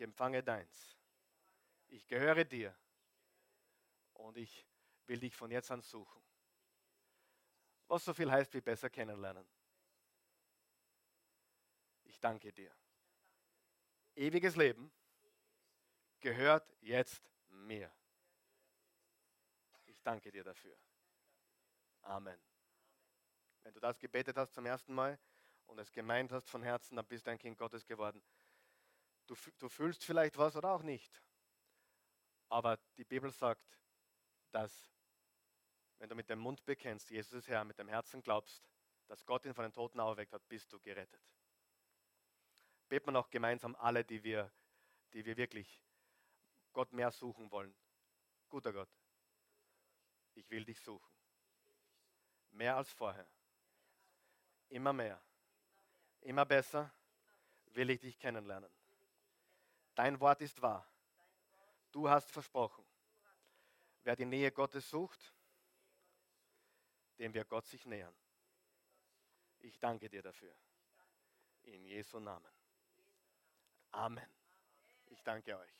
Ich 0.00 0.04
empfange 0.04 0.42
deins. 0.42 0.96
Ich 1.88 2.06
gehöre 2.06 2.46
dir. 2.46 2.74
Und 4.14 4.38
ich 4.38 4.66
will 5.04 5.20
dich 5.20 5.36
von 5.36 5.50
jetzt 5.50 5.70
an 5.70 5.82
suchen. 5.82 6.22
Was 7.86 8.06
so 8.06 8.14
viel 8.14 8.30
heißt 8.30 8.54
wie 8.54 8.62
besser 8.62 8.88
kennenlernen. 8.88 9.46
Ich 12.04 12.18
danke 12.18 12.50
dir. 12.50 12.74
Ewiges 14.14 14.56
Leben 14.56 14.90
gehört 16.20 16.74
jetzt 16.80 17.30
mir. 17.48 17.94
Ich 19.84 20.00
danke 20.00 20.30
dir 20.30 20.44
dafür. 20.44 20.78
Amen. 22.00 22.40
Wenn 23.64 23.74
du 23.74 23.80
das 23.80 23.98
gebetet 23.98 24.38
hast 24.38 24.54
zum 24.54 24.64
ersten 24.64 24.94
Mal 24.94 25.18
und 25.66 25.78
es 25.78 25.92
gemeint 25.92 26.32
hast 26.32 26.48
von 26.48 26.62
Herzen, 26.62 26.96
dann 26.96 27.06
bist 27.06 27.26
du 27.26 27.32
ein 27.32 27.38
Kind 27.38 27.58
Gottes 27.58 27.84
geworden. 27.84 28.22
Du, 29.30 29.36
du 29.58 29.68
fühlst 29.68 30.04
vielleicht 30.04 30.36
was 30.38 30.56
oder 30.56 30.72
auch 30.72 30.82
nicht. 30.82 31.22
Aber 32.48 32.78
die 32.96 33.04
Bibel 33.04 33.30
sagt, 33.30 33.78
dass 34.50 34.92
wenn 35.98 36.08
du 36.08 36.16
mit 36.16 36.28
dem 36.28 36.40
Mund 36.40 36.64
bekennst, 36.64 37.10
Jesus 37.10 37.34
ist 37.34 37.46
Herr, 37.46 37.62
mit 37.64 37.78
dem 37.78 37.86
Herzen 37.86 38.22
glaubst, 38.22 38.60
dass 39.06 39.24
Gott 39.24 39.46
ihn 39.46 39.54
von 39.54 39.62
den 39.62 39.72
Toten 39.72 40.00
auferweckt 40.00 40.32
hat, 40.32 40.48
bist 40.48 40.72
du 40.72 40.80
gerettet. 40.80 41.22
Beten 42.88 43.06
wir 43.06 43.12
noch 43.12 43.30
gemeinsam 43.30 43.76
alle, 43.76 44.04
die 44.04 44.24
wir, 44.24 44.52
die 45.12 45.24
wir 45.24 45.36
wirklich 45.36 45.80
Gott 46.72 46.92
mehr 46.92 47.12
suchen 47.12 47.52
wollen. 47.52 47.72
Guter 48.48 48.72
Gott, 48.72 48.90
ich 50.34 50.50
will 50.50 50.64
dich 50.64 50.80
suchen. 50.80 51.08
Mehr 52.50 52.76
als 52.76 52.90
vorher. 52.90 53.28
Immer 54.70 54.92
mehr. 54.92 55.22
Immer 56.22 56.44
besser 56.44 56.92
will 57.66 57.90
ich 57.90 58.00
dich 58.00 58.18
kennenlernen. 58.18 58.79
Dein 60.00 60.18
Wort 60.18 60.40
ist 60.40 60.62
wahr. 60.62 60.90
Du 61.92 62.08
hast 62.08 62.30
versprochen. 62.30 62.82
Wer 64.02 64.16
die 64.16 64.24
Nähe 64.24 64.50
Gottes 64.50 64.88
sucht, 64.88 65.34
dem 67.18 67.34
wir 67.34 67.44
Gott 67.44 67.66
sich 67.66 67.84
nähern. 67.84 68.16
Ich 69.58 69.78
danke 69.78 70.08
dir 70.08 70.22
dafür. 70.22 70.56
In 71.64 71.84
Jesu 71.84 72.18
Namen. 72.18 72.50
Amen. 73.90 74.32
Ich 75.08 75.22
danke 75.22 75.58
euch. 75.58 75.79